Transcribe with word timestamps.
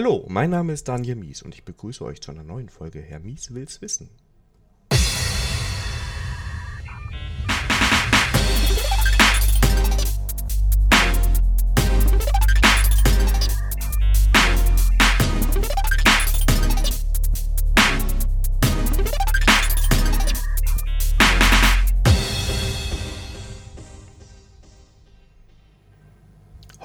Hallo, 0.00 0.24
mein 0.28 0.50
Name 0.50 0.74
ist 0.74 0.86
Daniel 0.86 1.16
Mies 1.16 1.42
und 1.42 1.56
ich 1.56 1.64
begrüße 1.64 2.04
euch 2.04 2.20
zu 2.20 2.30
einer 2.30 2.44
neuen 2.44 2.68
Folge 2.68 3.00
Herr 3.00 3.18
Mies 3.18 3.52
will's 3.52 3.80
wissen. 3.82 4.08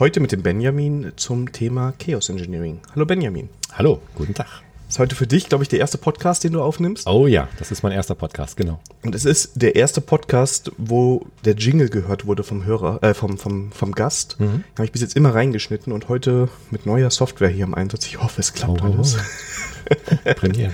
Heute 0.03 0.19
mit 0.19 0.33
dem 0.33 0.43
Benjamin 0.43 1.13
zum 1.15 1.53
Thema 1.53 1.93
Chaos 1.97 2.27
Engineering. 2.27 2.81
Hallo 2.93 3.05
Benjamin. 3.05 3.47
Hallo, 3.71 4.01
guten 4.15 4.33
Tag. 4.33 4.61
Ist 4.89 4.99
heute 4.99 5.15
für 5.15 5.27
dich, 5.27 5.47
glaube 5.47 5.63
ich, 5.63 5.69
der 5.69 5.79
erste 5.79 5.97
Podcast, 5.97 6.43
den 6.43 6.51
du 6.51 6.61
aufnimmst. 6.61 7.07
Oh 7.07 7.25
ja, 7.25 7.47
das 7.57 7.71
ist 7.71 7.83
mein 7.83 7.93
erster 7.93 8.13
Podcast, 8.13 8.57
genau. 8.57 8.81
Und 9.05 9.15
es 9.15 9.23
ist 9.23 9.51
der 9.55 9.77
erste 9.77 10.01
Podcast, 10.01 10.73
wo 10.77 11.25
der 11.45 11.55
Jingle 11.55 11.87
gehört 11.87 12.25
wurde 12.25 12.43
vom 12.43 12.65
Hörer, 12.65 13.01
äh, 13.01 13.13
vom, 13.13 13.37
vom, 13.37 13.71
vom 13.71 13.93
Gast. 13.93 14.41
Mhm. 14.41 14.65
Habe 14.75 14.83
ich 14.83 14.91
bis 14.91 14.99
jetzt 14.99 15.15
immer 15.15 15.33
reingeschnitten 15.33 15.93
und 15.93 16.09
heute 16.09 16.49
mit 16.69 16.85
neuer 16.85 17.09
Software 17.09 17.47
hier 17.47 17.63
im 17.63 17.73
Einsatz. 17.73 18.05
Ich 18.05 18.21
hoffe, 18.21 18.41
es 18.41 18.51
klappt 18.51 18.81
oh, 18.81 18.85
alles. 18.85 19.15
Oh. 19.15 20.15
Premiere. 20.35 20.73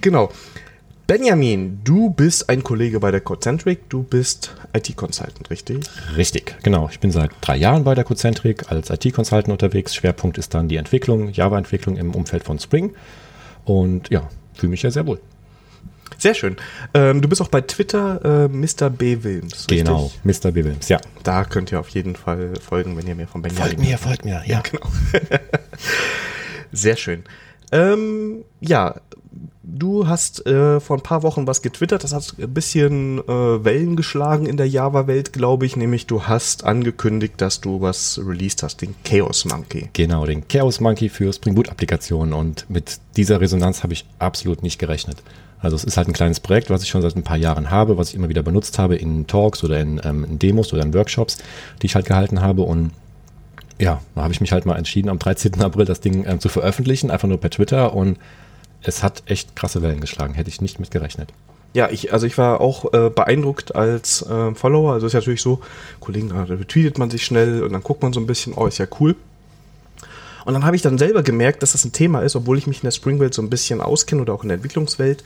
genau. 0.00 0.32
Benjamin, 1.10 1.80
du 1.82 2.10
bist 2.10 2.48
ein 2.48 2.62
Kollege 2.62 3.00
bei 3.00 3.10
der 3.10 3.20
Codecentric, 3.20 3.88
du 3.88 4.04
bist 4.04 4.54
IT-Consultant, 4.74 5.50
richtig? 5.50 5.80
Richtig, 6.16 6.54
genau. 6.62 6.88
Ich 6.88 7.00
bin 7.00 7.10
seit 7.10 7.32
drei 7.40 7.56
Jahren 7.56 7.82
bei 7.82 7.96
der 7.96 8.04
Codecentric 8.04 8.70
als 8.70 8.90
IT-Consultant 8.90 9.48
unterwegs. 9.48 9.92
Schwerpunkt 9.92 10.38
ist 10.38 10.54
dann 10.54 10.68
die 10.68 10.76
Entwicklung, 10.76 11.32
Java-Entwicklung 11.32 11.96
im 11.96 12.14
Umfeld 12.14 12.44
von 12.44 12.60
Spring. 12.60 12.94
Und 13.64 14.08
ja, 14.10 14.30
fühle 14.54 14.70
mich 14.70 14.82
ja 14.82 14.92
sehr 14.92 15.04
wohl. 15.04 15.20
Sehr 16.16 16.34
schön. 16.34 16.54
Ähm, 16.94 17.20
du 17.20 17.28
bist 17.28 17.42
auch 17.42 17.48
bei 17.48 17.62
Twitter 17.62 18.44
äh, 18.44 18.48
Mr. 18.48 18.88
B. 18.88 19.24
Wilms. 19.24 19.66
Richtig? 19.68 19.78
Genau, 19.78 20.12
Mr. 20.22 20.52
B. 20.52 20.62
Wilms, 20.62 20.88
ja. 20.88 21.00
Da 21.24 21.44
könnt 21.44 21.72
ihr 21.72 21.80
auf 21.80 21.88
jeden 21.88 22.14
Fall 22.14 22.52
folgen, 22.60 22.96
wenn 22.96 23.08
ihr 23.08 23.16
mehr 23.16 23.26
von 23.26 23.42
Benjamin. 23.42 23.66
Folgt 23.66 23.80
mir, 23.80 23.98
folgt 23.98 24.24
mir, 24.24 24.44
ja. 24.46 24.58
ja 24.58 24.60
genau. 24.70 24.86
Sehr 26.70 26.94
schön. 26.94 27.24
Ähm, 27.72 28.44
ja, 28.60 28.94
du 29.78 30.06
hast 30.06 30.46
äh, 30.46 30.80
vor 30.80 30.96
ein 30.96 31.02
paar 31.02 31.22
Wochen 31.22 31.46
was 31.46 31.62
getwittert, 31.62 32.04
das 32.04 32.12
hat 32.12 32.34
ein 32.38 32.52
bisschen 32.52 33.18
äh, 33.18 33.64
Wellen 33.64 33.96
geschlagen 33.96 34.46
in 34.46 34.56
der 34.56 34.68
Java-Welt, 34.68 35.32
glaube 35.32 35.66
ich, 35.66 35.76
nämlich 35.76 36.06
du 36.06 36.24
hast 36.24 36.64
angekündigt, 36.64 37.34
dass 37.38 37.60
du 37.60 37.80
was 37.80 38.20
released 38.24 38.62
hast, 38.62 38.82
den 38.82 38.94
Chaos 39.04 39.44
Monkey. 39.44 39.88
Genau, 39.92 40.26
den 40.26 40.46
Chaos 40.48 40.80
Monkey 40.80 41.08
für 41.08 41.32
Spring 41.32 41.54
Boot-Applikationen 41.54 42.32
und 42.32 42.68
mit 42.68 42.98
dieser 43.16 43.40
Resonanz 43.40 43.82
habe 43.82 43.92
ich 43.92 44.04
absolut 44.18 44.62
nicht 44.62 44.78
gerechnet. 44.78 45.22
Also 45.60 45.76
es 45.76 45.84
ist 45.84 45.96
halt 45.96 46.08
ein 46.08 46.14
kleines 46.14 46.40
Projekt, 46.40 46.70
was 46.70 46.82
ich 46.82 46.88
schon 46.88 47.02
seit 47.02 47.16
ein 47.16 47.22
paar 47.22 47.36
Jahren 47.36 47.70
habe, 47.70 47.98
was 47.98 48.10
ich 48.10 48.14
immer 48.14 48.30
wieder 48.30 48.42
benutzt 48.42 48.78
habe 48.78 48.96
in 48.96 49.26
Talks 49.26 49.62
oder 49.62 49.78
in, 49.78 50.00
ähm, 50.04 50.24
in 50.24 50.38
Demos 50.38 50.72
oder 50.72 50.82
in 50.82 50.94
Workshops, 50.94 51.38
die 51.82 51.86
ich 51.86 51.94
halt 51.94 52.06
gehalten 52.06 52.40
habe 52.40 52.62
und 52.62 52.92
ja, 53.78 54.02
da 54.14 54.22
habe 54.22 54.32
ich 54.32 54.42
mich 54.42 54.52
halt 54.52 54.66
mal 54.66 54.76
entschieden, 54.76 55.08
am 55.08 55.18
13. 55.18 55.62
April 55.62 55.86
das 55.86 56.00
Ding 56.00 56.24
ähm, 56.26 56.38
zu 56.38 56.50
veröffentlichen, 56.50 57.10
einfach 57.10 57.28
nur 57.28 57.40
per 57.40 57.48
Twitter 57.48 57.94
und 57.94 58.18
es 58.82 59.02
hat 59.02 59.22
echt 59.26 59.56
krasse 59.56 59.82
Wellen 59.82 60.00
geschlagen, 60.00 60.34
hätte 60.34 60.48
ich 60.48 60.60
nicht 60.60 60.80
mit 60.80 60.90
gerechnet. 60.90 61.32
Ja, 61.72 61.88
ich, 61.88 62.12
also 62.12 62.26
ich 62.26 62.36
war 62.36 62.60
auch 62.60 62.92
äh, 62.92 63.10
beeindruckt 63.10 63.74
als 63.76 64.22
äh, 64.22 64.54
Follower. 64.54 64.92
Also 64.92 65.06
ist 65.06 65.12
ja 65.12 65.20
natürlich 65.20 65.42
so, 65.42 65.60
Kollegen, 66.00 66.30
da 66.30 66.42
retweetet 66.42 66.98
man 66.98 67.10
sich 67.10 67.24
schnell 67.24 67.62
und 67.62 67.72
dann 67.72 67.82
guckt 67.82 68.02
man 68.02 68.12
so 68.12 68.18
ein 68.20 68.26
bisschen, 68.26 68.54
oh, 68.54 68.66
ist 68.66 68.78
ja 68.78 68.86
cool. 68.98 69.14
Und 70.44 70.54
dann 70.54 70.64
habe 70.64 70.74
ich 70.74 70.82
dann 70.82 70.98
selber 70.98 71.22
gemerkt, 71.22 71.62
dass 71.62 71.72
das 71.72 71.84
ein 71.84 71.92
Thema 71.92 72.22
ist, 72.22 72.34
obwohl 72.34 72.58
ich 72.58 72.66
mich 72.66 72.78
in 72.78 72.86
der 72.86 72.90
Spring-Welt 72.90 73.34
so 73.34 73.42
ein 73.42 73.50
bisschen 73.50 73.80
auskenne 73.80 74.22
oder 74.22 74.32
auch 74.32 74.42
in 74.42 74.48
der 74.48 74.56
Entwicklungswelt, 74.56 75.22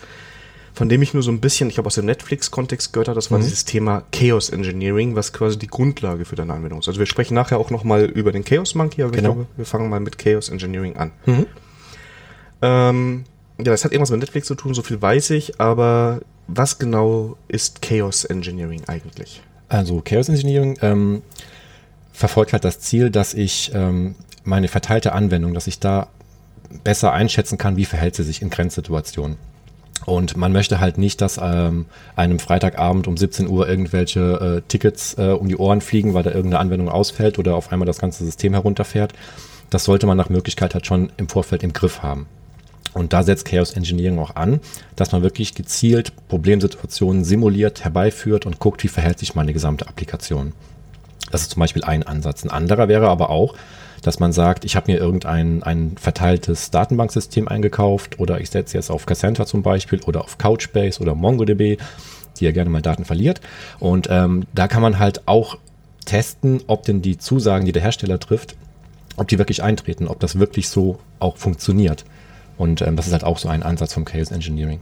von 0.75 0.89
dem 0.89 1.01
ich 1.01 1.15
nur 1.15 1.23
so 1.23 1.31
ein 1.31 1.41
bisschen, 1.41 1.71
ich 1.71 1.79
habe 1.79 1.87
aus 1.87 1.95
dem 1.95 2.05
Netflix-Kontext 2.05 2.93
gehört, 2.93 3.09
habe, 3.09 3.15
das 3.15 3.31
war 3.31 3.39
mhm. 3.39 3.45
dieses 3.45 3.65
Thema 3.65 4.03
Chaos 4.13 4.51
Engineering, 4.51 5.15
was 5.15 5.33
quasi 5.33 5.59
die 5.59 5.69
Grundlage 5.69 6.25
für 6.25 6.37
deine 6.37 6.53
Anwendung 6.53 6.81
ist. 6.81 6.89
Also 6.89 6.99
wir 6.99 7.07
sprechen 7.07 7.35
nachher 7.35 7.59
auch 7.59 7.71
nochmal 7.71 8.05
über 8.05 8.33
den 8.33 8.45
Chaos 8.45 8.75
Monkey, 8.75 9.03
aber 9.03 9.13
genau. 9.13 9.31
ich 9.31 9.35
glaube, 9.37 9.47
wir 9.57 9.65
fangen 9.65 9.89
mal 9.89 10.01
mit 10.01 10.19
Chaos 10.19 10.49
Engineering 10.49 10.97
an. 10.97 11.13
Mhm. 11.27 11.47
Ähm, 12.61 13.25
ja, 13.59 13.65
das 13.65 13.85
hat 13.85 13.93
irgendwas 13.93 14.11
mit 14.11 14.21
Netflix 14.21 14.47
zu 14.47 14.55
tun, 14.55 14.75
so 14.75 14.83
viel 14.83 15.01
weiß 15.01 15.31
ich, 15.31 15.61
aber 15.61 16.21
was 16.47 16.79
genau 16.79 17.37
ist 17.49 17.83
Chaos 17.83 18.25
Engineering 18.25 18.83
eigentlich? 18.87 19.43
Also 19.69 20.03
Chaos 20.05 20.29
Engineering 20.29 20.79
ähm, 20.83 21.23
verfolgt 22.13 22.53
halt 22.53 22.65
das 22.65 22.81
Ziel, 22.81 23.11
dass 23.11 23.35
ich 23.35 23.71
ähm, 23.75 24.15
meine 24.45 24.69
verteilte 24.69 25.13
Anwendung, 25.13 25.55
dass 25.55 25.67
ich 25.67 25.79
da 25.79 26.09
besser 26.83 27.13
einschätzen 27.13 27.59
kann, 27.59 27.77
wie 27.77 27.85
verhält 27.85 28.17
sie 28.17 28.25
sich 28.25 28.43
in 28.43 28.51
Grenzsituationen. 28.51 29.37
Und 30.07 30.37
man 30.37 30.53
möchte 30.53 30.81
halt 30.81 30.99
nicht, 30.99 31.21
dass 31.21 31.41
ähm, 31.43 31.87
einem 32.15 32.39
Freitagabend 32.39 33.07
um 33.07 33.17
17 33.17 33.49
Uhr 33.49 33.69
irgendwelche 33.69 34.21
äh, 34.59 34.69
Tickets 34.69 35.15
äh, 35.17 35.29
um 35.29 35.49
die 35.49 35.57
Ohren 35.57 35.81
fliegen, 35.81 36.13
weil 36.13 36.23
da 36.23 36.31
irgendeine 36.31 36.61
Anwendung 36.61 36.89
ausfällt 36.89 37.39
oder 37.39 37.55
auf 37.55 37.73
einmal 37.73 37.87
das 37.87 37.99
ganze 37.99 38.25
System 38.25 38.53
herunterfährt. 38.53 39.15
Das 39.71 39.85
sollte 39.85 40.07
man 40.07 40.17
nach 40.17 40.29
Möglichkeit 40.29 40.75
halt 40.75 40.87
schon 40.87 41.11
im 41.17 41.29
Vorfeld 41.29 41.63
im 41.63 41.73
Griff 41.73 42.03
haben. 42.03 42.27
Und 42.95 43.13
da 43.13 43.23
setzt 43.23 43.45
Chaos 43.45 43.73
Engineering 43.73 44.19
auch 44.19 44.37
an, 44.37 44.61
dass 44.97 45.13
man 45.13 45.23
wirklich 45.23 45.55
gezielt 45.55 46.13
Problemsituationen 46.29 47.25
simuliert, 47.25 47.85
herbeiführt 47.85 48.47
und 48.47 48.61
guckt, 48.61 48.83
wie 48.85 48.89
verhält 48.89 49.19
sich 49.19 49.35
meine 49.35 49.53
gesamte 49.53 49.89
Applikation. 49.89 50.53
Das 51.31 51.43
ist 51.43 51.51
zum 51.51 51.61
Beispiel 51.61 51.85
ein 51.85 52.05
Ansatz. 52.05 52.45
Ein 52.45 52.51
anderer 52.51 52.89
wäre 52.89 53.09
aber 53.09 53.31
auch, 53.31 53.55
dass 54.03 54.21
man 54.21 54.33
sagt, 54.33 54.65
ich 54.65 54.77
habe 54.77 54.93
mir 54.93 54.99
irgendein 54.99 55.63
ein 55.63 55.97
verteiltes 55.99 56.71
Datenbanksystem 56.71 57.49
eingekauft 57.49 58.21
oder 58.21 58.41
ich 58.41 58.51
setze 58.51 58.77
jetzt 58.77 58.91
auf 58.91 59.07
Cassandra 59.07 59.47
zum 59.47 59.63
Beispiel 59.63 60.01
oder 60.07 60.23
auf 60.23 60.39
Couchbase 60.39 61.01
oder 61.01 61.15
MongoDB, 61.15 61.79
die 62.39 62.45
ja 62.45 62.53
gerne 62.53 62.71
mal 62.71 62.83
Daten 62.83 63.05
verliert. 63.05 63.41
Und 63.81 64.09
ähm, 64.11 64.45
da 64.55 64.69
kann 64.69 64.83
man 64.83 64.99
halt 64.99 65.27
auch 65.27 65.59
testen, 66.05 66.63
ob 66.67 66.85
denn 66.85 67.03
die 67.03 67.19
Zusagen, 67.19 67.65
die 67.65 67.73
der 67.73 67.83
Hersteller 67.83 68.21
trifft, 68.21 68.57
ob 69.17 69.29
die 69.29 69.39
wirklich 69.39 69.63
eintreten, 69.63 70.07
ob 70.07 70.21
das 70.21 70.39
wirklich 70.39 70.69
so 70.69 70.99
auch 71.19 71.37
funktioniert. 71.37 72.05
Und 72.57 72.83
ähm, 72.83 72.97
das 72.97 73.07
ist 73.07 73.13
halt 73.13 73.25
auch 73.25 73.39
so 73.39 73.49
ein 73.49 73.63
Ansatz 73.63 73.93
vom 73.93 74.05
Chaos 74.05 74.31
Engineering. 74.31 74.81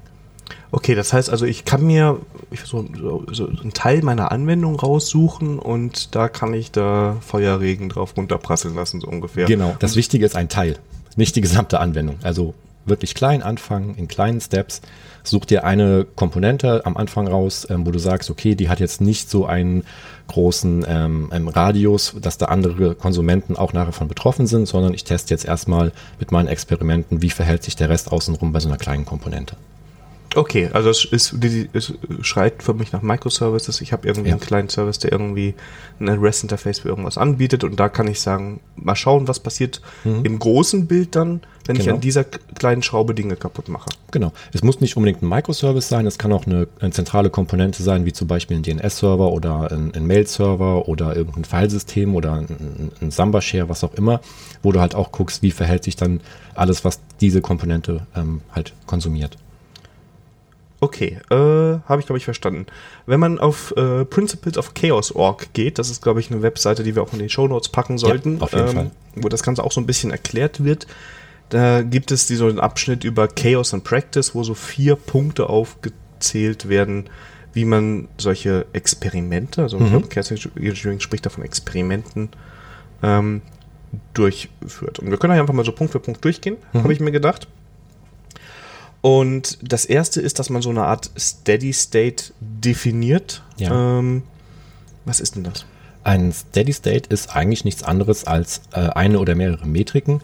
Okay, 0.70 0.94
das 0.94 1.12
heißt 1.12 1.30
also, 1.30 1.44
ich 1.44 1.64
kann 1.64 1.84
mir 1.84 2.18
so, 2.64 2.86
so, 2.98 3.24
so 3.30 3.46
einen 3.46 3.72
Teil 3.72 4.02
meiner 4.02 4.32
Anwendung 4.32 4.78
raussuchen 4.78 5.58
und 5.58 6.14
da 6.14 6.28
kann 6.28 6.54
ich 6.54 6.72
da 6.72 7.16
Feuerregen 7.20 7.88
drauf 7.88 8.16
runterprasseln 8.16 8.74
lassen, 8.74 9.00
so 9.00 9.06
ungefähr. 9.06 9.46
Genau, 9.46 9.76
das 9.78 9.96
Wichtige 9.96 10.24
ist 10.24 10.36
ein 10.36 10.48
Teil, 10.48 10.78
nicht 11.16 11.36
die 11.36 11.40
gesamte 11.40 11.80
Anwendung. 11.80 12.16
Also 12.22 12.54
wirklich 12.84 13.14
klein 13.14 13.42
anfangen, 13.42 13.94
in 13.96 14.08
kleinen 14.08 14.40
Steps. 14.40 14.80
Such 15.24 15.44
dir 15.44 15.64
eine 15.64 16.04
Komponente 16.16 16.84
am 16.84 16.96
Anfang 16.96 17.28
raus, 17.28 17.66
ähm, 17.70 17.86
wo 17.86 17.90
du 17.90 17.98
sagst, 17.98 18.30
okay, 18.30 18.54
die 18.54 18.68
hat 18.68 18.80
jetzt 18.80 19.00
nicht 19.00 19.30
so 19.30 19.46
einen 19.46 19.84
großen 20.28 20.84
ähm, 20.88 21.30
ähm, 21.32 21.48
Radius, 21.48 22.14
dass 22.20 22.38
da 22.38 22.46
andere 22.46 22.94
Konsumenten 22.94 23.56
auch 23.56 23.72
nachher 23.72 23.92
von 23.92 24.08
betroffen 24.08 24.46
sind, 24.46 24.66
sondern 24.66 24.94
ich 24.94 25.04
teste 25.04 25.32
jetzt 25.32 25.44
erstmal 25.44 25.92
mit 26.18 26.32
meinen 26.32 26.48
Experimenten, 26.48 27.22
wie 27.22 27.30
verhält 27.30 27.62
sich 27.62 27.76
der 27.76 27.88
Rest 27.88 28.10
außenrum 28.10 28.52
bei 28.52 28.60
so 28.60 28.68
einer 28.68 28.78
kleinen 28.78 29.04
Komponente. 29.04 29.56
Okay, 30.34 30.70
also 30.72 30.88
es, 30.88 31.04
ist, 31.04 31.37
es 31.72 31.93
schreit 32.22 32.62
für 32.62 32.75
mich 32.75 32.93
nach 32.93 33.03
Microservices. 33.03 33.81
Ich 33.81 33.93
habe 33.93 34.06
irgendwie 34.06 34.31
ja. 34.31 34.34
einen 34.34 34.41
kleinen 34.41 34.69
Service, 34.69 34.98
der 34.98 35.12
irgendwie 35.12 35.54
ein 36.00 36.09
REST-Interface 36.09 36.81
für 36.81 36.88
irgendwas 36.88 37.19
anbietet 37.19 37.65
und 37.65 37.78
da 37.78 37.88
kann 37.88 38.06
ich 38.09 38.20
sagen, 38.20 38.60
mal 38.76 38.97
schauen, 38.97 39.28
was 39.28 39.41
passiert 39.41 39.81
mhm. 40.04 40.25
im 40.25 40.38
großen 40.38 40.87
Bild 40.87 41.15
dann, 41.16 41.43
wenn 41.66 41.76
genau. 41.76 41.81
ich 41.81 41.93
an 41.93 42.00
dieser 42.00 42.25
kleinen 42.25 42.82
Schraube 42.82 43.15
Dinge 43.15 43.37
kaputt 43.37 43.69
mache. 43.69 43.87
Genau. 44.10 44.32
Es 44.53 44.62
muss 44.62 44.81
nicht 44.81 44.97
unbedingt 44.97 45.22
ein 45.22 45.28
Microservice 45.28 45.88
sein, 45.88 46.06
es 46.06 46.19
kann 46.19 46.32
auch 46.32 46.47
eine, 46.47 46.66
eine 46.81 46.93
zentrale 46.93 47.31
Komponente 47.31 47.82
sein, 47.82 48.04
wie 48.04 48.12
zum 48.12 48.26
Beispiel 48.26 48.56
ein 48.56 48.62
DNS-Server 48.62 49.31
oder 49.31 49.70
ein, 49.70 49.93
ein 49.94 50.06
Mail-Server 50.06 50.88
oder 50.88 51.14
irgendein 51.14 51.44
Filesystem 51.44 52.14
oder 52.14 52.34
ein, 52.34 52.91
ein 53.00 53.10
Samba-Share, 53.10 53.69
was 53.69 53.84
auch 53.84 53.94
immer, 53.94 54.20
wo 54.62 54.72
du 54.72 54.81
halt 54.81 54.94
auch 54.94 55.12
guckst, 55.12 55.43
wie 55.43 55.50
verhält 55.50 55.84
sich 55.84 55.97
dann 55.97 56.20
alles, 56.54 56.84
was 56.84 57.00
diese 57.20 57.40
Komponente 57.40 58.06
ähm, 58.17 58.40
halt 58.52 58.73
konsumiert. 58.87 59.37
Okay, 60.82 61.20
äh, 61.31 61.34
habe 61.37 62.00
ich 62.00 62.06
glaube 62.06 62.19
ich 62.19 62.25
verstanden. 62.25 62.67
Wenn 63.06 63.20
man 63.20 63.38
auf 63.38 63.73
äh, 63.76 64.05
Principles 64.05 64.58
of 64.58 64.75
Chaos.org 64.75 65.52
geht, 65.52 65.79
das 65.79 65.88
ist 65.90 66.02
glaube 66.02 66.19
ich 66.19 66.29
eine 66.32 66.43
Webseite, 66.43 66.82
die 66.82 66.96
wir 66.96 67.05
auch 67.05 67.12
in 67.12 67.20
den 67.20 67.29
Show 67.29 67.46
Notes 67.46 67.69
packen 67.69 67.99
sollten, 67.99 68.38
ja, 68.38 68.43
auf 68.43 68.52
jeden 68.52 68.67
ähm, 68.67 68.75
Fall. 68.75 68.90
wo 69.14 69.29
das 69.29 69.44
Ganze 69.44 69.62
auch 69.62 69.70
so 69.70 69.81
ein 69.81 69.87
bisschen 69.87 70.11
erklärt 70.11 70.64
wird. 70.64 70.88
Da 71.50 71.82
gibt 71.82 72.11
es 72.11 72.26
so 72.26 72.49
einen 72.49 72.58
Abschnitt 72.58 73.05
über 73.05 73.29
Chaos 73.29 73.73
and 73.73 73.84
Practice, 73.84 74.34
wo 74.34 74.43
so 74.43 74.55
vier 74.55 74.96
Punkte 74.96 75.49
aufgezählt 75.49 76.69
werden, 76.69 77.08
wie 77.52 77.64
man 77.64 78.08
solche 78.19 78.67
Experimente, 78.73 79.62
also 79.62 79.78
mhm. 79.78 80.08
Chaos 80.08 80.32
Engineering 80.32 80.99
spricht 80.99 81.25
davon 81.25 81.44
Experimenten, 81.44 82.31
ähm, 83.05 83.43
durchführt. 84.14 84.99
Und 84.99 85.12
wir 85.12 85.17
können 85.17 85.38
einfach 85.38 85.55
mal 85.55 85.64
so 85.64 85.70
Punkt 85.70 85.93
für 85.93 86.00
Punkt 86.00 86.25
durchgehen, 86.25 86.56
mhm. 86.73 86.82
habe 86.82 86.93
ich 86.93 86.99
mir 86.99 87.12
gedacht. 87.12 87.46
Und 89.02 89.58
das 89.62 89.84
erste 89.84 90.20
ist, 90.20 90.38
dass 90.38 90.49
man 90.49 90.62
so 90.62 90.70
eine 90.70 90.84
Art 90.84 91.10
Steady 91.19 91.72
State 91.72 92.32
definiert. 92.40 93.43
Ja. 93.58 93.99
Ähm, 93.99 94.22
was 95.04 95.20
ist 95.20 95.34
denn 95.34 95.44
das? 95.44 95.66
Ein 96.04 96.32
Steady 96.32 96.72
State 96.72 97.10
ist 97.10 97.34
eigentlich 97.34 97.64
nichts 97.64 97.82
anderes 97.82 98.25
als 98.26 98.62
äh, 98.72 98.78
eine 98.81 99.19
oder 99.19 99.34
mehrere 99.34 99.66
Metriken, 99.66 100.20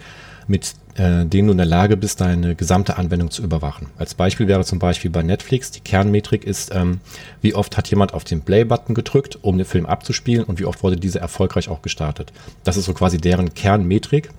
mit 0.47 0.75
äh, 0.95 1.27
denen 1.27 1.49
du 1.49 1.53
in 1.53 1.59
der 1.59 1.67
Lage 1.67 1.97
bist, 1.97 2.21
deine 2.21 2.55
gesamte 2.55 2.99
Anwendung 2.99 3.31
zu 3.33 3.43
überwachen. 3.43 3.89
Als 3.99 4.15
Beispiel 4.15 4.47
wäre 4.47 4.65
zum 4.65 4.79
Beispiel 4.79 5.11
bei 5.11 5.23
Netflix, 5.23 5.73
die 5.73 5.81
Kernmetrik 5.81 6.45
ist, 6.45 6.73
ähm, 6.73 7.01
wie 7.41 7.55
oft 7.55 7.77
hat 7.77 7.89
jemand 7.89 8.15
auf 8.15 8.25
den 8.25 8.43
Play-Button 8.43 8.95
gedrückt, 8.95 9.39
um 9.43 9.59
den 9.59 9.67
Film 9.67 9.87
abzuspielen 9.87 10.45
und 10.45 10.61
wie 10.61 10.65
oft 10.65 10.83
wurde 10.85 10.97
diese 10.97 11.19
erfolgreich 11.19 11.69
auch 11.69 11.83
gestartet. 11.83 12.33
Das 12.65 12.77
ist 12.77 12.85
so 12.85 12.95
quasi 12.95 13.19
deren 13.19 13.55
Kernmetrik 13.55 14.31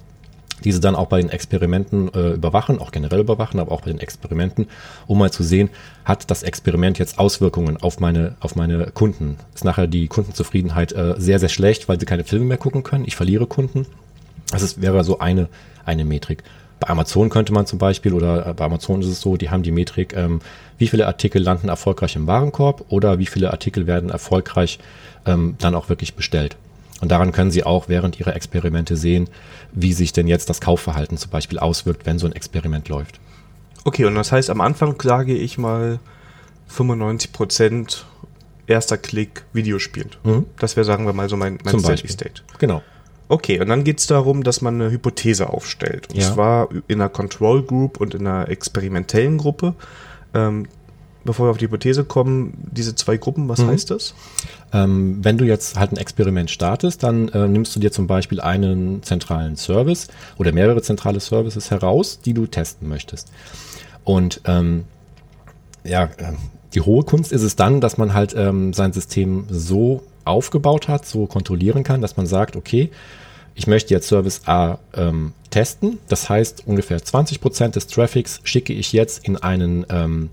die 0.60 0.72
sie 0.72 0.80
dann 0.80 0.96
auch 0.96 1.08
bei 1.08 1.22
den 1.22 1.30
Experimenten 1.30 2.14
äh, 2.14 2.32
überwachen, 2.32 2.80
auch 2.80 2.92
generell 2.92 3.22
überwachen, 3.22 3.60
aber 3.60 3.72
auch 3.72 3.82
bei 3.82 3.92
den 3.92 4.00
Experimenten, 4.00 4.68
um 5.08 5.18
mal 5.18 5.32
zu 5.32 5.44
sehen, 5.44 5.70
hat 6.06 6.30
das 6.30 6.44
Experiment 6.44 7.00
jetzt 7.00 7.20
Auswirkungen 7.20 7.78
auf 7.78 8.00
meine, 8.00 8.36
auf 8.40 8.56
meine 8.56 8.88
Kunden? 8.88 9.38
Ist 9.54 9.66
nachher 9.66 9.88
die 9.88 10.08
Kundenzufriedenheit 10.08 10.92
äh, 10.92 11.16
sehr, 11.18 11.40
sehr 11.40 11.50
schlecht, 11.50 11.88
weil 11.88 12.00
sie 12.00 12.06
keine 12.06 12.24
Filme 12.24 12.46
mehr 12.46 12.58
gucken 12.58 12.84
können? 12.84 13.06
Ich 13.06 13.16
verliere 13.16 13.48
Kunden. 13.48 13.86
Das 14.52 14.62
ist, 14.62 14.82
wäre 14.82 15.04
so 15.04 15.20
eine, 15.20 15.48
eine 15.86 16.06
Metrik. 16.06 16.44
Bei 16.80 16.90
Amazon 16.90 17.30
könnte 17.30 17.52
man 17.52 17.66
zum 17.66 17.78
Beispiel, 17.78 18.14
oder 18.14 18.48
äh, 18.48 18.54
bei 18.54 18.66
Amazon 18.66 19.02
ist 19.02 19.08
es 19.08 19.22
so, 19.22 19.36
die 19.38 19.50
haben 19.50 19.64
die 19.64 19.72
Metrik, 19.72 20.16
ähm, 20.16 20.40
wie 20.78 20.88
viele 20.88 21.08
Artikel 21.08 21.42
landen 21.42 21.70
erfolgreich 21.70 22.16
im 22.16 22.26
Warenkorb 22.26 22.86
oder 22.90 23.20
wie 23.20 23.26
viele 23.26 23.52
Artikel 23.52 23.86
werden 23.86 24.10
erfolgreich 24.10 24.80
ähm, 25.26 25.56
dann 25.60 25.76
auch 25.76 25.90
wirklich 25.90 26.16
bestellt. 26.16 26.56
Und 27.02 27.10
daran 27.12 27.32
können 27.32 27.52
Sie 27.52 27.64
auch 27.64 27.88
während 27.88 28.20
Ihrer 28.20 28.36
Experimente 28.36 28.98
sehen, 28.98 29.30
wie 29.72 29.94
sich 29.94 30.12
denn 30.14 30.28
jetzt 30.28 30.50
das 30.50 30.62
Kaufverhalten 30.62 31.18
zum 31.18 31.32
Beispiel 31.32 31.60
auswirkt, 31.60 32.06
wenn 32.06 32.20
so 32.20 32.28
ein 32.28 32.34
Experiment 32.34 32.90
läuft. 32.90 33.20
Okay, 33.86 34.06
und 34.06 34.16
das 34.16 34.32
heißt, 34.32 34.50
am 34.50 34.62
Anfang 34.62 34.96
sage 35.02 35.34
ich 35.34 35.58
mal 35.58 36.00
95% 36.70 38.04
erster 38.68 38.98
Klick 38.98 39.44
Video 39.54 39.80
spielt. 39.80 40.18
Mhm. 40.24 40.46
Das 40.60 40.76
wäre, 40.76 40.86
sagen 40.86 41.06
wir 41.06 41.14
mal, 41.14 41.30
so 41.30 41.38
mein, 41.38 41.58
mein 41.64 41.80
Steady 41.80 42.08
State. 42.08 42.42
Genau. 42.60 42.84
Okay, 43.30 43.60
und 43.60 43.70
dann 43.70 43.84
geht 43.84 44.00
es 44.00 44.08
darum, 44.08 44.44
dass 44.44 44.62
man 44.62 44.76
eine 44.76 44.92
Hypothese 44.92 45.50
aufstellt. 45.50 46.10
Und 46.10 46.18
ja. 46.18 46.34
zwar 46.34 46.70
in 46.88 47.00
einer 47.00 47.10
Control 47.10 47.64
Group 47.64 48.02
und 48.02 48.16
in 48.16 48.26
einer 48.26 48.50
experimentellen 48.50 49.38
Gruppe. 49.38 49.76
Ähm, 50.34 50.68
bevor 51.24 51.48
wir 51.48 51.52
auf 51.52 51.58
die 51.58 51.66
Hypothese 51.66 52.04
kommen, 52.04 52.54
diese 52.72 52.96
zwei 52.96 53.18
Gruppen, 53.18 53.50
was 53.50 53.60
mhm. 53.60 53.68
heißt 53.68 53.92
das? 53.92 54.14
Ähm, 54.74 55.20
wenn 55.22 55.38
du 55.38 55.46
jetzt 55.46 55.78
halt 55.78 55.92
ein 55.92 55.98
Experiment 55.98 56.50
startest, 56.50 57.04
dann 57.04 57.30
äh, 57.30 57.48
nimmst 57.48 57.76
du 57.76 57.80
dir 57.80 57.92
zum 57.92 58.08
Beispiel 58.08 58.40
einen 58.42 59.04
zentralen 59.04 59.56
Service 59.56 60.08
oder 60.38 60.52
mehrere 60.52 60.82
zentrale 60.82 61.20
Services 61.20 61.72
heraus, 61.72 62.20
die 62.20 62.34
du 62.34 62.48
testen 62.48 62.88
möchtest. 62.88 63.32
Und 64.04 64.42
ähm, 64.46 64.86
ja, 65.84 66.06
äh, 66.06 66.34
die 66.74 66.82
hohe 66.82 67.04
Kunst 67.04 67.32
ist 67.32 67.44
es 67.44 67.56
dann, 67.56 67.82
dass 67.82 67.98
man 67.98 68.14
halt 68.14 68.34
ähm, 68.36 68.74
sein 68.74 68.94
System 68.94 69.46
so 69.50 70.04
aufgebaut 70.26 70.88
hat, 70.88 71.06
so 71.06 71.26
kontrollieren 71.26 71.84
kann, 71.84 72.02
dass 72.02 72.16
man 72.16 72.28
sagt, 72.28 72.56
okay, 72.56 72.92
ich 73.56 73.68
möchte 73.68 73.94
jetzt 73.94 74.08
Service 74.08 74.42
A 74.46 74.78
ähm, 74.94 75.34
testen. 75.50 75.98
Das 76.08 76.30
heißt, 76.30 76.64
ungefähr 76.66 77.04
20 77.04 77.42
Prozent 77.42 77.76
des 77.76 77.88
Traffics 77.88 78.40
schicke 78.44 78.74
ich 78.74 78.94
jetzt 78.94 79.26
in 79.28 79.36
einen 79.38 79.86
ähm, 79.90 80.30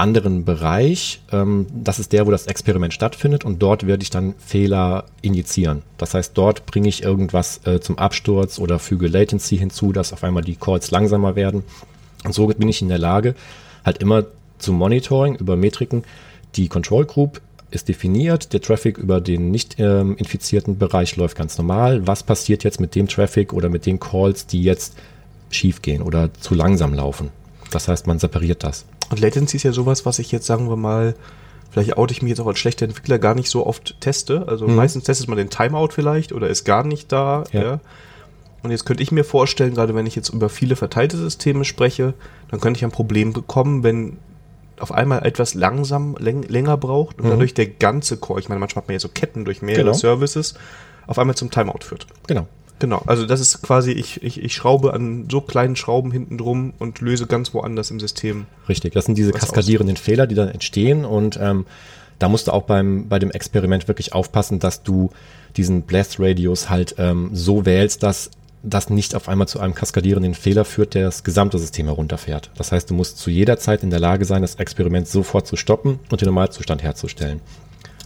anderen 0.00 0.44
Bereich. 0.44 1.20
Ähm, 1.30 1.66
das 1.72 1.98
ist 1.98 2.12
der, 2.12 2.26
wo 2.26 2.30
das 2.30 2.46
Experiment 2.46 2.92
stattfindet 2.92 3.44
und 3.44 3.60
dort 3.60 3.86
werde 3.86 4.02
ich 4.02 4.10
dann 4.10 4.34
Fehler 4.38 5.04
injizieren. 5.22 5.82
Das 5.98 6.14
heißt, 6.14 6.32
dort 6.34 6.66
bringe 6.66 6.88
ich 6.88 7.02
irgendwas 7.02 7.60
äh, 7.66 7.80
zum 7.80 7.98
Absturz 7.98 8.58
oder 8.58 8.78
füge 8.78 9.06
Latency 9.06 9.58
hinzu, 9.58 9.92
dass 9.92 10.12
auf 10.12 10.24
einmal 10.24 10.42
die 10.42 10.56
Calls 10.56 10.90
langsamer 10.90 11.36
werden. 11.36 11.62
Und 12.24 12.34
so 12.34 12.46
bin 12.46 12.68
ich 12.68 12.82
in 12.82 12.88
der 12.88 12.98
Lage, 12.98 13.34
halt 13.84 13.98
immer 13.98 14.24
zu 14.58 14.72
Monitoring 14.72 15.36
über 15.36 15.56
Metriken 15.56 16.04
die 16.56 16.68
Control 16.68 17.04
Group 17.06 17.40
ist 17.70 17.88
definiert, 17.88 18.52
der 18.52 18.60
Traffic 18.60 18.98
über 18.98 19.20
den 19.20 19.52
nicht 19.52 19.76
ähm, 19.78 20.16
infizierten 20.16 20.78
Bereich 20.78 21.14
läuft 21.16 21.36
ganz 21.36 21.56
normal. 21.56 22.06
Was 22.06 22.24
passiert 22.24 22.64
jetzt 22.64 22.80
mit 22.80 22.96
dem 22.96 23.06
Traffic 23.06 23.52
oder 23.52 23.68
mit 23.68 23.86
den 23.86 24.00
Calls, 24.00 24.46
die 24.46 24.62
jetzt 24.62 24.94
schief 25.50 25.80
gehen 25.80 26.02
oder 26.02 26.34
zu 26.34 26.54
langsam 26.54 26.94
laufen? 26.94 27.28
Das 27.70 27.86
heißt, 27.86 28.08
man 28.08 28.18
separiert 28.18 28.64
das. 28.64 28.84
Und 29.10 29.20
Latency 29.20 29.56
ist 29.56 29.64
ja 29.64 29.72
sowas, 29.72 30.06
was 30.06 30.18
ich 30.18 30.32
jetzt, 30.32 30.46
sagen 30.46 30.68
wir 30.68 30.76
mal, 30.76 31.14
vielleicht 31.70 31.96
oute 31.96 32.12
ich 32.12 32.22
mich 32.22 32.30
jetzt 32.30 32.40
auch 32.40 32.46
als 32.46 32.58
schlechter 32.58 32.84
Entwickler 32.84 33.18
gar 33.18 33.34
nicht 33.34 33.50
so 33.50 33.66
oft 33.66 34.00
teste. 34.00 34.46
Also 34.48 34.66
mhm. 34.66 34.76
meistens 34.76 35.04
testet 35.04 35.28
man 35.28 35.36
den 35.36 35.50
Timeout 35.50 35.88
vielleicht 35.90 36.32
oder 36.32 36.48
ist 36.48 36.64
gar 36.64 36.84
nicht 36.84 37.10
da. 37.12 37.44
Ja. 37.52 37.62
ja. 37.62 37.80
Und 38.62 38.70
jetzt 38.70 38.84
könnte 38.84 39.02
ich 39.02 39.10
mir 39.10 39.24
vorstellen, 39.24 39.74
gerade 39.74 39.94
wenn 39.94 40.06
ich 40.06 40.16
jetzt 40.16 40.28
über 40.28 40.48
viele 40.48 40.76
verteilte 40.76 41.16
Systeme 41.16 41.64
spreche, 41.64 42.14
dann 42.50 42.60
könnte 42.60 42.78
ich 42.78 42.84
ein 42.84 42.90
Problem 42.90 43.32
bekommen, 43.32 43.82
wenn 43.82 44.18
auf 44.78 44.92
einmal 44.92 45.24
etwas 45.26 45.54
langsam 45.54 46.16
läng 46.18 46.42
länger 46.42 46.76
braucht 46.76 47.18
und 47.18 47.26
mhm. 47.26 47.30
dadurch 47.30 47.54
der 47.54 47.66
ganze 47.66 48.16
Core, 48.16 48.40
ich 48.40 48.48
meine, 48.48 48.60
manchmal 48.60 48.82
hat 48.82 48.88
man 48.88 48.94
ja 48.94 49.00
so 49.00 49.08
Ketten 49.08 49.44
durch 49.44 49.62
mehrere 49.62 49.84
genau. 49.84 49.94
Services, 49.94 50.54
auf 51.06 51.18
einmal 51.18 51.36
zum 51.36 51.50
Timeout 51.50 51.80
führt. 51.82 52.06
Genau. 52.26 52.46
Genau, 52.80 53.02
also 53.06 53.26
das 53.26 53.40
ist 53.40 53.62
quasi, 53.62 53.92
ich, 53.92 54.22
ich, 54.22 54.42
ich 54.42 54.54
schraube 54.54 54.94
an 54.94 55.28
so 55.30 55.42
kleinen 55.42 55.76
Schrauben 55.76 56.10
hinten 56.10 56.38
drum 56.38 56.72
und 56.78 57.00
löse 57.00 57.26
ganz 57.26 57.52
woanders 57.54 57.90
im 57.90 58.00
System. 58.00 58.46
Richtig, 58.68 58.94
das 58.94 59.04
sind 59.04 59.18
diese 59.18 59.32
kaskadierenden 59.32 59.96
aus. 59.96 60.02
Fehler, 60.02 60.26
die 60.26 60.34
dann 60.34 60.48
entstehen 60.48 61.04
und 61.04 61.38
ähm, 61.40 61.66
da 62.18 62.28
musst 62.28 62.48
du 62.48 62.52
auch 62.52 62.62
beim, 62.62 63.08
bei 63.08 63.18
dem 63.18 63.30
Experiment 63.30 63.86
wirklich 63.86 64.14
aufpassen, 64.14 64.58
dass 64.58 64.82
du 64.82 65.10
diesen 65.56 65.82
Blast 65.82 66.16
Radius 66.18 66.70
halt 66.70 66.94
ähm, 66.98 67.30
so 67.34 67.66
wählst, 67.66 68.02
dass 68.02 68.30
das 68.62 68.88
nicht 68.88 69.14
auf 69.14 69.28
einmal 69.28 69.48
zu 69.48 69.60
einem 69.60 69.74
kaskadierenden 69.74 70.34
Fehler 70.34 70.64
führt, 70.64 70.94
der 70.94 71.04
das 71.04 71.22
gesamte 71.22 71.58
System 71.58 71.86
herunterfährt. 71.86 72.50
Das 72.56 72.72
heißt, 72.72 72.88
du 72.90 72.94
musst 72.94 73.18
zu 73.18 73.30
jeder 73.30 73.58
Zeit 73.58 73.82
in 73.82 73.90
der 73.90 74.00
Lage 74.00 74.24
sein, 74.24 74.42
das 74.42 74.56
Experiment 74.56 75.06
sofort 75.06 75.46
zu 75.46 75.56
stoppen 75.56 75.98
und 76.10 76.20
den 76.20 76.26
Normalzustand 76.26 76.82
herzustellen. 76.82 77.40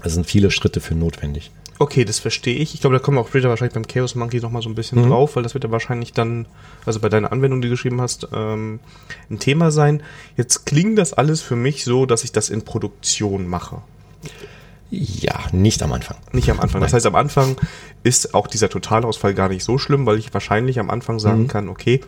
Es 0.03 0.15
sind 0.15 0.27
viele 0.27 0.51
Schritte 0.51 0.81
für 0.81 0.95
notwendig. 0.95 1.51
Okay, 1.79 2.05
das 2.05 2.21
verstehe 2.21 2.57
ich. 2.57 2.75
Ich 2.75 2.81
glaube, 2.81 2.97
da 2.97 3.03
kommen 3.03 3.17
wir 3.17 3.23
auch 3.23 3.29
später 3.29 3.49
wahrscheinlich 3.49 3.75
beim 3.75 3.87
Chaos 3.87 4.15
Monkey 4.15 4.41
noch 4.41 4.51
mal 4.51 4.63
so 4.63 4.69
ein 4.69 4.75
bisschen 4.75 5.03
mhm. 5.03 5.09
drauf, 5.09 5.37
weil 5.37 5.43
das 5.43 5.55
wird 5.55 5.65
ja 5.65 5.71
wahrscheinlich 5.71 6.13
dann, 6.13 6.47
also 6.87 7.01
bei 7.01 7.09
deiner 7.09 7.33
Anwendung, 7.33 7.61
die 7.61 7.69
du 7.69 7.73
geschrieben 7.73 8.01
hast, 8.01 8.29
ähm, 8.33 8.81
ein 9.31 9.39
Thema 9.39 9.71
sein. 9.71 10.03
Jetzt 10.37 10.67
klingt 10.67 10.99
das 10.99 11.13
alles 11.13 11.43
für 11.43 11.57
mich 11.57 11.85
so, 11.85 12.07
dass 12.07 12.25
ich 12.25 12.33
das 12.33 12.49
in 12.49 12.63
Produktion 12.63 13.47
mache. 13.47 13.83
Ja, 14.91 15.41
nicht 15.53 15.83
am 15.83 15.93
Anfang. 15.93 16.17
Nicht 16.33 16.51
am 16.51 16.61
Anfang. 16.61 16.81
Das 16.81 16.93
heißt, 16.93 17.07
am 17.07 17.17
Anfang 17.17 17.57
ist 18.05 18.35
auch 18.35 18.47
dieser 18.47 18.69
Totalausfall 18.69 19.35
gar 19.35 19.49
nicht 19.49 19.65
so 19.65 19.79
schlimm, 19.79 20.07
weil 20.07 20.19
ich 20.19 20.33
wahrscheinlich 20.33 20.79
am 20.79 20.91
Anfang 20.91 21.19
sagen 21.19 21.43
mhm. 21.43 21.49
kann, 21.49 21.69
okay, 21.69 22.01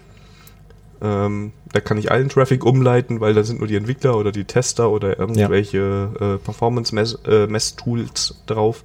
ähm, 1.03 1.53
da 1.73 1.81
kann 1.81 1.99
ich 1.99 2.13
allen 2.13 2.29
Traffic 2.29 2.65
umleiten, 2.65 3.21
weil 3.21 3.35
da 3.35 3.43
sind 3.43 3.59
nur 3.59 3.69
die 3.69 3.77
Entwickler 3.77 4.17
oder 4.17 4.33
die 4.33 4.45
Tester 4.45 4.91
oder 4.91 5.19
irgendwelche 5.19 6.11
ja. 6.19 6.35
äh, 6.35 6.39
Performance-Mess-Tools 6.39 8.31
äh, 8.31 8.35
drauf. 8.47 8.85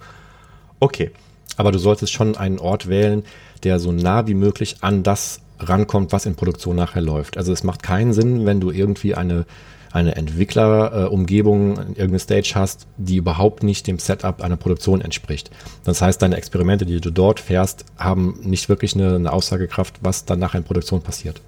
Okay. 0.81 1.12
Aber 1.56 1.72
du 1.72 1.80
solltest 1.80 2.12
schon 2.12 2.36
einen 2.36 2.60
Ort 2.60 2.89
wählen, 2.89 3.24
der 3.63 3.80
so 3.80 3.94
nah 3.94 4.28
wie 4.28 4.33
möglich 4.33 4.78
an 4.81 5.04
das 5.04 5.39
rankommt, 5.60 6.12
was 6.12 6.25
in 6.25 6.36
Produktion 6.36 6.75
nachher 6.75 7.01
läuft. 7.01 7.38
Also 7.38 7.54
es 7.54 7.63
macht 7.63 7.83
keinen 7.83 8.13
Sinn, 8.13 8.45
wenn 8.45 8.60
du 8.60 8.72
irgendwie 8.72 9.15
eine 9.15 9.46
eine 9.94 10.15
Entwicklerumgebung, 10.15 11.77
irgendeine 11.77 12.20
Stage 12.20 12.53
hast, 12.55 12.88
die 12.98 13.17
überhaupt 13.17 13.63
nicht 13.63 13.88
dem 13.88 14.00
Setup 14.00 14.41
einer 14.41 14.58
Produktion 14.58 15.01
entspricht. 15.01 15.51
Das 15.84 16.01
heißt, 16.01 16.22
deine 16.22 16.38
Experimente, 16.38 16.86
die 16.86 17.01
du 17.01 17.12
dort 17.12 17.39
fährst, 17.39 17.86
haben 17.98 18.39
nicht 18.41 18.70
wirklich 18.70 18.96
eine, 18.96 19.15
eine 19.15 19.34
Aussagekraft, 19.34 19.96
was 20.01 20.25
dann 20.25 20.39
nachher 20.39 20.60
in 20.60 20.63
Produktion 20.63 21.01
passiert. 21.01 21.41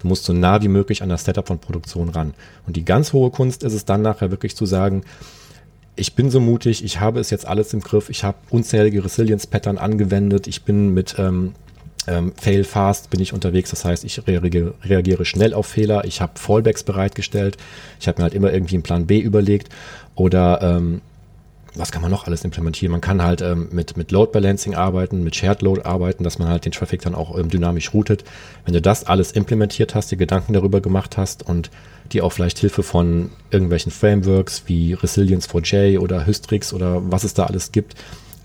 Du 0.00 0.08
musst 0.08 0.24
so 0.24 0.32
nah 0.32 0.62
wie 0.62 0.68
möglich 0.68 1.02
an 1.02 1.08
das 1.08 1.24
Setup 1.24 1.48
von 1.48 1.58
Produktion 1.58 2.10
ran. 2.10 2.34
Und 2.66 2.76
die 2.76 2.84
ganz 2.84 3.12
hohe 3.12 3.30
Kunst 3.30 3.64
ist 3.64 3.72
es 3.72 3.84
dann 3.84 4.02
nachher 4.02 4.30
wirklich 4.30 4.54
zu 4.54 4.66
sagen, 4.66 5.02
ich 5.98 6.14
bin 6.14 6.30
so 6.30 6.40
mutig, 6.40 6.84
ich 6.84 7.00
habe 7.00 7.20
es 7.20 7.30
jetzt 7.30 7.46
alles 7.46 7.72
im 7.72 7.80
Griff, 7.80 8.10
ich 8.10 8.24
habe 8.24 8.38
unzählige 8.50 9.04
Resilience-Pattern 9.04 9.78
angewendet, 9.78 10.46
ich 10.46 10.62
bin 10.62 10.94
mit 10.94 11.16
ähm, 11.18 11.54
ähm, 12.08 12.32
Fail 12.40 12.64
Fast 12.64 13.10
bin 13.10 13.20
ich 13.20 13.32
unterwegs, 13.32 13.70
das 13.70 13.84
heißt, 13.84 14.04
ich 14.04 14.26
reagiere, 14.26 14.74
reagiere 14.82 15.24
schnell 15.24 15.52
auf 15.54 15.66
Fehler, 15.66 16.04
ich 16.04 16.20
habe 16.20 16.32
Fallbacks 16.36 16.82
bereitgestellt, 16.82 17.56
ich 18.00 18.08
habe 18.08 18.20
mir 18.20 18.24
halt 18.24 18.34
immer 18.34 18.52
irgendwie 18.52 18.76
einen 18.76 18.82
Plan 18.82 19.06
B 19.06 19.20
überlegt. 19.20 19.68
Oder 20.14 20.60
ähm, 20.62 21.00
was 21.74 21.92
kann 21.92 22.02
man 22.02 22.10
noch 22.10 22.26
alles 22.26 22.44
implementieren? 22.44 22.90
Man 22.90 23.00
kann 23.00 23.22
halt 23.22 23.40
ähm, 23.40 23.68
mit, 23.70 23.96
mit 23.96 24.10
Load 24.10 24.32
Balancing 24.32 24.74
arbeiten, 24.74 25.22
mit 25.22 25.36
Shared 25.36 25.62
Load 25.62 25.82
arbeiten, 25.82 26.24
dass 26.24 26.38
man 26.38 26.48
halt 26.48 26.64
den 26.64 26.72
Traffic 26.72 27.02
dann 27.02 27.14
auch 27.14 27.38
ähm, 27.38 27.50
dynamisch 27.50 27.92
routet. 27.94 28.24
Wenn 28.64 28.74
du 28.74 28.80
das 28.80 29.04
alles 29.04 29.32
implementiert 29.32 29.94
hast, 29.94 30.10
dir 30.10 30.16
Gedanken 30.16 30.54
darüber 30.54 30.80
gemacht 30.80 31.16
hast 31.16 31.46
und 31.46 31.70
die 32.12 32.22
auch 32.22 32.32
vielleicht 32.32 32.58
Hilfe 32.58 32.82
von 32.82 33.30
irgendwelchen 33.50 33.92
Frameworks 33.92 34.62
wie 34.66 34.96
Resilience4j 34.96 35.98
oder 35.98 36.26
Hystrix 36.26 36.72
oder 36.72 37.02
was 37.10 37.24
es 37.24 37.34
da 37.34 37.44
alles 37.44 37.72
gibt, 37.72 37.94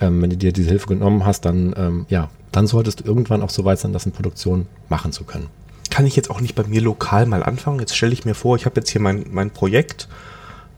ähm, 0.01 0.22
wenn 0.22 0.29
du 0.29 0.38
dir 0.38 0.51
diese 0.51 0.70
Hilfe 0.70 0.88
genommen 0.88 1.25
hast, 1.25 1.46
dann 1.46 1.74
ähm, 1.77 2.05
ja, 2.10 2.29
dann 2.51 2.67
solltest 2.67 3.01
du 3.01 3.03
irgendwann 3.05 3.41
auch 3.41 3.50
so 3.50 3.65
weit 3.65 3.79
sein, 3.79 3.93
das 3.93 4.05
in 4.05 4.12
Produktion 4.12 4.67
machen 4.89 5.12
zu 5.12 5.24
können. 5.24 5.48
Kann 5.89 6.05
ich 6.05 6.15
jetzt 6.15 6.29
auch 6.29 6.41
nicht 6.41 6.55
bei 6.55 6.63
mir 6.63 6.82
lokal 6.82 7.25
mal 7.25 7.43
anfangen? 7.43 7.79
Jetzt 7.79 7.96
stelle 7.96 8.13
ich 8.13 8.25
mir 8.25 8.36
vor, 8.36 8.55
ich 8.55 8.65
habe 8.65 8.79
jetzt 8.79 8.89
hier 8.89 9.01
mein, 9.01 9.25
mein 9.32 9.51
Projekt 9.51 10.08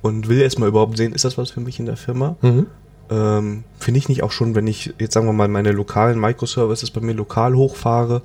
und 0.01 0.27
will 0.27 0.41
erstmal 0.41 0.69
überhaupt 0.69 0.97
sehen, 0.97 1.13
ist 1.13 1.25
das 1.25 1.37
was 1.37 1.51
für 1.51 1.61
mich 1.61 1.79
in 1.79 1.85
der 1.85 1.97
Firma? 1.97 2.35
Mhm. 2.41 2.67
Ähm, 3.09 3.63
Finde 3.79 3.97
ich 3.97 4.09
nicht 4.09 4.23
auch 4.23 4.31
schon, 4.31 4.55
wenn 4.55 4.67
ich 4.67 4.93
jetzt 4.99 5.13
sagen 5.13 5.27
wir 5.27 5.33
mal 5.33 5.47
meine 5.47 5.71
lokalen 5.71 6.19
Microservices 6.19 6.91
bei 6.91 7.01
mir 7.01 7.13
lokal 7.13 7.55
hochfahre 7.55 8.21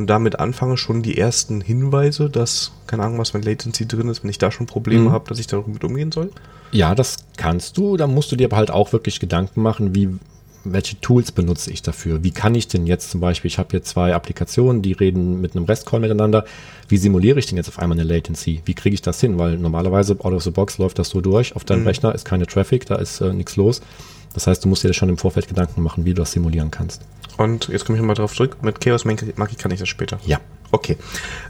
und 0.00 0.06
damit 0.08 0.40
anfange, 0.40 0.76
schon 0.76 1.02
die 1.02 1.18
ersten 1.18 1.60
Hinweise, 1.60 2.28
dass, 2.30 2.72
keine 2.86 3.04
Ahnung, 3.04 3.18
was 3.18 3.34
mit 3.34 3.44
Latency 3.44 3.86
drin 3.86 4.08
ist, 4.08 4.22
wenn 4.22 4.30
ich 4.30 4.38
da 4.38 4.50
schon 4.50 4.66
Probleme 4.66 5.10
mhm. 5.10 5.12
habe, 5.12 5.28
dass 5.28 5.38
ich 5.38 5.46
damit 5.46 5.84
umgehen 5.84 6.10
soll? 6.10 6.30
Ja, 6.72 6.94
das 6.94 7.18
kannst 7.36 7.76
du. 7.76 7.96
Da 7.96 8.06
musst 8.06 8.32
du 8.32 8.36
dir 8.36 8.46
aber 8.46 8.56
halt 8.56 8.70
auch 8.70 8.92
wirklich 8.92 9.20
Gedanken 9.20 9.62
machen, 9.62 9.94
wie 9.94 10.08
welche 10.64 11.00
Tools 11.00 11.32
benutze 11.32 11.70
ich 11.70 11.82
dafür? 11.82 12.22
Wie 12.22 12.32
kann 12.32 12.54
ich 12.54 12.68
denn 12.68 12.86
jetzt 12.86 13.10
zum 13.10 13.20
Beispiel, 13.20 13.48
ich 13.48 13.58
habe 13.58 13.68
hier 13.70 13.82
zwei 13.82 14.14
Applikationen, 14.14 14.82
die 14.82 14.92
reden 14.92 15.40
mit 15.40 15.56
einem 15.56 15.64
REST-Call 15.64 16.00
miteinander. 16.00 16.44
Wie 16.88 16.98
simuliere 16.98 17.38
ich 17.38 17.46
denn 17.46 17.56
jetzt 17.56 17.68
auf 17.68 17.78
einmal 17.78 17.98
eine 17.98 18.06
Latency? 18.06 18.60
Wie 18.64 18.74
kriege 18.74 18.94
ich 18.94 19.02
das 19.02 19.20
hin? 19.20 19.38
Weil 19.38 19.56
normalerweise 19.56 20.16
out 20.20 20.32
of 20.32 20.42
the 20.42 20.50
box 20.50 20.78
läuft 20.78 20.98
das 20.98 21.08
so 21.08 21.20
durch. 21.20 21.56
Auf 21.56 21.64
deinem 21.64 21.80
mhm. 21.80 21.86
Rechner 21.86 22.14
ist 22.14 22.24
keine 22.24 22.46
Traffic, 22.46 22.86
da 22.86 22.96
ist 22.96 23.20
äh, 23.20 23.32
nichts 23.32 23.56
los. 23.56 23.80
Das 24.34 24.46
heißt, 24.46 24.64
du 24.64 24.68
musst 24.68 24.84
dir 24.84 24.92
schon 24.92 25.08
im 25.08 25.18
Vorfeld 25.18 25.48
Gedanken 25.48 25.82
machen, 25.82 26.04
wie 26.04 26.14
du 26.14 26.22
das 26.22 26.32
simulieren 26.32 26.70
kannst. 26.70 27.02
Und 27.36 27.68
jetzt 27.68 27.84
komme 27.84 27.96
ich 27.96 28.00
nochmal 28.02 28.16
drauf 28.16 28.34
zurück. 28.34 28.58
Mit 28.62 28.80
Chaos 28.80 29.04
Monkey 29.04 29.32
kann 29.56 29.70
ich 29.70 29.80
das 29.80 29.88
später. 29.88 30.18
Ja. 30.26 30.40
Okay. 30.72 30.96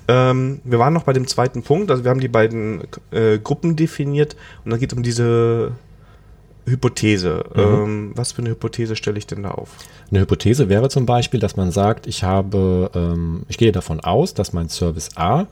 Ähm, 0.08 0.60
wir 0.64 0.78
waren 0.78 0.94
noch 0.94 1.02
bei 1.02 1.12
dem 1.12 1.26
zweiten 1.26 1.62
Punkt. 1.62 1.90
Also 1.90 2.04
wir 2.04 2.10
haben 2.10 2.20
die 2.20 2.28
beiden 2.28 2.82
äh, 3.10 3.38
Gruppen 3.38 3.76
definiert 3.76 4.36
und 4.64 4.70
dann 4.70 4.80
geht 4.80 4.92
es 4.92 4.96
um 4.96 5.02
diese 5.02 5.72
Hypothese. 6.66 7.44
Mhm. 7.54 7.60
Ähm, 7.60 8.12
was 8.14 8.32
für 8.32 8.42
eine 8.42 8.50
Hypothese 8.50 8.96
stelle 8.96 9.18
ich 9.18 9.26
denn 9.26 9.42
da 9.42 9.50
auf? 9.50 9.70
Eine 10.10 10.20
Hypothese 10.20 10.68
wäre 10.68 10.88
zum 10.88 11.06
Beispiel, 11.06 11.40
dass 11.40 11.56
man 11.56 11.70
sagt, 11.70 12.06
ich 12.06 12.22
habe, 12.22 12.90
ähm, 12.94 13.42
ich 13.48 13.58
gehe 13.58 13.72
davon 13.72 14.00
aus, 14.00 14.34
dass 14.34 14.52
mein 14.52 14.68
Service 14.68 15.10
A 15.16 15.46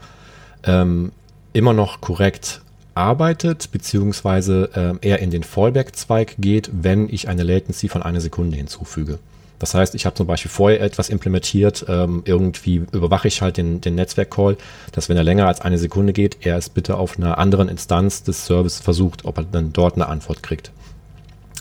ähm, 0.64 1.12
immer 1.52 1.72
noch 1.72 2.00
korrekt 2.00 2.62
arbeitet, 2.98 3.70
beziehungsweise 3.70 4.98
äh, 5.02 5.08
er 5.08 5.20
in 5.20 5.30
den 5.30 5.44
Fallback-Zweig 5.44 6.34
geht, 6.38 6.70
wenn 6.72 7.08
ich 7.08 7.28
eine 7.28 7.44
Latency 7.44 7.88
von 7.88 8.02
einer 8.02 8.20
Sekunde 8.20 8.56
hinzufüge. 8.56 9.18
Das 9.58 9.74
heißt, 9.74 9.94
ich 9.94 10.06
habe 10.06 10.14
zum 10.14 10.26
Beispiel 10.26 10.50
vorher 10.50 10.80
etwas 10.80 11.08
implementiert, 11.08 11.86
ähm, 11.88 12.22
irgendwie 12.24 12.82
überwache 12.92 13.28
ich 13.28 13.40
halt 13.42 13.56
den, 13.56 13.80
den 13.80 13.94
Netzwerk-Call, 13.94 14.56
dass 14.92 15.08
wenn 15.08 15.16
er 15.16 15.24
länger 15.24 15.46
als 15.46 15.60
eine 15.60 15.78
Sekunde 15.78 16.12
geht, 16.12 16.38
er 16.40 16.56
es 16.56 16.68
bitte 16.68 16.96
auf 16.96 17.16
einer 17.16 17.38
anderen 17.38 17.68
Instanz 17.68 18.22
des 18.22 18.44
Service 18.44 18.78
versucht, 18.80 19.24
ob 19.24 19.38
er 19.38 19.44
dann 19.44 19.72
dort 19.72 19.94
eine 19.94 20.06
Antwort 20.06 20.42
kriegt. 20.42 20.70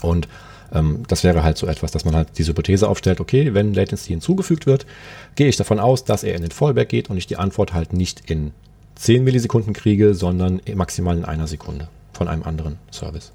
Und 0.02 0.28
ähm, 0.72 1.04
das 1.08 1.24
wäre 1.24 1.42
halt 1.42 1.56
so 1.56 1.66
etwas, 1.66 1.90
dass 1.92 2.04
man 2.04 2.14
halt 2.14 2.28
diese 2.38 2.50
Hypothese 2.50 2.88
aufstellt, 2.88 3.20
okay, 3.20 3.54
wenn 3.54 3.74
Latency 3.74 4.10
hinzugefügt 4.10 4.66
wird, 4.66 4.86
gehe 5.34 5.48
ich 5.48 5.56
davon 5.56 5.80
aus, 5.80 6.04
dass 6.04 6.24
er 6.24 6.34
in 6.34 6.42
den 6.42 6.50
Fallback 6.50 6.88
geht 6.88 7.10
und 7.10 7.16
ich 7.16 7.26
die 7.26 7.36
Antwort 7.36 7.74
halt 7.74 7.92
nicht 7.92 8.30
in 8.30 8.52
10 8.98 9.24
Millisekunden 9.24 9.72
kriege, 9.72 10.14
sondern 10.14 10.60
maximal 10.74 11.16
in 11.16 11.24
einer 11.24 11.46
Sekunde 11.46 11.88
von 12.12 12.28
einem 12.28 12.42
anderen 12.42 12.78
Service, 12.90 13.32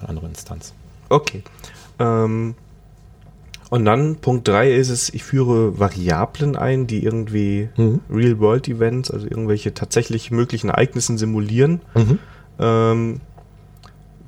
einer 0.00 0.10
anderen 0.10 0.28
Instanz. 0.30 0.74
Okay. 1.08 1.42
Ähm, 1.98 2.54
und 3.70 3.86
dann 3.86 4.16
Punkt 4.16 4.48
3 4.48 4.70
ist 4.74 4.90
es, 4.90 5.08
ich 5.14 5.24
führe 5.24 5.78
Variablen 5.78 6.56
ein, 6.56 6.86
die 6.86 7.02
irgendwie 7.02 7.70
mhm. 7.76 8.00
Real-World-Events, 8.10 9.10
also 9.10 9.26
irgendwelche 9.26 9.72
tatsächlich 9.72 10.30
möglichen 10.30 10.68
Ereignissen 10.68 11.16
simulieren. 11.16 11.80
Mhm. 11.94 12.18
Ähm, 12.58 13.20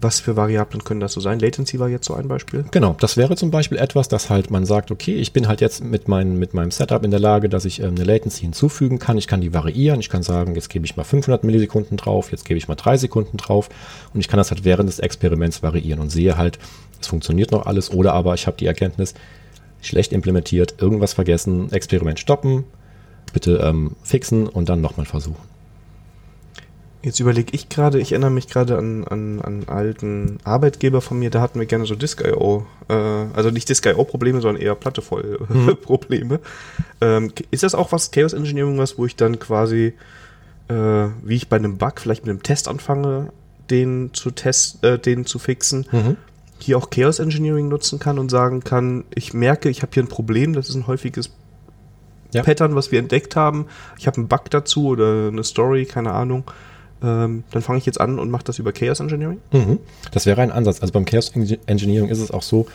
was 0.04 0.20
für 0.20 0.36
Variablen 0.36 0.84
können 0.84 1.00
das 1.00 1.14
so 1.14 1.20
sein? 1.20 1.40
Latency 1.40 1.80
war 1.80 1.88
jetzt 1.88 2.06
so 2.06 2.14
ein 2.14 2.28
Beispiel. 2.28 2.64
Genau, 2.70 2.94
das 3.00 3.16
wäre 3.16 3.34
zum 3.34 3.50
Beispiel 3.50 3.78
etwas, 3.78 4.06
dass 4.06 4.30
halt 4.30 4.50
man 4.50 4.64
sagt, 4.64 4.92
okay, 4.92 5.14
ich 5.14 5.32
bin 5.32 5.48
halt 5.48 5.60
jetzt 5.60 5.82
mit, 5.82 6.06
mein, 6.06 6.38
mit 6.38 6.54
meinem 6.54 6.70
Setup 6.70 7.04
in 7.04 7.10
der 7.10 7.18
Lage, 7.18 7.48
dass 7.48 7.64
ich 7.64 7.80
ähm, 7.80 7.96
eine 7.96 8.04
Latency 8.04 8.42
hinzufügen 8.42 9.00
kann. 9.00 9.18
Ich 9.18 9.26
kann 9.26 9.40
die 9.40 9.52
variieren. 9.52 9.98
Ich 9.98 10.10
kann 10.10 10.22
sagen, 10.22 10.54
jetzt 10.54 10.68
gebe 10.68 10.84
ich 10.84 10.96
mal 10.96 11.02
500 11.02 11.42
Millisekunden 11.42 11.96
drauf, 11.96 12.30
jetzt 12.30 12.44
gebe 12.44 12.58
ich 12.58 12.68
mal 12.68 12.76
drei 12.76 12.96
Sekunden 12.96 13.36
drauf 13.36 13.68
und 14.12 14.20
ich 14.20 14.28
kann 14.28 14.38
das 14.38 14.50
halt 14.50 14.64
während 14.64 14.88
des 14.88 15.00
Experiments 15.00 15.62
variieren 15.62 16.00
und 16.00 16.10
sehe 16.10 16.36
halt, 16.36 16.58
es 17.00 17.08
funktioniert 17.08 17.50
noch 17.50 17.66
alles 17.66 17.90
oder 17.90 18.12
aber 18.12 18.34
ich 18.34 18.46
habe 18.46 18.56
die 18.56 18.66
Erkenntnis, 18.66 19.14
schlecht 19.80 20.12
implementiert, 20.12 20.76
irgendwas 20.80 21.14
vergessen, 21.14 21.72
Experiment 21.72 22.20
stoppen, 22.20 22.64
bitte 23.32 23.56
ähm, 23.62 23.96
fixen 24.02 24.46
und 24.46 24.68
dann 24.68 24.80
nochmal 24.80 25.06
versuchen. 25.06 25.53
Jetzt 27.04 27.20
überlege 27.20 27.50
ich 27.52 27.68
gerade, 27.68 28.00
ich 28.00 28.12
erinnere 28.12 28.30
mich 28.30 28.48
gerade 28.48 28.78
an, 28.78 29.04
an, 29.04 29.42
an 29.42 29.64
alten 29.66 30.38
Arbeitgeber 30.42 31.02
von 31.02 31.18
mir, 31.18 31.28
da 31.28 31.42
hatten 31.42 31.58
wir 31.58 31.66
gerne 31.66 31.84
so 31.84 31.94
Disk.io, 31.94 32.66
äh, 32.88 32.94
also 32.94 33.50
nicht 33.50 33.68
Disk.io-Probleme, 33.68 34.40
sondern 34.40 34.62
eher 34.62 34.74
Platte 34.74 35.02
voll 35.02 35.38
mhm. 35.46 35.76
Probleme. 35.82 36.40
Ähm, 37.02 37.30
ist 37.50 37.62
das 37.62 37.74
auch 37.74 37.92
was 37.92 38.10
Chaos 38.10 38.32
Engineering 38.32 38.78
was, 38.78 38.96
wo 38.96 39.04
ich 39.04 39.16
dann 39.16 39.38
quasi, 39.38 39.92
äh, 40.68 40.74
wie 40.74 41.36
ich 41.36 41.50
bei 41.50 41.56
einem 41.56 41.76
Bug 41.76 42.00
vielleicht 42.00 42.24
mit 42.24 42.30
einem 42.30 42.42
Test 42.42 42.68
anfange, 42.68 43.32
den 43.68 44.14
zu 44.14 44.30
test, 44.30 44.82
äh, 44.82 44.98
den 44.98 45.26
zu 45.26 45.38
fixen, 45.38 45.86
mhm. 45.92 46.16
hier 46.58 46.78
auch 46.78 46.88
Chaos 46.88 47.18
Engineering 47.18 47.68
nutzen 47.68 47.98
kann 47.98 48.18
und 48.18 48.30
sagen 48.30 48.64
kann, 48.64 49.04
ich 49.14 49.34
merke, 49.34 49.68
ich 49.68 49.82
habe 49.82 49.92
hier 49.92 50.04
ein 50.04 50.08
Problem, 50.08 50.54
das 50.54 50.70
ist 50.70 50.74
ein 50.74 50.86
häufiges 50.86 51.28
ja. 52.32 52.42
Pattern, 52.42 52.74
was 52.74 52.92
wir 52.92 52.98
entdeckt 52.98 53.36
haben. 53.36 53.66
Ich 53.98 54.06
habe 54.06 54.16
einen 54.16 54.28
Bug 54.28 54.48
dazu 54.48 54.86
oder 54.86 55.28
eine 55.28 55.44
Story, 55.44 55.84
keine 55.84 56.12
Ahnung 56.12 56.44
ähm, 57.04 57.44
dann 57.50 57.62
fange 57.62 57.78
ich 57.78 57.86
jetzt 57.86 58.00
an 58.00 58.18
und 58.18 58.30
mache 58.30 58.44
das 58.44 58.58
über 58.58 58.72
Chaos 58.72 59.00
Engineering? 59.00 59.38
Mhm. 59.52 59.78
Das 60.12 60.26
wäre 60.26 60.40
ein 60.40 60.50
Ansatz. 60.50 60.80
Also 60.80 60.92
beim 60.92 61.04
Chaos 61.04 61.32
Engineering 61.66 62.08
ist 62.08 62.20
es 62.20 62.30
auch 62.30 62.42
so, 62.42 62.66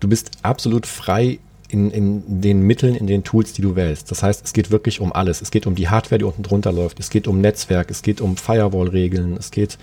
du 0.00 0.08
bist 0.08 0.30
absolut 0.42 0.86
frei 0.86 1.38
in, 1.68 1.90
in 1.90 2.40
den 2.40 2.62
Mitteln, 2.62 2.96
in 2.96 3.06
den 3.06 3.22
Tools, 3.22 3.52
die 3.52 3.62
du 3.62 3.76
wählst. 3.76 4.10
Das 4.10 4.22
heißt, 4.22 4.44
es 4.44 4.52
geht 4.52 4.72
wirklich 4.72 5.00
um 5.00 5.12
alles. 5.12 5.40
Es 5.40 5.52
geht 5.52 5.66
um 5.66 5.76
die 5.76 5.88
Hardware, 5.88 6.18
die 6.18 6.24
unten 6.24 6.42
drunter 6.42 6.72
läuft. 6.72 6.98
Es 6.98 7.10
geht 7.10 7.28
um 7.28 7.40
Netzwerk. 7.40 7.90
Es 7.90 8.02
geht 8.02 8.20
um 8.20 8.36
Firewall-Regeln. 8.36 9.36
Es 9.36 9.52
geht 9.52 9.78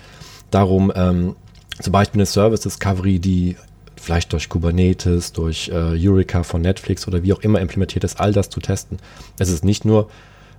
darum, 0.50 0.92
ähm, 0.94 1.34
zum 1.80 1.92
Beispiel 1.92 2.18
eine 2.18 2.26
Service 2.26 2.60
Discovery, 2.60 3.18
die 3.18 3.56
vielleicht 3.96 4.32
durch 4.32 4.48
Kubernetes, 4.48 5.32
durch 5.32 5.68
äh, 5.68 5.96
Eureka 5.96 6.42
von 6.42 6.60
Netflix 6.60 7.08
oder 7.08 7.22
wie 7.22 7.32
auch 7.32 7.40
immer 7.40 7.60
implementiert 7.60 8.04
ist, 8.04 8.20
all 8.20 8.32
das 8.32 8.50
zu 8.50 8.60
testen. 8.60 8.98
Es 9.38 9.48
ist 9.48 9.64
nicht 9.64 9.84
nur 9.84 10.08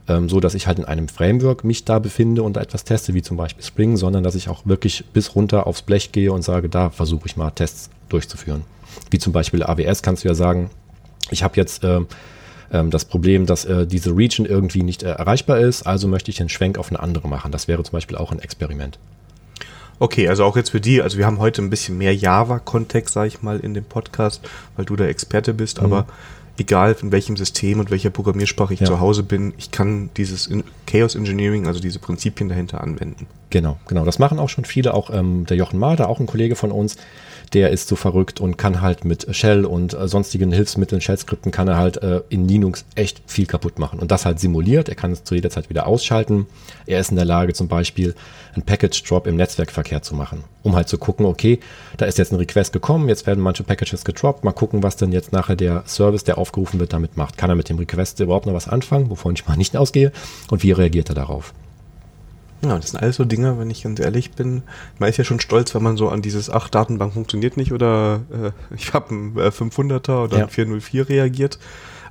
ähm, 0.10 0.28
so 0.28 0.40
dass 0.40 0.56
ich 0.56 0.68
halt 0.68 0.80
in 0.80 0.86
einem 0.86 1.08
Framework 1.08 1.64
mich 1.64 1.86
da 1.86 2.00
befinde 2.00 2.44
und 2.44 2.58
da 2.58 2.62
etwas 2.62 2.84
teste, 2.84 3.14
wie 3.14 3.22
zum 3.22 3.38
Beispiel 3.38 3.64
Spring, 3.64 3.96
sondern 3.96 4.24
dass 4.24 4.36
ich 4.36 4.50
auch 4.50 4.66
wirklich 4.66 5.06
bis 5.14 5.36
runter 5.36 5.68
aufs 5.68 5.84
Blech 5.84 6.12
gehe 6.12 6.34
und 6.34 6.42
sage, 6.42 6.68
da 6.68 6.90
versuche 6.90 7.28
ich 7.28 7.38
mal 7.38 7.52
Tests 7.52 7.90
durchzuführen. 8.10 8.64
Wie 9.12 9.20
zum 9.20 9.32
Beispiel 9.32 9.64
AWS 9.64 10.02
kannst 10.02 10.24
du 10.24 10.28
ja 10.28 10.34
sagen, 10.34 10.72
ich 11.32 11.44
habe 11.44 11.56
jetzt 11.58 11.84
äh, 11.84 12.02
das 12.72 13.06
Problem, 13.06 13.46
dass 13.46 13.66
äh, 13.66 13.88
diese 13.88 14.16
Region 14.16 14.46
irgendwie 14.46 14.84
nicht 14.84 15.04
äh, 15.04 15.12
erreichbar 15.12 15.60
ist, 15.60 15.84
also 15.84 16.08
möchte 16.08 16.32
ich 16.32 16.40
einen 16.40 16.50
Schwenk 16.50 16.78
auf 16.78 16.90
eine 16.90 17.00
andere 17.00 17.28
machen. 17.28 17.52
Das 17.52 17.68
wäre 17.68 17.84
zum 17.84 17.94
Beispiel 17.94 18.18
auch 18.18 18.32
ein 18.32 18.40
Experiment. 18.40 19.00
Okay, 20.00 20.30
also 20.30 20.46
auch 20.46 20.56
jetzt 20.56 20.70
für 20.70 20.80
die, 20.80 21.02
also 21.02 21.18
wir 21.18 21.26
haben 21.26 21.40
heute 21.40 21.62
ein 21.62 21.70
bisschen 21.70 21.98
mehr 21.98 22.16
Java-Kontext, 22.16 23.14
sage 23.14 23.28
ich 23.28 23.42
mal, 23.42 23.60
in 23.60 23.74
dem 23.74 23.84
Podcast, 23.84 24.42
weil 24.78 24.86
du 24.86 24.96
der 24.96 25.10
Experte 25.10 25.54
bist, 25.54 25.80
mhm. 25.80 25.88
aber 25.88 26.08
egal 26.60 26.96
in 27.02 27.12
welchem 27.12 27.38
System 27.38 27.80
und 27.80 27.92
welcher 27.92 28.10
Programmiersprache 28.10 28.74
ich 28.74 28.80
ja. 28.80 28.86
zu 28.86 29.00
Hause 29.00 29.24
bin, 29.24 29.54
ich 29.58 29.72
kann 29.72 30.10
dieses 30.18 30.50
Chaos 30.86 31.16
Engineering, 31.16 31.68
also 31.68 31.80
diese 31.80 32.00
Prinzipien 32.00 32.50
dahinter 32.50 32.82
anwenden. 32.82 33.28
Genau, 33.50 33.78
genau. 33.88 34.06
Das 34.06 34.20
machen 34.20 34.40
auch 34.40 34.50
schon 34.50 34.66
viele, 34.66 34.94
auch 34.94 35.10
ähm, 35.12 35.46
der 35.46 35.58
Jochen 35.58 35.80
Mader, 35.80 36.10
auch 36.10 36.20
ein 36.20 36.28
Kollege 36.28 36.56
von 36.56 36.72
uns, 36.72 36.98
der 37.54 37.72
ist 37.72 37.88
so 37.88 37.96
verrückt 37.96 38.40
und 38.40 38.58
kann 38.58 38.82
halt 38.82 39.06
mit 39.06 39.36
Shell 39.36 39.66
und 39.66 39.94
äh, 39.94 40.08
sonstigen 40.08 40.52
Hilfsmitteln, 40.52 41.02
Shell-Skripten, 41.02 41.52
kann 41.52 41.68
er 41.68 41.78
halt 41.78 42.02
äh, 42.02 42.22
in 42.30 42.48
Linux 42.48 42.86
echt 42.96 43.22
viel 43.28 43.46
kaputt 43.46 43.80
machen. 43.80 44.00
Und 44.00 44.12
das 44.12 44.26
halt 44.26 44.40
simuliert. 44.40 44.90
Er 44.90 44.96
kann 44.96 45.12
es 45.12 45.24
zu 45.24 45.36
jeder 45.36 45.50
Zeit 45.50 45.70
wieder 45.70 45.88
ausschalten. 45.88 46.48
Er 46.86 47.00
ist 47.00 47.12
in 47.12 47.16
der 47.16 47.26
Lage, 47.26 47.54
zum 47.54 47.68
Beispiel 47.68 48.16
einen 48.54 48.64
Package-Drop 48.64 49.28
im 49.28 49.36
Netzwerkverkehr 49.36 50.02
zu 50.02 50.16
machen, 50.16 50.44
um 50.64 50.76
halt 50.76 50.90
zu 50.90 50.98
gucken, 50.98 51.26
okay, 51.26 51.60
da 51.98 52.06
ist 52.06 52.18
jetzt 52.18 52.32
ein 52.32 52.38
Request 52.38 52.74
gekommen, 52.74 53.08
jetzt 53.08 53.28
werden 53.28 53.42
manche 53.42 53.64
Packages 53.64 54.04
gedroppt, 54.04 54.44
mal 54.44 54.52
gucken, 54.52 54.84
was 54.84 54.96
dann 54.96 55.12
jetzt 55.12 55.32
nachher 55.32 55.56
der 55.56 55.84
Service, 55.86 56.24
der 56.24 56.38
aufgerufen 56.38 56.80
wird, 56.80 56.94
damit 56.94 57.18
macht. 57.18 57.38
Kann 57.38 57.50
er 57.50 57.56
mit 57.56 57.70
dem 57.70 57.78
Request 57.78 58.20
überhaupt 58.20 58.46
noch 58.46 58.54
was 58.54 58.68
anfangen, 58.68 59.10
wovon 59.10 59.34
ich 59.34 59.48
mal 59.48 59.58
nicht 59.58 59.78
ausgehe? 59.78 60.12
Und 60.50 60.64
wie 60.64 60.72
reagiert 60.72 61.10
er 61.10 61.16
darauf? 61.16 61.54
Ja, 62.62 62.78
das 62.78 62.92
sind 62.92 63.02
alles 63.02 63.16
so 63.16 63.24
Dinge, 63.24 63.58
wenn 63.58 63.70
ich 63.70 63.84
ganz 63.84 64.00
ehrlich 64.00 64.32
bin. 64.32 64.64
Man 64.98 65.10
ist 65.10 65.18
ja 65.18 65.24
schon 65.24 65.40
stolz, 65.40 65.74
wenn 65.76 65.84
man 65.84 65.96
so 65.96 66.10
an 66.10 66.22
dieses, 66.22 66.50
ach, 66.50 66.70
Datenbank 66.70 67.14
funktioniert 67.14 67.56
nicht 67.56 67.72
oder 67.72 68.22
äh, 68.32 68.52
ich 68.76 68.94
habe 68.94 69.10
einen 69.12 69.38
äh, 69.38 69.48
500er 69.48 70.24
oder 70.24 70.38
ja. 70.38 70.44
einen 70.44 70.50
404 70.50 71.10
reagiert. 71.10 71.60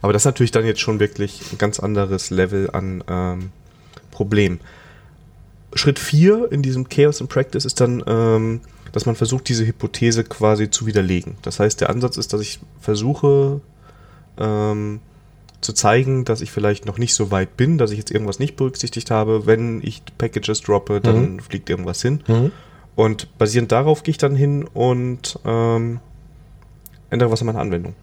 Aber 0.01 0.13
das 0.13 0.23
ist 0.23 0.27
natürlich 0.27 0.53
dann 0.53 0.65
jetzt 0.65 0.81
schon 0.81 1.01
wirklich 1.01 1.43
ein 1.53 1.59
ganz 1.59 1.81
anderes 1.81 2.31
Level 2.31 2.71
an 2.71 3.05
ähm, 3.09 3.51
Problem. 4.11 4.61
Schritt 5.75 5.99
4 5.99 6.51
in 6.51 6.63
diesem 6.63 6.89
Chaos 6.89 7.21
in 7.21 7.29
Practice 7.29 7.65
ist 7.65 7.81
dann, 7.81 8.03
ähm, 8.07 8.61
dass 8.93 9.07
man 9.07 9.17
versucht, 9.17 9.49
diese 9.49 9.67
Hypothese 9.67 10.25
quasi 10.25 10.71
zu 10.71 10.87
widerlegen. 10.87 11.37
Das 11.43 11.61
heißt, 11.61 11.81
der 11.81 11.91
Ansatz 11.91 12.17
ist, 12.17 12.33
dass 12.33 12.41
ich 12.41 12.61
versuche, 12.81 13.61
ähm, 14.39 15.01
zu 15.61 15.73
zeigen, 15.73 16.25
dass 16.25 16.41
ich 16.41 16.51
vielleicht 16.51 16.87
noch 16.87 16.99
nicht 16.99 17.15
so 17.15 17.31
weit 17.31 17.57
bin, 17.57 17.79
dass 17.79 17.91
ich 17.91 17.99
jetzt 17.99 18.11
irgendwas 18.11 18.39
nicht 18.39 18.57
berücksichtigt 18.57 19.11
habe. 19.11 19.47
Wenn 19.47 19.81
ich 19.83 20.03
Packages 20.17 20.63
droppe, 20.63 21.01
dann 21.01 21.35
mhm. 21.35 21.41
fliegt 21.41 21.69
irgendwas 21.69 22.01
hin. 22.01 22.23
Mhm. 22.29 22.53
Und 22.95 23.39
basierend 23.39 23.73
darauf 23.73 24.03
gehe 24.03 24.13
ich 24.13 24.19
dann 24.19 24.35
hin 24.35 24.65
und 24.65 25.39
ähm, 25.45 26.01
ändere 27.11 27.31
was 27.31 27.41
an 27.41 27.47
meiner 27.47 27.61
Anwendung. 27.61 27.95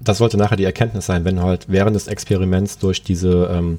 Das 0.00 0.18
sollte 0.18 0.36
nachher 0.36 0.56
die 0.56 0.64
Erkenntnis 0.64 1.06
sein, 1.06 1.24
wenn 1.24 1.36
du 1.36 1.42
halt 1.42 1.66
während 1.68 1.96
des 1.96 2.08
Experiments 2.08 2.78
durch 2.78 3.02
diese 3.02 3.48
ähm, 3.52 3.78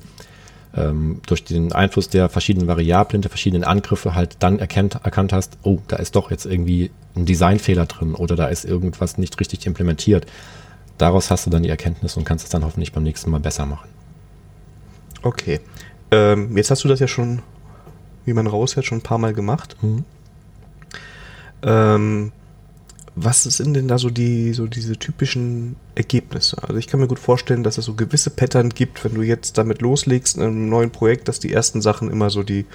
ähm, 0.75 1.21
durch 1.25 1.43
den 1.43 1.71
Einfluss 1.71 2.09
der 2.09 2.29
verschiedenen 2.29 2.67
Variablen, 2.67 3.21
der 3.21 3.29
verschiedenen 3.29 3.63
Angriffe 3.63 4.15
halt 4.15 4.37
dann 4.39 4.59
erkennt, 4.59 4.95
erkannt 5.03 5.31
hast, 5.31 5.57
oh, 5.63 5.79
da 5.87 5.97
ist 5.97 6.15
doch 6.15 6.31
jetzt 6.31 6.45
irgendwie 6.45 6.91
ein 7.15 7.25
Designfehler 7.25 7.85
drin 7.85 8.13
oder 8.13 8.35
da 8.35 8.47
ist 8.47 8.65
irgendwas 8.65 9.17
nicht 9.17 9.39
richtig 9.39 9.65
implementiert 9.65 10.25
daraus 10.97 11.31
hast 11.31 11.45
du 11.45 11.49
dann 11.49 11.63
die 11.63 11.69
Erkenntnis 11.69 12.17
und 12.17 12.23
kannst 12.23 12.45
es 12.45 12.51
dann 12.51 12.63
hoffentlich 12.63 12.91
beim 12.91 13.03
nächsten 13.03 13.31
Mal 13.31 13.39
besser 13.39 13.65
machen. 13.65 13.89
Okay. 15.21 15.59
Ähm, 16.11 16.55
jetzt 16.55 16.71
hast 16.71 16.83
du 16.83 16.87
das 16.87 16.99
ja 16.99 17.07
schon, 17.07 17.41
wie 18.25 18.33
man 18.33 18.47
raushört, 18.47 18.85
schon 18.85 18.99
ein 18.99 19.03
paar 19.03 19.17
Mal 19.17 19.33
gemacht. 19.33 19.75
Mhm. 19.81 20.05
Ähm, 21.63 22.31
was 23.15 23.43
sind 23.43 23.73
denn 23.73 23.87
da 23.87 23.97
so 23.97 24.09
die, 24.09 24.53
so 24.53 24.67
diese 24.67 24.97
typischen 24.97 25.77
Ergebnisse? 25.95 26.61
Also 26.61 26.75
ich 26.75 26.87
kann 26.87 26.99
mir 26.99 27.07
gut 27.07 27.19
vorstellen, 27.19 27.63
dass 27.63 27.77
es 27.77 27.85
so 27.85 27.93
gewisse 27.93 28.29
Pattern 28.29 28.69
gibt, 28.69 29.03
wenn 29.05 29.13
du 29.13 29.21
jetzt 29.21 29.57
damit 29.57 29.81
loslegst 29.81 30.37
in 30.37 30.43
einem 30.43 30.69
neuen 30.69 30.91
Projekt, 30.91 31.27
dass 31.27 31.39
die 31.39 31.53
ersten 31.53 31.81
Sachen 31.81 32.11
immer 32.11 32.29
so 32.29 32.43
die 32.43 32.65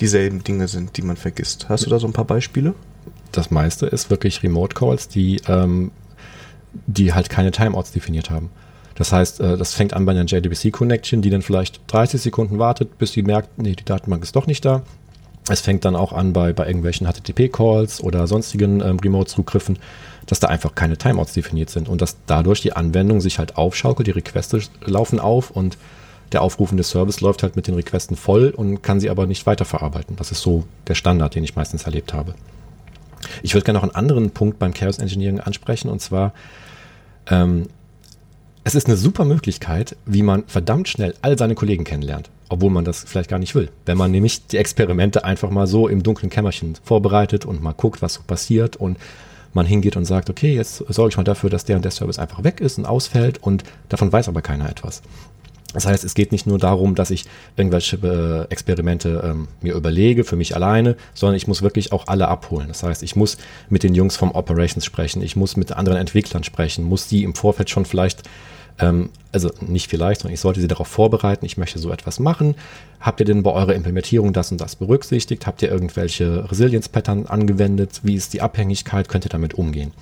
dieselben 0.00 0.42
Dinge 0.44 0.68
sind, 0.68 0.96
die 0.96 1.02
man 1.02 1.16
vergisst. 1.16 1.68
Hast 1.68 1.86
du 1.86 1.90
da 1.90 1.98
so 1.98 2.06
ein 2.06 2.12
paar 2.12 2.24
Beispiele? 2.24 2.74
Das 3.32 3.50
meiste 3.50 3.86
ist 3.86 4.10
wirklich 4.10 4.42
Remote 4.42 4.74
Calls, 4.74 5.08
die, 5.08 5.40
ähm, 5.46 5.90
die 6.86 7.12
halt 7.12 7.30
keine 7.30 7.50
Timeouts 7.50 7.92
definiert 7.92 8.30
haben. 8.30 8.50
Das 8.94 9.12
heißt, 9.12 9.40
äh, 9.40 9.56
das 9.56 9.74
fängt 9.74 9.94
an 9.94 10.04
bei 10.04 10.12
einer 10.12 10.24
JDBC 10.24 10.72
Connection, 10.72 11.22
die 11.22 11.30
dann 11.30 11.42
vielleicht 11.42 11.80
30 11.86 12.20
Sekunden 12.20 12.58
wartet, 12.58 12.98
bis 12.98 13.12
sie 13.12 13.22
merkt, 13.22 13.58
nee, 13.58 13.74
die 13.74 13.84
Datenbank 13.84 14.22
ist 14.22 14.36
doch 14.36 14.46
nicht 14.46 14.64
da. 14.64 14.82
Es 15.48 15.60
fängt 15.60 15.84
dann 15.84 15.96
auch 15.96 16.12
an 16.12 16.32
bei, 16.32 16.52
bei 16.52 16.66
irgendwelchen 16.66 17.06
HTTP-Calls 17.06 18.02
oder 18.02 18.26
sonstigen 18.26 18.80
ähm, 18.80 18.98
Remote-Zugriffen, 18.98 19.78
dass 20.26 20.38
da 20.38 20.48
einfach 20.48 20.74
keine 20.74 20.96
Timeouts 20.96 21.32
definiert 21.32 21.70
sind 21.70 21.88
und 21.88 22.02
dass 22.02 22.18
dadurch 22.26 22.60
die 22.60 22.74
Anwendung 22.74 23.20
sich 23.20 23.38
halt 23.38 23.56
aufschaukelt, 23.56 24.06
die 24.06 24.12
Requests 24.12 24.70
laufen 24.84 25.18
auf 25.18 25.50
und 25.50 25.78
der 26.32 26.42
aufrufende 26.42 26.84
Service 26.84 27.20
läuft 27.20 27.42
halt 27.42 27.56
mit 27.56 27.66
den 27.66 27.74
Requesten 27.74 28.16
voll 28.16 28.50
und 28.50 28.82
kann 28.82 29.00
sie 29.00 29.10
aber 29.10 29.26
nicht 29.26 29.46
weiterverarbeiten. 29.46 30.16
Das 30.16 30.30
ist 30.30 30.42
so 30.42 30.64
der 30.86 30.94
Standard, 30.94 31.34
den 31.34 31.42
ich 31.42 31.56
meistens 31.56 31.84
erlebt 31.84 32.12
habe. 32.12 32.34
Ich 33.42 33.54
würde 33.54 33.64
gerne 33.64 33.78
noch 33.78 33.84
einen 33.84 33.94
anderen 33.94 34.30
Punkt 34.30 34.58
beim 34.58 34.74
Chaos 34.74 34.98
Engineering 34.98 35.40
ansprechen 35.40 35.88
und 35.88 36.00
zwar, 36.00 36.32
ähm, 37.28 37.66
es 38.64 38.74
ist 38.74 38.86
eine 38.86 38.96
super 38.96 39.24
Möglichkeit, 39.24 39.96
wie 40.04 40.22
man 40.22 40.44
verdammt 40.46 40.88
schnell 40.88 41.14
all 41.22 41.38
seine 41.38 41.54
Kollegen 41.54 41.84
kennenlernt, 41.84 42.30
obwohl 42.48 42.70
man 42.70 42.84
das 42.84 43.04
vielleicht 43.06 43.30
gar 43.30 43.38
nicht 43.38 43.54
will. 43.54 43.70
Wenn 43.86 43.96
man 43.96 44.10
nämlich 44.10 44.46
die 44.46 44.58
Experimente 44.58 45.24
einfach 45.24 45.50
mal 45.50 45.66
so 45.66 45.88
im 45.88 46.02
dunklen 46.02 46.30
Kämmerchen 46.30 46.76
vorbereitet 46.82 47.46
und 47.46 47.62
mal 47.62 47.72
guckt, 47.72 48.02
was 48.02 48.14
so 48.14 48.22
passiert 48.26 48.76
und 48.76 48.98
man 49.52 49.66
hingeht 49.66 49.96
und 49.96 50.04
sagt, 50.04 50.30
okay, 50.30 50.54
jetzt 50.54 50.84
sorge 50.88 51.10
ich 51.10 51.16
mal 51.16 51.24
dafür, 51.24 51.50
dass 51.50 51.64
der 51.64 51.76
und 51.76 51.84
der 51.84 51.90
Service 51.90 52.18
einfach 52.18 52.44
weg 52.44 52.60
ist 52.60 52.78
und 52.78 52.86
ausfällt 52.86 53.42
und 53.42 53.64
davon 53.88 54.12
weiß 54.12 54.28
aber 54.28 54.42
keiner 54.42 54.68
etwas. 54.68 55.02
Das 55.72 55.86
heißt, 55.86 56.02
es 56.02 56.14
geht 56.14 56.32
nicht 56.32 56.46
nur 56.46 56.58
darum, 56.58 56.94
dass 56.94 57.10
ich 57.10 57.26
irgendwelche 57.56 57.96
äh, 57.96 58.52
Experimente 58.52 59.22
ähm, 59.24 59.48
mir 59.60 59.74
überlege 59.74 60.24
für 60.24 60.36
mich 60.36 60.56
alleine, 60.56 60.96
sondern 61.14 61.36
ich 61.36 61.46
muss 61.46 61.62
wirklich 61.62 61.92
auch 61.92 62.08
alle 62.08 62.28
abholen. 62.28 62.68
Das 62.68 62.82
heißt, 62.82 63.02
ich 63.02 63.14
muss 63.14 63.36
mit 63.68 63.82
den 63.82 63.94
Jungs 63.94 64.16
vom 64.16 64.32
Operations 64.32 64.84
sprechen, 64.84 65.22
ich 65.22 65.36
muss 65.36 65.56
mit 65.56 65.72
anderen 65.72 65.98
Entwicklern 65.98 66.42
sprechen, 66.42 66.84
muss 66.84 67.06
die 67.06 67.22
im 67.22 67.34
Vorfeld 67.34 67.70
schon 67.70 67.84
vielleicht, 67.84 68.24
ähm, 68.80 69.10
also 69.30 69.50
nicht 69.60 69.88
vielleicht, 69.88 70.22
sondern 70.22 70.34
ich 70.34 70.40
sollte 70.40 70.60
sie 70.60 70.66
darauf 70.66 70.88
vorbereiten, 70.88 71.46
ich 71.46 71.56
möchte 71.56 71.78
so 71.78 71.92
etwas 71.92 72.18
machen. 72.18 72.56
Habt 72.98 73.20
ihr 73.20 73.26
denn 73.26 73.44
bei 73.44 73.52
eurer 73.52 73.74
Implementierung 73.74 74.32
das 74.32 74.50
und 74.50 74.60
das 74.60 74.74
berücksichtigt? 74.74 75.46
Habt 75.46 75.62
ihr 75.62 75.70
irgendwelche 75.70 76.50
Resilience-Pattern 76.50 77.26
angewendet? 77.26 78.00
Wie 78.02 78.14
ist 78.14 78.32
die 78.32 78.42
Abhängigkeit? 78.42 79.08
Könnt 79.08 79.24
ihr 79.24 79.30
damit 79.30 79.54
umgehen? 79.54 79.92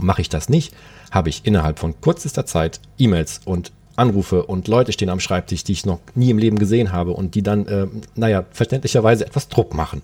Mache 0.00 0.22
ich 0.22 0.28
das 0.28 0.48
nicht, 0.48 0.74
habe 1.10 1.28
ich 1.28 1.42
innerhalb 1.44 1.78
von 1.78 2.00
kürzester 2.00 2.46
Zeit 2.46 2.80
E-Mails 2.98 3.40
und 3.44 3.72
Anrufe 3.98 4.44
und 4.44 4.68
Leute 4.68 4.92
stehen 4.92 5.10
am 5.10 5.20
Schreibtisch, 5.20 5.64
die 5.64 5.72
ich 5.72 5.86
noch 5.86 6.00
nie 6.14 6.30
im 6.30 6.38
Leben 6.38 6.58
gesehen 6.58 6.92
habe 6.92 7.12
und 7.12 7.34
die 7.34 7.42
dann, 7.42 7.66
äh, 7.66 7.86
naja, 8.14 8.44
verständlicherweise 8.50 9.26
etwas 9.26 9.48
Druck 9.48 9.74
machen. 9.74 10.02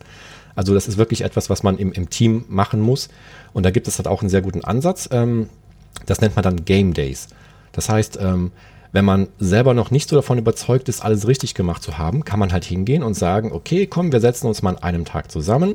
Also 0.57 0.75
das 0.75 0.89
ist 0.89 0.99
wirklich 0.99 1.23
etwas, 1.23 1.51
was 1.51 1.63
man 1.63 1.79
im, 1.79 1.93
im 1.93 2.11
Team 2.11 2.45
machen 2.49 2.81
muss. 2.81 3.09
Und 3.53 3.65
da 3.65 3.71
gibt 3.71 3.89
es 3.89 3.99
halt 3.99 4.07
auch 4.07 4.21
einen 4.21 4.31
sehr 4.31 4.43
guten 4.43 4.65
Ansatz. 4.65 5.09
Ähm, 5.13 5.49
das 6.07 6.21
nennt 6.21 6.37
man 6.37 6.43
dann 6.43 6.65
Game 6.65 6.95
Days. 6.95 7.29
Das 7.73 7.89
heißt, 7.89 8.19
ähm, 8.21 8.53
wenn 8.93 9.05
man 9.05 9.29
selber 9.41 9.75
noch 9.75 9.91
nicht 9.91 10.09
so 10.09 10.15
davon 10.15 10.39
überzeugt 10.39 10.89
ist, 10.89 11.05
alles 11.05 11.27
richtig 11.27 11.55
gemacht 11.55 11.83
zu 11.83 11.99
haben, 11.99 12.25
kann 12.25 12.39
man 12.39 12.53
halt 12.53 12.65
hingehen 12.65 13.03
und 13.03 13.15
sagen, 13.15 13.51
okay, 13.51 13.87
komm, 13.87 14.13
wir 14.13 14.21
setzen 14.21 14.47
uns 14.47 14.63
mal 14.63 14.71
an 14.71 14.83
einem 14.83 15.05
Tag 15.05 15.33
zusammen. 15.33 15.75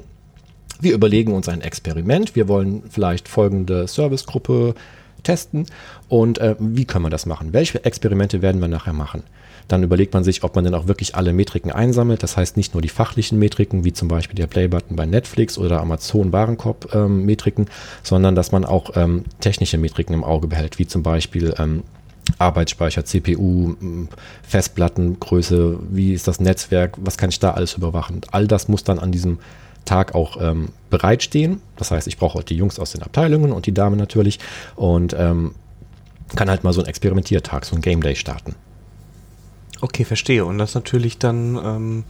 Wir 0.80 0.94
überlegen 0.94 1.34
uns 1.34 1.50
ein 1.50 1.60
Experiment. 1.60 2.38
Wir 2.38 2.48
wollen 2.48 2.84
vielleicht 2.90 3.28
folgende 3.28 3.88
Servicegruppe 3.88 4.76
testen 5.24 5.66
und 6.08 6.38
äh, 6.40 6.56
wie 6.60 6.86
können 6.86 7.06
wir 7.06 7.10
das 7.10 7.26
machen? 7.26 7.54
Welche 7.54 7.84
Experimente 7.84 8.42
werden 8.42 8.62
wir 8.62 8.68
nachher 8.68 8.94
machen? 8.94 9.24
Dann 9.70 9.84
überlegt 9.84 10.14
man 10.16 10.24
sich, 10.24 10.44
ob 10.44 10.56
man 10.56 10.66
denn 10.66 10.74
auch 10.74 10.88
wirklich 10.88 11.16
alle 11.16 11.32
Metriken 11.32 11.72
einsammelt. 11.72 12.24
Das 12.24 12.36
heißt 12.36 12.58
nicht 12.58 12.74
nur 12.74 12.82
die 12.82 12.90
fachlichen 12.90 13.38
Metriken, 13.38 13.86
wie 13.86 13.94
zum 13.94 14.08
Beispiel 14.08 14.36
der 14.36 14.48
Playbutton 14.48 14.96
bei 14.96 15.06
Netflix 15.06 15.60
oder 15.60 15.80
Amazon 15.80 16.34
Warenkorb-Metriken, 16.34 17.66
ähm, 17.66 17.72
sondern 18.02 18.34
dass 18.34 18.52
man 18.52 18.66
auch 18.66 18.96
ähm, 18.96 19.26
technische 19.40 19.78
Metriken 19.78 20.16
im 20.16 20.24
Auge 20.24 20.48
behält, 20.48 20.80
wie 20.80 20.88
zum 20.88 21.04
Beispiel 21.04 21.54
ähm, 21.60 21.84
Arbeitsspeicher, 22.38 23.06
CPU, 23.06 23.76
Festplattengröße, 24.44 25.80
wie 25.90 26.14
ist 26.14 26.28
das 26.28 26.40
Netzwerk, 26.40 26.98
was 26.98 27.18
kann 27.18 27.30
ich 27.30 27.40
da 27.40 27.52
alles 27.52 27.74
überwachen. 27.74 28.22
All 28.32 28.48
das 28.48 28.68
muss 28.68 28.84
dann 28.84 29.00
an 29.00 29.12
diesem 29.12 29.40
Tag 29.90 30.14
auch 30.14 30.38
ähm, 30.40 30.70
bereitstehen. 30.90 31.62
Das 31.76 31.90
heißt, 31.90 32.08
ich 32.08 32.18
brauche 32.18 32.38
auch 32.38 32.44
die 32.44 32.56
Jungs 32.56 32.80
aus 32.80 32.92
den 32.92 33.02
Abteilungen 33.02 33.52
und 33.52 33.66
die 33.66 33.74
Damen 33.74 33.98
natürlich 33.98 34.40
und 34.76 35.16
ähm, 35.18 35.56
kann 36.36 36.50
halt 36.50 36.64
mal 36.64 36.74
so 36.74 36.82
einen 36.82 36.90
Experimentiertag, 36.90 37.66
so 37.66 37.76
ein 37.76 37.82
Game 37.82 38.02
Day 38.02 38.16
starten. 38.16 38.56
Okay, 39.82 40.06
verstehe. 40.06 40.46
Und 40.46 40.60
das 40.60 40.76
natürlich 40.76 41.18
dann 41.18 41.56
ähm, 41.56 42.04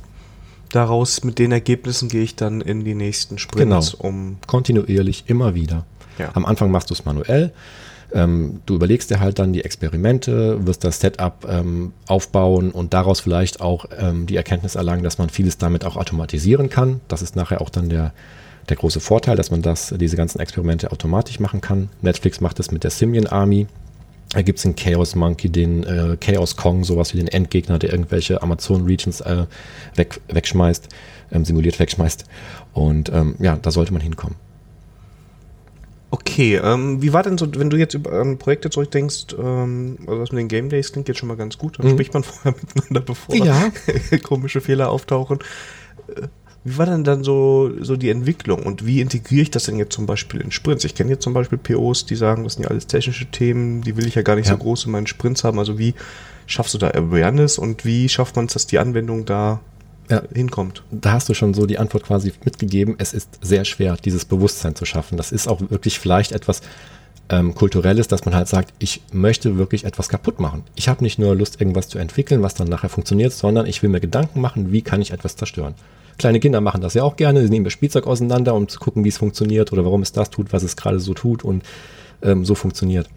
daraus 0.69 1.23
mit 1.23 1.39
den 1.39 1.53
Ergebnissen 1.53 2.09
gehe 2.09 2.23
ich 2.23 2.35
dann 2.35 2.59
in 2.59 2.83
die 2.83 2.95
nächsten 2.95 3.37
Sprints 3.37 3.91
genau. 3.91 4.09
um. 4.09 4.37
Kontinuierlich, 4.45 5.23
immer 5.27 5.55
wieder. 5.55 5.85
Ja. 6.17 6.31
Am 6.33 6.45
Anfang 6.45 6.71
machst 6.71 6.89
du 6.89 6.93
es 6.93 7.05
manuell. 7.05 7.53
Ähm, 8.13 8.61
du 8.65 8.75
überlegst 8.75 9.09
dir 9.09 9.19
halt 9.19 9.39
dann 9.39 9.53
die 9.53 9.63
Experimente, 9.63 10.65
wirst 10.65 10.83
das 10.83 10.99
Setup 10.99 11.45
ähm, 11.47 11.93
aufbauen 12.07 12.71
und 12.71 12.93
daraus 12.93 13.19
vielleicht 13.19 13.61
auch 13.61 13.85
ähm, 13.97 14.25
die 14.25 14.35
Erkenntnis 14.35 14.75
erlangen, 14.75 15.03
dass 15.03 15.17
man 15.17 15.29
vieles 15.29 15.57
damit 15.57 15.85
auch 15.85 15.95
automatisieren 15.95 16.69
kann. 16.69 17.01
Das 17.07 17.21
ist 17.21 17.35
nachher 17.35 17.61
auch 17.61 17.69
dann 17.69 17.89
der, 17.89 18.13
der 18.67 18.77
große 18.77 18.99
Vorteil, 18.99 19.35
dass 19.35 19.51
man 19.51 19.61
das, 19.61 19.93
diese 19.97 20.17
ganzen 20.17 20.39
Experimente 20.39 20.91
automatisch 20.91 21.39
machen 21.39 21.61
kann. 21.61 21.89
Netflix 22.01 22.41
macht 22.41 22.59
das 22.59 22.71
mit 22.71 22.83
der 22.83 22.91
Simian 22.91 23.27
Army. 23.27 23.67
Da 24.31 24.43
gibt 24.43 24.59
es 24.59 24.63
den 24.63 24.75
Chaos 24.75 25.15
Monkey, 25.15 25.49
den 25.49 25.83
äh, 25.83 26.15
Chaos 26.19 26.55
Kong, 26.55 26.83
sowas 26.83 27.13
wie 27.13 27.17
den 27.17 27.27
Endgegner, 27.27 27.79
der 27.79 27.91
irgendwelche 27.91 28.41
Amazon 28.43 28.85
Regions 28.85 29.21
äh, 29.21 29.45
weg, 29.95 30.21
wegschmeißt, 30.27 30.87
ähm, 31.31 31.45
simuliert 31.45 31.79
wegschmeißt. 31.79 32.25
Und 32.73 33.09
ähm, 33.09 33.35
ja, 33.39 33.57
da 33.59 33.71
sollte 33.71 33.91
man 33.91 34.01
hinkommen. 34.01 34.35
Okay, 36.11 36.55
ähm, 36.55 37.01
wie 37.01 37.13
war 37.13 37.21
denn 37.21 37.37
so, 37.37 37.47
wenn 37.55 37.69
du 37.69 37.77
jetzt 37.77 37.93
über 37.93 38.19
ähm, 38.19 38.39
Projekte 38.39 38.69
zurückdenkst, 38.69 39.35
ähm, 39.37 39.97
also 40.07 40.19
das 40.19 40.31
mit 40.31 40.39
den 40.39 40.47
Game 40.47 40.69
Days 40.69 40.91
klingt 40.91 41.07
jetzt 41.07 41.19
schon 41.19 41.27
mal 41.27 41.37
ganz 41.37 41.57
gut, 41.57 41.77
dann 41.77 41.85
mhm. 41.85 41.91
spricht 41.91 42.13
man 42.13 42.23
vorher 42.23 42.55
miteinander, 42.59 43.01
bevor 43.01 43.35
ja. 43.35 43.71
komische 44.23 44.61
Fehler 44.61 44.89
auftauchen. 44.89 45.39
Äh, 46.07 46.27
wie 46.65 46.77
war 46.77 46.85
denn 46.85 47.03
dann 47.03 47.23
so, 47.23 47.71
so 47.79 47.95
die 47.95 48.09
Entwicklung 48.09 48.63
und 48.63 48.85
wie 48.85 48.99
integriere 48.99 49.43
ich 49.43 49.51
das 49.51 49.63
denn 49.63 49.77
jetzt 49.77 49.93
zum 49.93 50.05
Beispiel 50.05 50.41
in 50.41 50.51
Sprints? 50.51 50.83
Ich 50.83 50.93
kenne 50.93 51.11
jetzt 51.11 51.23
zum 51.23 51.33
Beispiel 51.33 51.57
POs, 51.57 52.05
die 52.05 52.15
sagen, 52.15 52.43
das 52.43 52.53
sind 52.53 52.63
ja 52.63 52.69
alles 52.69 52.87
technische 52.87 53.27
Themen, 53.27 53.81
die 53.81 53.95
will 53.95 54.05
ich 54.05 54.15
ja 54.15 54.23
gar 54.23 54.35
nicht 54.35 54.47
ja. 54.47 54.53
so 54.53 54.59
groß 54.59 54.85
in 54.85 54.91
meinen 54.91 55.07
Sprints 55.07 55.43
haben. 55.43 55.57
Also 55.57 55.79
wie 55.79 55.93
schaffst 56.47 56.73
du 56.73 56.77
da 56.77 56.89
Awareness 56.89 57.57
und 57.57 57.85
wie 57.85 58.09
schafft 58.09 58.35
man 58.35 58.45
es, 58.45 58.53
dass 58.53 58.67
die 58.67 58.79
Anwendung 58.79 59.25
da 59.25 59.61
ja, 60.09 60.23
hinkommt. 60.33 60.83
Da 60.91 61.13
hast 61.13 61.29
du 61.29 61.33
schon 61.33 61.53
so 61.53 61.65
die 61.65 61.77
Antwort 61.77 62.03
quasi 62.03 62.33
mitgegeben. 62.43 62.95
Es 62.97 63.13
ist 63.13 63.39
sehr 63.41 63.65
schwer, 63.65 63.95
dieses 63.95 64.25
Bewusstsein 64.25 64.75
zu 64.75 64.85
schaffen. 64.85 65.17
Das 65.17 65.31
ist 65.31 65.47
auch 65.47 65.61
wirklich 65.69 65.99
vielleicht 65.99 66.31
etwas 66.31 66.61
ähm, 67.29 67.53
Kulturelles, 67.53 68.07
dass 68.07 68.25
man 68.25 68.33
halt 68.33 68.47
sagt, 68.47 68.73
ich 68.79 69.01
möchte 69.11 69.57
wirklich 69.57 69.85
etwas 69.85 70.09
kaputt 70.09 70.39
machen. 70.39 70.63
Ich 70.75 70.89
habe 70.89 71.03
nicht 71.03 71.19
nur 71.19 71.35
Lust, 71.35 71.61
irgendwas 71.61 71.87
zu 71.87 71.99
entwickeln, 71.99 72.41
was 72.41 72.55
dann 72.55 72.67
nachher 72.67 72.89
funktioniert, 72.89 73.33
sondern 73.33 73.67
ich 73.67 73.83
will 73.83 73.89
mir 73.89 73.99
Gedanken 73.99 74.41
machen, 74.41 74.71
wie 74.71 74.81
kann 74.81 75.01
ich 75.01 75.11
etwas 75.11 75.35
zerstören. 75.35 75.75
Kleine 76.17 76.39
Kinder 76.39 76.59
machen 76.59 76.81
das 76.81 76.95
ja 76.95 77.03
auch 77.03 77.15
gerne. 77.15 77.43
Sie 77.43 77.49
nehmen 77.49 77.65
ihr 77.65 77.71
Spielzeug 77.71 78.07
auseinander, 78.07 78.53
um 78.55 78.67
zu 78.67 78.79
gucken, 78.79 79.03
wie 79.03 79.09
es 79.09 79.17
funktioniert 79.17 79.71
oder 79.71 79.85
warum 79.85 80.01
es 80.01 80.11
das 80.11 80.29
tut, 80.29 80.51
was 80.51 80.63
es 80.63 80.75
gerade 80.75 80.99
so 80.99 81.13
tut 81.13 81.43
und 81.43 81.63
ähm, 82.21 82.43
so 82.45 82.55
funktioniert. 82.55 83.07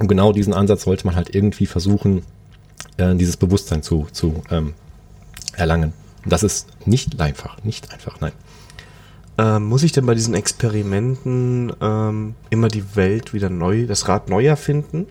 Und 0.00 0.08
genau 0.08 0.32
diesen 0.32 0.54
Ansatz 0.54 0.84
sollte 0.84 1.04
man 1.04 1.16
halt 1.16 1.34
irgendwie 1.34 1.66
versuchen, 1.66 2.22
äh, 2.96 3.14
dieses 3.16 3.36
Bewusstsein 3.36 3.82
zu, 3.82 4.06
zu 4.12 4.42
ähm, 4.50 4.74
erlangen. 5.56 5.92
Das 6.28 6.42
ist 6.42 6.68
nicht 6.86 7.20
einfach, 7.20 7.62
nicht 7.64 7.92
einfach, 7.92 8.20
nein. 8.20 8.32
Ähm, 9.38 9.66
muss 9.66 9.84
ich 9.84 9.92
denn 9.92 10.04
bei 10.04 10.14
diesen 10.14 10.34
Experimenten 10.34 11.72
ähm, 11.80 12.34
immer 12.50 12.68
die 12.68 12.96
Welt 12.96 13.32
wieder 13.32 13.50
neu, 13.50 13.86
das 13.86 14.08
Rad 14.08 14.28
neu 14.28 14.44
erfinden? 14.44 15.06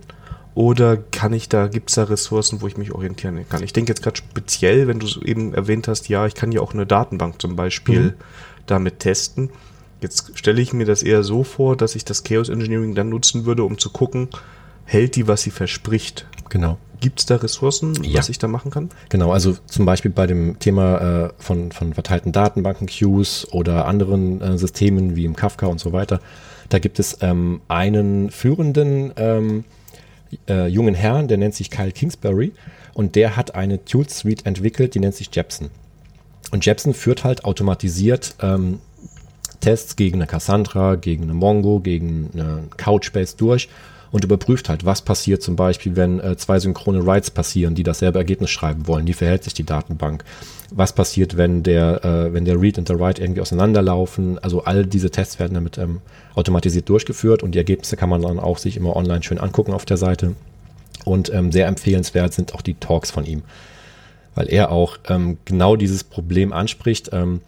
Oder 0.53 0.97
kann 0.97 1.33
ich 1.33 1.49
da, 1.49 1.67
gibt 1.67 1.89
es 1.89 1.95
da 1.95 2.03
Ressourcen, 2.03 2.61
wo 2.61 2.67
ich 2.67 2.77
mich 2.77 2.91
orientieren 2.91 3.45
kann? 3.47 3.63
Ich 3.63 3.73
denke 3.73 3.91
jetzt 3.91 4.01
gerade 4.01 4.17
speziell, 4.17 4.87
wenn 4.87 4.99
du 4.99 5.07
eben 5.21 5.53
erwähnt 5.53 5.87
hast, 5.87 6.09
ja, 6.09 6.25
ich 6.25 6.33
kann 6.33 6.51
ja 6.51 6.61
auch 6.61 6.73
eine 6.73 6.85
Datenbank 6.85 7.41
zum 7.41 7.55
Beispiel 7.55 8.01
mhm. 8.01 8.13
damit 8.65 8.99
testen. 8.99 9.51
Jetzt 10.01 10.37
stelle 10.37 10.61
ich 10.61 10.73
mir 10.73 10.85
das 10.85 11.03
eher 11.03 11.23
so 11.23 11.43
vor, 11.43 11.77
dass 11.77 11.95
ich 11.95 12.05
das 12.05 12.23
Chaos 12.23 12.49
Engineering 12.49 12.95
dann 12.95 13.09
nutzen 13.09 13.45
würde, 13.45 13.63
um 13.63 13.77
zu 13.77 13.91
gucken, 13.91 14.29
hält 14.87 15.15
die, 15.15 15.27
was 15.27 15.43
sie 15.43 15.51
verspricht. 15.51 16.25
Genau. 16.49 16.77
Gibt 16.99 17.19
es 17.19 17.25
da 17.27 17.35
Ressourcen, 17.35 17.93
ja. 18.03 18.17
was 18.17 18.29
ich 18.29 18.39
da 18.39 18.47
machen 18.47 18.71
kann? 18.71 18.89
Genau, 19.09 19.31
also 19.31 19.55
zum 19.67 19.85
Beispiel 19.85 20.09
bei 20.09 20.25
dem 20.25 20.57
Thema 20.57 21.25
äh, 21.27 21.29
von, 21.37 21.71
von 21.71 21.93
verteilten 21.93 22.31
Datenbanken, 22.31 22.87
Queues 22.87 23.47
oder 23.51 23.85
anderen 23.85 24.41
äh, 24.41 24.57
Systemen 24.57 25.15
wie 25.15 25.25
im 25.25 25.35
Kafka 25.35 25.67
und 25.67 25.79
so 25.79 25.93
weiter. 25.93 26.19
Da 26.69 26.79
gibt 26.79 26.97
es 26.97 27.19
ähm, 27.21 27.61
einen 27.67 28.31
führenden 28.31 29.13
ähm, 29.17 29.63
äh, 30.49 30.67
jungen 30.67 30.95
Herrn, 30.95 31.27
der 31.27 31.37
nennt 31.37 31.53
sich 31.53 31.69
Kyle 31.69 31.91
Kingsbury 31.91 32.53
und 32.95 33.15
der 33.15 33.35
hat 33.35 33.53
eine 33.53 33.85
Tool 33.85 34.09
Suite 34.09 34.45
entwickelt, 34.47 34.95
die 34.95 34.99
nennt 34.99 35.15
sich 35.15 35.29
Jepson. 35.31 35.69
Und 36.51 36.65
Jepson 36.65 36.93
führt 36.95 37.23
halt 37.23 37.45
automatisiert 37.45 38.35
ähm, 38.41 38.79
Tests 39.59 39.95
gegen 39.95 40.15
eine 40.15 40.27
Cassandra, 40.27 40.95
gegen 40.95 41.23
eine 41.23 41.33
Mongo, 41.33 41.79
gegen 41.79 42.31
eine 42.33 42.63
Couchbase 42.77 43.35
durch 43.37 43.69
und 44.11 44.23
überprüft 44.23 44.69
halt, 44.69 44.85
was 44.85 45.01
passiert 45.01 45.41
zum 45.41 45.55
Beispiel, 45.55 45.95
wenn 45.95 46.19
äh, 46.19 46.37
zwei 46.37 46.59
synchrone 46.59 47.05
Writes 47.05 47.31
passieren, 47.31 47.75
die 47.75 47.83
dasselbe 47.83 48.19
Ergebnis 48.19 48.49
schreiben 48.49 48.87
wollen. 48.87 49.07
Wie 49.07 49.13
verhält 49.13 49.43
sich 49.43 49.53
die 49.53 49.65
Datenbank? 49.65 50.23
Was 50.71 50.93
passiert, 50.93 51.37
wenn 51.37 51.63
der, 51.63 52.03
äh, 52.03 52.33
wenn 52.33 52.45
der 52.45 52.59
Read 52.59 52.77
und 52.77 52.89
der 52.89 52.99
Write 52.99 53.21
irgendwie 53.21 53.41
auseinanderlaufen? 53.41 54.39
Also 54.39 54.63
all 54.63 54.85
diese 54.85 55.09
Tests 55.09 55.39
werden 55.39 55.53
damit 55.53 55.77
ähm, 55.77 56.01
automatisiert 56.35 56.89
durchgeführt 56.89 57.43
und 57.43 57.51
die 57.51 57.57
Ergebnisse 57.57 57.97
kann 57.97 58.09
man 58.09 58.21
dann 58.21 58.39
auch 58.39 58.57
sich 58.57 58.77
immer 58.77 58.95
online 58.95 59.23
schön 59.23 59.39
angucken 59.39 59.73
auf 59.73 59.85
der 59.85 59.97
Seite. 59.97 60.35
Und 61.05 61.33
ähm, 61.33 61.51
sehr 61.51 61.67
empfehlenswert 61.67 62.33
sind 62.33 62.53
auch 62.53 62.61
die 62.61 62.73
Talks 62.73 63.11
von 63.11 63.25
ihm, 63.25 63.43
weil 64.35 64.49
er 64.49 64.71
auch 64.71 64.97
ähm, 65.07 65.37
genau 65.45 65.75
dieses 65.75 66.03
Problem 66.03 66.51
anspricht. 66.51 67.09
Ähm, 67.13 67.41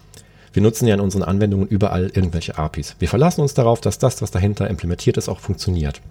wir 0.54 0.64
nutzen 0.64 0.88
ja 0.88 0.96
in 0.96 1.02
unseren 1.02 1.24
Anwendungen 1.24 1.68
überall 1.68 2.06
irgendwelche 2.14 2.58
APIs. 2.58 2.96
Wir 3.00 3.08
verlassen 3.08 3.42
uns 3.42 3.54
darauf, 3.54 3.82
dass 3.82 4.00
das, 4.00 4.22
was 4.22 4.32
dahinter 4.32 4.70
implementiert 4.70 5.18
ist, 5.18 5.30
auch 5.30 5.40
funktioniert. 5.40 6.02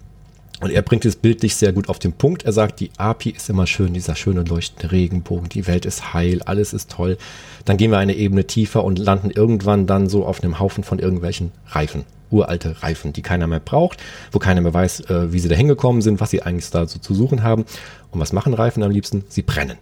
Und 0.59 0.71
er 0.71 0.81
bringt 0.81 1.05
es 1.05 1.15
bildlich 1.15 1.55
sehr 1.55 1.71
gut 1.71 1.87
auf 1.87 1.99
den 1.99 2.13
Punkt. 2.13 2.43
Er 2.43 2.51
sagt, 2.51 2.79
die 2.79 2.91
API 2.97 3.31
ist 3.31 3.49
immer 3.49 3.65
schön, 3.65 3.93
dieser 3.93 4.15
schöne 4.15 4.43
leuchtende 4.43 4.91
Regenbogen, 4.91 5.49
die 5.49 5.67
Welt 5.67 5.85
ist 5.85 6.13
heil, 6.13 6.41
alles 6.43 6.73
ist 6.73 6.91
toll. 6.91 7.17
Dann 7.65 7.77
gehen 7.77 7.91
wir 7.91 7.97
eine 7.97 8.15
Ebene 8.15 8.45
tiefer 8.45 8.83
und 8.83 8.99
landen 8.99 9.31
irgendwann 9.31 9.87
dann 9.87 10.09
so 10.09 10.25
auf 10.25 10.43
einem 10.43 10.59
Haufen 10.59 10.83
von 10.83 10.99
irgendwelchen 10.99 11.51
Reifen. 11.67 12.03
Uralte 12.29 12.83
Reifen, 12.83 13.13
die 13.13 13.21
keiner 13.21 13.47
mehr 13.47 13.59
braucht, 13.61 13.99
wo 14.31 14.39
keiner 14.39 14.61
mehr 14.61 14.73
weiß, 14.73 15.09
äh, 15.09 15.33
wie 15.33 15.39
sie 15.39 15.49
da 15.49 15.55
hingekommen 15.55 16.01
sind, 16.01 16.19
was 16.19 16.29
sie 16.29 16.43
eigentlich 16.43 16.69
da 16.69 16.85
so 16.85 16.99
zu 16.99 17.15
suchen 17.15 17.41
haben. 17.41 17.65
Und 18.11 18.19
was 18.19 18.33
machen 18.33 18.53
Reifen 18.53 18.83
am 18.83 18.91
liebsten? 18.91 19.23
Sie 19.29 19.41
brennen. 19.41 19.77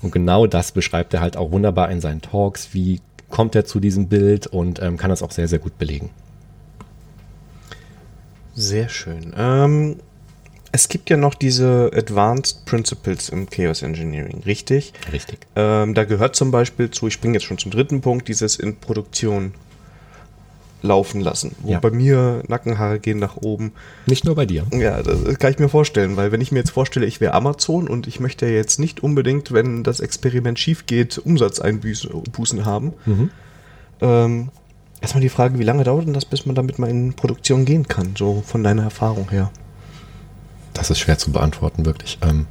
Und 0.00 0.10
genau 0.10 0.48
das 0.48 0.72
beschreibt 0.72 1.14
er 1.14 1.20
halt 1.20 1.36
auch 1.36 1.52
wunderbar 1.52 1.90
in 1.90 2.00
seinen 2.00 2.20
Talks. 2.20 2.70
Wie 2.72 3.00
kommt 3.32 3.56
er 3.56 3.64
zu 3.64 3.80
diesem 3.80 4.06
Bild 4.06 4.46
und 4.46 4.80
ähm, 4.80 4.96
kann 4.96 5.10
das 5.10 5.24
auch 5.24 5.32
sehr, 5.32 5.48
sehr 5.48 5.58
gut 5.58 5.76
belegen. 5.78 6.10
Sehr 8.54 8.88
schön. 8.88 9.32
Ähm, 9.36 9.96
es 10.72 10.88
gibt 10.88 11.10
ja 11.10 11.16
noch 11.16 11.34
diese 11.34 11.90
Advanced 11.94 12.64
Principles 12.64 13.28
im 13.28 13.48
Chaos 13.48 13.82
Engineering, 13.82 14.42
richtig? 14.46 14.92
Richtig. 15.12 15.40
Ähm, 15.54 15.94
da 15.94 16.04
gehört 16.04 16.34
zum 16.34 16.50
Beispiel 16.50 16.90
zu, 16.90 17.06
ich 17.08 17.12
springe 17.14 17.34
jetzt 17.34 17.44
schon 17.44 17.58
zum 17.58 17.70
dritten 17.70 18.00
Punkt, 18.00 18.26
dieses 18.28 18.56
in 18.56 18.76
Produktion 18.76 19.52
laufen 20.84 21.20
lassen. 21.20 21.54
Wo 21.60 21.70
Ja. 21.72 21.78
bei 21.78 21.90
mir 21.90 22.42
Nackenhaare 22.48 22.98
gehen 22.98 23.18
nach 23.20 23.36
oben. 23.36 23.72
Nicht 24.06 24.24
nur 24.24 24.34
bei 24.34 24.46
dir. 24.46 24.66
Ja, 24.72 25.00
das 25.02 25.38
kann 25.38 25.52
ich 25.52 25.58
mir 25.60 25.68
vorstellen, 25.68 26.16
weil 26.16 26.32
wenn 26.32 26.40
ich 26.40 26.50
mir 26.50 26.58
jetzt 26.58 26.70
vorstelle, 26.70 27.06
ich 27.06 27.20
wäre 27.20 27.34
Amazon 27.34 27.86
und 27.86 28.08
ich 28.08 28.18
möchte 28.18 28.46
ja 28.46 28.52
jetzt 28.52 28.80
nicht 28.80 29.00
unbedingt, 29.00 29.52
wenn 29.52 29.84
das 29.84 30.00
Experiment 30.00 30.58
schief 30.58 30.86
geht, 30.86 31.18
Umsatzeinbußen 31.18 32.64
haben. 32.64 32.94
Ähm, 34.00 34.48
erstmal 35.00 35.20
die 35.22 35.28
Frage, 35.28 35.58
wie 35.60 35.64
lange 35.64 35.84
dauert 35.84 36.06
denn 36.06 36.14
das, 36.14 36.24
bis 36.24 36.46
man 36.46 36.56
damit 36.56 36.80
mal 36.80 36.90
in 36.90 37.12
Produktion 37.14 37.64
gehen 37.64 37.86
kann, 37.86 38.14
so 38.18 38.42
von 38.44 38.64
deiner 38.64 38.82
Erfahrung 38.82 39.30
her? 39.30 39.52
Das 40.74 40.90
ist 40.90 40.98
schwer 40.98 41.18
zu 41.18 41.32
beantworten, 41.32 41.84
wirklich. 41.84 42.18
Ähm, 42.22 42.46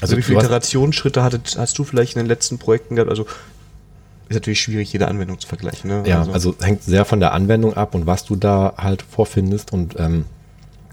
Also, 0.00 0.16
wie 0.16 0.22
viele 0.22 0.38
Iterationsschritte 0.40 1.22
hattet, 1.22 1.56
hast 1.58 1.78
du 1.78 1.84
vielleicht 1.84 2.16
in 2.16 2.22
den 2.22 2.28
letzten 2.28 2.58
Projekten 2.58 2.96
gehabt? 2.96 3.10
Also 3.10 3.26
ist 4.28 4.34
natürlich 4.34 4.60
schwierig, 4.60 4.92
jede 4.92 5.06
Anwendung 5.06 5.38
zu 5.38 5.46
vergleichen. 5.46 5.88
Ne? 5.88 6.02
Ja, 6.06 6.26
also, 6.32 6.54
hängt 6.60 6.82
sehr 6.82 7.04
von 7.04 7.20
der 7.20 7.32
Anwendung 7.32 7.74
ab 7.74 7.94
und 7.94 8.06
was 8.06 8.24
du 8.24 8.34
da 8.36 8.74
halt 8.76 9.02
vorfindest 9.02 9.72
und 9.72 9.94
ähm, 9.98 10.24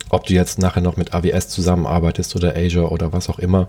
ob 0.09 0.27
du 0.27 0.33
jetzt 0.33 0.59
nachher 0.59 0.81
noch 0.81 0.97
mit 0.97 1.13
AWS 1.15 1.49
zusammenarbeitest 1.49 2.35
oder 2.35 2.55
Azure 2.55 2.89
oder 2.89 3.11
was 3.11 3.29
auch 3.29 3.39
immer. 3.39 3.67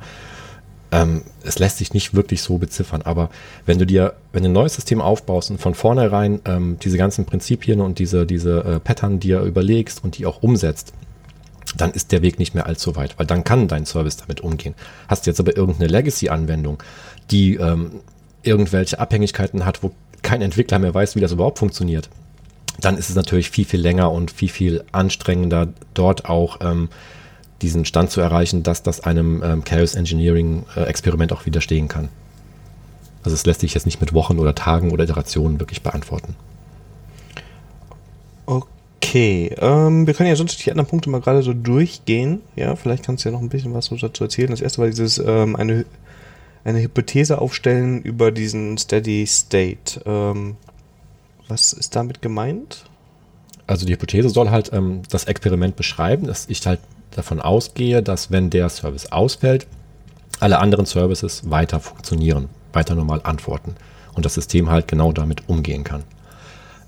Ähm, 0.92 1.22
es 1.42 1.58
lässt 1.58 1.78
sich 1.78 1.94
nicht 1.94 2.12
wirklich 2.14 2.42
so 2.42 2.58
beziffern, 2.58 3.00
aber 3.02 3.30
wenn 3.64 3.78
du 3.78 3.86
dir, 3.86 4.14
wenn 4.32 4.42
du 4.42 4.50
ein 4.50 4.52
neues 4.52 4.74
System 4.74 5.00
aufbaust 5.00 5.50
und 5.50 5.60
von 5.60 5.74
vornherein 5.74 6.40
ähm, 6.44 6.76
diese 6.82 6.98
ganzen 6.98 7.24
Prinzipien 7.24 7.80
und 7.80 7.98
diese, 7.98 8.26
diese 8.26 8.64
äh, 8.64 8.80
Pattern 8.80 9.18
dir 9.18 9.40
überlegst 9.40 10.04
und 10.04 10.18
die 10.18 10.26
auch 10.26 10.42
umsetzt, 10.42 10.92
dann 11.76 11.92
ist 11.92 12.12
der 12.12 12.22
Weg 12.22 12.38
nicht 12.38 12.54
mehr 12.54 12.66
allzu 12.66 12.96
weit, 12.96 13.18
weil 13.18 13.26
dann 13.26 13.44
kann 13.44 13.68
dein 13.68 13.86
Service 13.86 14.16
damit 14.16 14.40
umgehen. 14.40 14.74
Hast 15.08 15.26
du 15.26 15.30
jetzt 15.30 15.40
aber 15.40 15.56
irgendeine 15.56 15.88
Legacy-Anwendung, 15.88 16.82
die 17.30 17.56
ähm, 17.56 18.00
irgendwelche 18.42 18.98
Abhängigkeiten 18.98 19.64
hat, 19.64 19.82
wo 19.82 19.92
kein 20.22 20.42
Entwickler 20.42 20.78
mehr 20.78 20.94
weiß, 20.94 21.16
wie 21.16 21.20
das 21.20 21.32
überhaupt 21.32 21.58
funktioniert, 21.58 22.08
dann 22.80 22.96
ist 22.96 23.10
es 23.10 23.16
natürlich 23.16 23.50
viel, 23.50 23.64
viel 23.64 23.80
länger 23.80 24.10
und 24.10 24.30
viel, 24.30 24.48
viel 24.48 24.84
anstrengender, 24.92 25.68
dort 25.94 26.28
auch 26.28 26.58
ähm, 26.60 26.88
diesen 27.62 27.84
Stand 27.84 28.10
zu 28.10 28.20
erreichen, 28.20 28.62
dass 28.62 28.82
das 28.82 29.00
einem 29.00 29.42
ähm, 29.42 29.64
Chaos 29.64 29.94
Engineering 29.94 30.64
äh, 30.76 30.82
Experiment 30.84 31.32
auch 31.32 31.46
widerstehen 31.46 31.88
kann. 31.88 32.08
Also 33.22 33.34
es 33.34 33.46
lässt 33.46 33.60
sich 33.60 33.74
jetzt 33.74 33.86
nicht 33.86 34.00
mit 34.00 34.12
Wochen 34.12 34.38
oder 34.38 34.54
Tagen 34.54 34.90
oder 34.90 35.04
Iterationen 35.04 35.60
wirklich 35.60 35.82
beantworten. 35.82 36.36
Okay, 39.14 39.54
ähm, 39.60 40.08
wir 40.08 40.14
können 40.14 40.28
ja 40.28 40.34
sonst 40.34 40.66
die 40.66 40.72
anderen 40.72 40.88
Punkte 40.88 41.08
mal 41.08 41.20
gerade 41.20 41.40
so 41.44 41.52
durchgehen. 41.52 42.40
Ja, 42.56 42.74
vielleicht 42.74 43.04
kannst 43.04 43.24
du 43.24 43.28
ja 43.28 43.32
noch 43.32 43.42
ein 43.42 43.48
bisschen 43.48 43.72
was 43.72 43.88
dazu 43.88 44.24
erzählen. 44.24 44.50
Das 44.50 44.60
erste 44.60 44.80
war 44.80 44.88
dieses 44.88 45.18
ähm, 45.18 45.54
eine, 45.54 45.84
eine 46.64 46.82
Hypothese 46.82 47.40
aufstellen 47.40 48.02
über 48.02 48.32
diesen 48.32 48.76
Steady 48.76 49.24
State. 49.24 50.00
Ähm, 50.04 50.56
was 51.46 51.72
ist 51.72 51.94
damit 51.94 52.22
gemeint? 52.22 52.86
Also 53.68 53.86
die 53.86 53.92
Hypothese 53.92 54.30
soll 54.30 54.50
halt 54.50 54.72
ähm, 54.72 55.02
das 55.08 55.26
Experiment 55.26 55.76
beschreiben, 55.76 56.26
dass 56.26 56.48
ich 56.48 56.66
halt 56.66 56.80
davon 57.12 57.40
ausgehe, 57.40 58.02
dass 58.02 58.32
wenn 58.32 58.50
der 58.50 58.68
Service 58.68 59.12
ausfällt, 59.12 59.68
alle 60.40 60.58
anderen 60.58 60.86
Services 60.86 61.48
weiter 61.48 61.78
funktionieren, 61.78 62.48
weiter 62.72 62.96
normal 62.96 63.20
antworten 63.22 63.76
und 64.14 64.26
das 64.26 64.34
System 64.34 64.70
halt 64.70 64.88
genau 64.88 65.12
damit 65.12 65.48
umgehen 65.48 65.84
kann. 65.84 66.02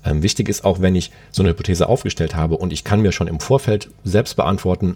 Ähm, 0.03 0.23
wichtig 0.23 0.49
ist 0.49 0.63
auch, 0.63 0.81
wenn 0.81 0.95
ich 0.95 1.11
so 1.31 1.41
eine 1.41 1.49
Hypothese 1.49 1.89
aufgestellt 1.89 2.35
habe 2.35 2.57
und 2.57 2.73
ich 2.73 2.83
kann 2.83 3.01
mir 3.01 3.11
schon 3.11 3.27
im 3.27 3.39
Vorfeld 3.39 3.89
selbst 4.03 4.35
beantworten, 4.35 4.95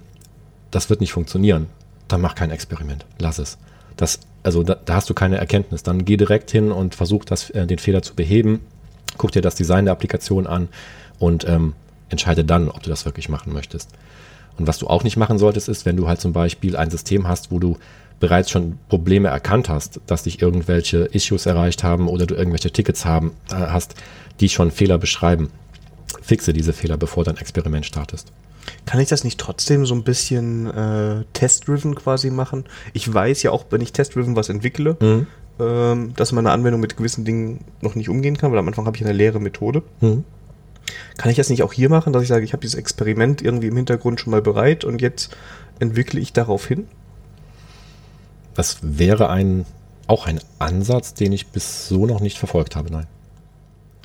das 0.71 0.89
wird 0.89 1.01
nicht 1.01 1.11
funktionieren, 1.11 1.67
dann 2.07 2.21
mach 2.21 2.35
kein 2.35 2.51
Experiment, 2.51 3.05
lass 3.19 3.39
es. 3.39 3.57
Das, 3.97 4.19
also 4.43 4.63
da, 4.63 4.75
da 4.75 4.95
hast 4.95 5.09
du 5.09 5.13
keine 5.13 5.37
Erkenntnis. 5.37 5.83
Dann 5.83 6.05
geh 6.05 6.17
direkt 6.17 6.51
hin 6.51 6.71
und 6.71 6.95
versuch 6.95 7.25
das, 7.25 7.49
äh, 7.51 7.67
den 7.67 7.77
Fehler 7.77 8.01
zu 8.01 8.15
beheben, 8.15 8.61
guck 9.17 9.31
dir 9.31 9.41
das 9.41 9.55
Design 9.55 9.85
der 9.85 9.91
Applikation 9.93 10.47
an 10.47 10.69
und 11.19 11.47
ähm, 11.47 11.73
entscheide 12.09 12.43
dann, 12.43 12.69
ob 12.69 12.83
du 12.83 12.89
das 12.89 13.05
wirklich 13.05 13.29
machen 13.29 13.53
möchtest. 13.53 13.89
Und 14.57 14.67
was 14.67 14.77
du 14.77 14.87
auch 14.87 15.03
nicht 15.03 15.17
machen 15.17 15.37
solltest, 15.37 15.69
ist, 15.69 15.85
wenn 15.85 15.97
du 15.97 16.07
halt 16.07 16.19
zum 16.19 16.33
Beispiel 16.33 16.75
ein 16.75 16.89
System 16.89 17.27
hast, 17.27 17.51
wo 17.51 17.59
du 17.59 17.77
bereits 18.19 18.51
schon 18.51 18.77
Probleme 18.89 19.29
erkannt 19.29 19.69
hast, 19.69 19.99
dass 20.05 20.23
dich 20.23 20.41
irgendwelche 20.41 21.05
Issues 21.05 21.45
erreicht 21.45 21.83
haben 21.83 22.07
oder 22.07 22.25
du 22.25 22.35
irgendwelche 22.35 22.71
Tickets 22.71 23.05
haben, 23.05 23.31
äh, 23.49 23.55
hast, 23.55 23.95
die 24.41 24.49
schon 24.49 24.71
Fehler 24.71 24.97
beschreiben. 24.97 25.49
Fixe 26.21 26.51
diese 26.54 26.73
Fehler, 26.73 26.97
bevor 26.97 27.23
dein 27.23 27.38
Experiment 27.38 27.86
startest. 27.86 28.32
Kann 28.86 28.99
ich 28.99 29.10
das 29.10 29.23
nicht 29.23 29.39
trotzdem 29.39 29.86
so 29.86 29.95
ein 29.95 30.04
bisschen 30.04 30.67
äh, 30.67 31.23
test-driven 31.34 31.95
quasi 31.95 32.30
machen? 32.30 32.65
Ich 32.93 33.12
weiß 33.12 33.41
ja 33.43 33.51
auch, 33.51 33.65
wenn 33.69 33.82
ich 33.82 33.93
test-driven 33.93 34.36
was 34.36 34.49
entwickle, 34.49 34.97
Mhm. 34.99 35.27
ähm, 35.60 36.13
dass 36.15 36.32
meine 36.32 36.51
Anwendung 36.51 36.82
mit 36.82 36.97
gewissen 36.97 37.25
Dingen 37.25 37.63
noch 37.82 37.95
nicht 37.95 38.10
umgehen 38.10 38.38
kann, 38.38 38.51
weil 38.51 38.60
am 38.60 38.67
Anfang 38.67 38.86
habe 38.86 38.97
ich 38.97 39.04
eine 39.04 39.13
leere 39.13 39.39
Methode. 39.39 39.84
Mhm. 40.01 40.23
Kann 41.17 41.32
ich 41.32 41.38
das 41.38 41.49
nicht 41.49 41.63
auch 41.63 41.73
hier 41.73 41.89
machen, 41.89 42.12
dass 42.13 42.23
ich 42.23 42.30
sage, 42.30 42.43
ich 42.43 42.54
habe 42.54 42.62
dieses 42.62 42.75
Experiment 42.75 43.41
irgendwie 43.41 43.67
im 43.67 43.75
Hintergrund 43.77 44.19
schon 44.19 44.32
mal 44.32 44.41
bereit 44.41 44.84
und 44.84 45.01
jetzt 45.01 45.36
entwickle 45.80 46.19
ich 46.19 46.34
darauf 46.34 46.65
hin? 46.67 46.88
Das 48.54 48.77
wäre 48.82 49.30
ein, 49.30 49.65
auch 50.08 50.25
ein 50.27 50.39
Ansatz, 50.60 51.13
den 51.13 51.32
ich 51.32 51.47
bis 51.47 51.88
so 51.88 52.06
noch 52.06 52.19
nicht 52.19 52.38
verfolgt 52.38 52.75
habe, 52.75 52.91
nein. 52.91 53.08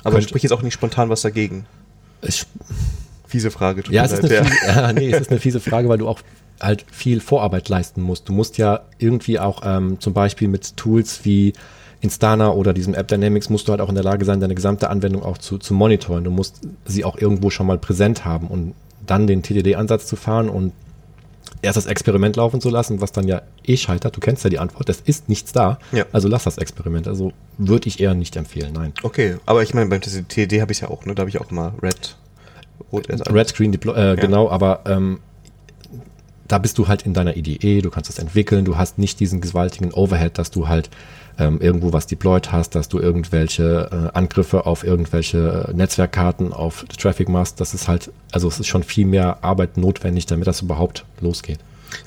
Aber 0.07 0.15
Könnte- 0.15 0.29
sprich 0.29 0.43
jetzt 0.43 0.51
auch 0.53 0.61
nicht 0.61 0.73
spontan 0.73 1.09
was 1.09 1.21
dagegen. 1.21 1.65
Ich, 2.21 2.45
Fiese 3.27 3.51
Frage. 3.51 3.83
tut 3.83 3.93
Ja, 3.93 4.03
mir 4.03 4.05
es 4.07 4.13
ist, 4.13 4.23
leid, 4.23 4.31
eine 4.39 4.45
fiese, 4.49 4.65
ja, 4.67 4.93
nee, 4.93 5.09
es 5.11 5.21
ist 5.21 5.31
eine 5.31 5.39
fiese 5.39 5.59
Frage, 5.59 5.89
weil 5.89 5.97
du 5.97 6.07
auch 6.07 6.21
halt 6.61 6.85
viel 6.91 7.19
Vorarbeit 7.19 7.67
leisten 7.69 8.01
musst. 8.01 8.27
Du 8.29 8.33
musst 8.33 8.57
ja 8.57 8.81
irgendwie 8.99 9.37
auch 9.39 9.61
ähm, 9.65 9.99
zum 9.99 10.13
Beispiel 10.13 10.47
mit 10.47 10.75
Tools 10.77 11.19
wie 11.25 11.53
Instana 12.01 12.51
oder 12.51 12.73
diesem 12.73 12.93
App 12.93 13.07
Dynamics 13.09 13.49
musst 13.49 13.67
du 13.67 13.71
halt 13.71 13.81
auch 13.81 13.89
in 13.89 13.95
der 13.95 14.03
Lage 14.03 14.23
sein, 14.23 14.39
deine 14.39 14.55
gesamte 14.55 14.89
Anwendung 14.89 15.23
auch 15.23 15.37
zu, 15.37 15.57
zu 15.57 15.73
monitoren. 15.73 16.23
Du 16.23 16.31
musst 16.31 16.61
sie 16.85 17.03
auch 17.03 17.17
irgendwo 17.17 17.49
schon 17.49 17.67
mal 17.67 17.77
präsent 17.77 18.23
haben 18.23 18.47
und 18.47 18.73
dann 19.05 19.27
den 19.27 19.43
TDD-Ansatz 19.43 20.05
zu 20.07 20.15
fahren 20.15 20.47
und 20.49 20.71
erst 21.67 21.77
das 21.77 21.85
Experiment 21.85 22.35
laufen 22.35 22.61
zu 22.61 22.69
lassen, 22.69 23.01
was 23.01 23.11
dann 23.11 23.27
ja 23.27 23.41
eh 23.65 23.77
scheitert. 23.77 24.15
Du 24.15 24.19
kennst 24.19 24.43
ja 24.43 24.49
die 24.49 24.59
Antwort, 24.59 24.89
es 24.89 25.01
ist 25.01 25.29
nichts 25.29 25.51
da. 25.53 25.79
Ja. 25.91 26.05
Also 26.11 26.27
lass 26.27 26.43
das 26.43 26.57
Experiment. 26.57 27.07
Also 27.07 27.33
würde 27.57 27.87
ich 27.87 27.99
eher 27.99 28.13
nicht 28.13 28.35
empfehlen, 28.35 28.73
nein. 28.73 28.93
Okay, 29.03 29.37
aber 29.45 29.63
ich 29.63 29.73
meine, 29.73 29.89
beim 29.89 30.01
TD 30.01 30.61
habe 30.61 30.71
ich 30.71 30.81
ja 30.81 30.89
auch, 30.89 31.05
ne? 31.05 31.15
Da 31.15 31.21
habe 31.21 31.29
ich 31.29 31.39
auch 31.39 31.51
immer 31.51 31.73
Red. 31.81 32.15
Rot 32.91 33.07
Red 33.09 33.47
Screen 33.49 33.71
Deploy, 33.71 34.13
äh, 34.13 34.15
genau, 34.15 34.49
aber 34.49 34.81
ähm, 34.85 35.19
da 36.47 36.57
bist 36.57 36.77
du 36.77 36.87
halt 36.87 37.03
in 37.03 37.13
deiner 37.13 37.35
IDE, 37.35 37.81
du 37.81 37.89
kannst 37.89 38.09
es 38.09 38.19
entwickeln, 38.19 38.65
du 38.65 38.77
hast 38.77 38.97
nicht 38.97 39.19
diesen 39.19 39.41
gewaltigen 39.41 39.91
Overhead, 39.93 40.37
dass 40.37 40.51
du 40.51 40.67
halt 40.67 40.89
ähm, 41.39 41.59
irgendwo 41.61 41.93
was 41.93 42.07
deployed 42.07 42.51
hast, 42.51 42.75
dass 42.75 42.89
du 42.89 42.99
irgendwelche 42.99 43.89
äh, 44.13 44.17
Angriffe 44.17 44.65
auf 44.65 44.83
irgendwelche 44.83 45.67
äh, 45.69 45.73
Netzwerkkarten, 45.73 46.53
auf 46.53 46.85
Traffic 46.97 47.29
machst. 47.29 47.59
Das 47.61 47.73
ist 47.73 47.87
halt, 47.87 48.11
also 48.31 48.47
es 48.47 48.59
ist 48.59 48.67
schon 48.67 48.83
viel 48.83 49.05
mehr 49.05 49.43
Arbeit 49.43 49.77
notwendig, 49.77 50.25
damit 50.25 50.47
das 50.47 50.61
überhaupt 50.61 51.05
losgeht. 51.21 51.59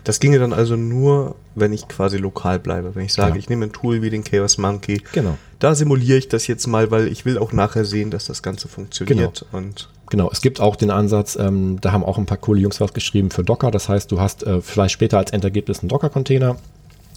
Das 0.05 0.21
ginge 0.21 0.39
dann 0.39 0.53
also 0.53 0.77
nur, 0.77 1.37
wenn 1.55 1.73
ich 1.73 1.89
quasi 1.89 2.19
lokal 2.19 2.59
bleibe. 2.59 2.95
Wenn 2.95 3.05
ich 3.07 3.15
sage, 3.15 3.29
Genau. 3.29 3.39
ich 3.39 3.49
nehme 3.49 3.67
ein 3.67 3.73
Tool 3.73 4.03
wie 4.03 4.11
den 4.11 4.25
Chaos 4.25 4.59
Monkey, 4.59 5.03
Genau. 5.13 5.39
da 5.59 5.75
simuliere 5.75 6.19
ich 6.19 6.29
das 6.29 6.47
jetzt 6.47 6.67
mal, 6.67 6.91
weil 6.91 7.09
ich 7.09 7.25
will 7.25 7.39
auch 7.39 7.53
nachher 7.53 7.85
sehen, 7.85 8.11
dass 8.11 8.27
das 8.27 8.43
Ganze 8.43 8.69
funktioniert. 8.69 9.47
Und 9.53 9.89
Genau, 10.11 10.29
es 10.31 10.41
gibt 10.41 10.61
auch 10.61 10.75
den 10.77 10.91
Ansatz, 10.91 11.37
ähm, 11.37 11.81
da 11.81 11.93
haben 11.93 12.05
auch 12.05 12.19
ein 12.19 12.27
paar 12.27 12.37
coole 12.37 12.61
Jungs 12.61 12.81
was 12.81 12.93
geschrieben 12.93 13.31
für 13.31 13.45
Docker. 13.45 13.71
Das 13.71 13.89
heißt, 13.89 14.11
du 14.11 14.21
hast 14.21 14.43
äh, 14.43 14.61
vielleicht 14.61 14.93
später 14.93 15.19
als 15.19 15.31
Endergebnis 15.31 15.81
einen 15.81 15.89
Docker-Container. 15.89 16.57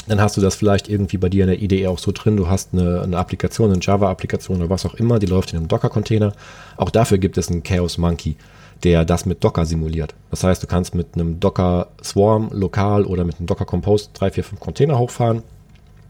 Dann 0.07 0.19
hast 0.19 0.35
du 0.35 0.41
das 0.41 0.55
vielleicht 0.55 0.89
irgendwie 0.89 1.17
bei 1.17 1.29
dir 1.29 1.45
in 1.45 1.49
der 1.49 1.61
IDE 1.61 1.87
auch 1.87 1.99
so 1.99 2.11
drin. 2.11 2.35
Du 2.35 2.49
hast 2.49 2.73
eine, 2.73 3.01
eine 3.01 3.17
Applikation, 3.17 3.71
eine 3.71 3.79
Java-Applikation 3.81 4.57
oder 4.57 4.69
was 4.69 4.85
auch 4.85 4.95
immer, 4.95 5.19
die 5.19 5.27
läuft 5.27 5.53
in 5.53 5.59
einem 5.59 5.67
Docker-Container. 5.69 6.33
Auch 6.75 6.89
dafür 6.89 7.17
gibt 7.17 7.37
es 7.37 7.49
einen 7.49 7.63
Chaos 7.63 7.97
Monkey, 7.97 8.35
der 8.83 9.05
das 9.05 9.25
mit 9.25 9.43
Docker 9.43 9.65
simuliert. 9.65 10.13
Das 10.29 10.43
heißt, 10.43 10.61
du 10.61 10.67
kannst 10.67 10.93
mit 10.93 11.13
einem 11.13 11.39
Docker 11.39 11.87
Swarm 12.03 12.49
lokal 12.51 13.05
oder 13.05 13.23
mit 13.23 13.37
einem 13.37 13.47
Docker 13.47 13.65
Compose 13.65 14.09
3, 14.13 14.31
4, 14.31 14.43
5 14.43 14.59
Container 14.59 14.99
hochfahren 14.99 15.41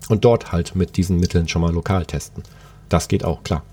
und 0.10 0.25
dort 0.25 0.51
halt 0.51 0.75
mit 0.75 0.97
diesen 0.97 1.19
Mitteln 1.19 1.47
schon 1.47 1.62
mal 1.62 1.71
lokal 1.71 2.06
testen. 2.06 2.43
Das 2.89 3.08
geht 3.08 3.23
auch, 3.23 3.43
klar. 3.43 3.63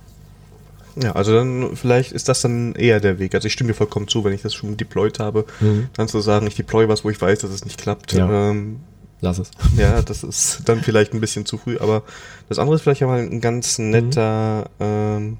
ja, 0.96 1.12
also 1.12 1.33
dann 1.33 1.76
vielleicht 1.76 2.12
ist 2.12 2.28
das 2.28 2.42
dann 2.42 2.74
eher 2.74 3.00
der 3.00 3.18
Weg. 3.18 3.35
Also 3.35 3.46
ich 3.46 3.54
stimme 3.54 3.68
dir 3.68 3.74
vollkommen 3.74 4.06
zu, 4.06 4.22
wenn 4.24 4.35
ich 4.35 4.42
das 4.42 4.52
schon 4.52 4.76
deployed 4.76 5.18
habe, 5.18 5.46
dann 5.94 6.09
zu 6.09 6.20
sagen, 6.20 6.46
ich 6.46 6.56
deploy 6.56 6.88
was, 6.88 7.04
wo 7.04 7.11
ich 7.11 7.20
weiß, 7.20 7.38
dass 7.38 7.50
es 7.50 7.64
nicht 7.64 7.78
klappt. 7.78 8.12
Ja. 8.12 8.50
Ähm, 8.50 8.80
Lass 9.20 9.38
es. 9.38 9.50
Ja, 9.76 10.00
das 10.02 10.22
ist 10.24 10.62
dann 10.64 10.80
vielleicht 10.83 11.12
ein 11.12 11.20
bisschen 11.20 11.44
zu 11.44 11.59
früh, 11.59 11.78
aber 11.78 12.02
das 12.48 12.59
andere 12.59 12.76
ist 12.76 12.83
vielleicht 12.83 13.02
mal 13.02 13.20
ein 13.20 13.40
ganz 13.40 13.78
netter 13.78 14.70
ähm, 14.80 15.38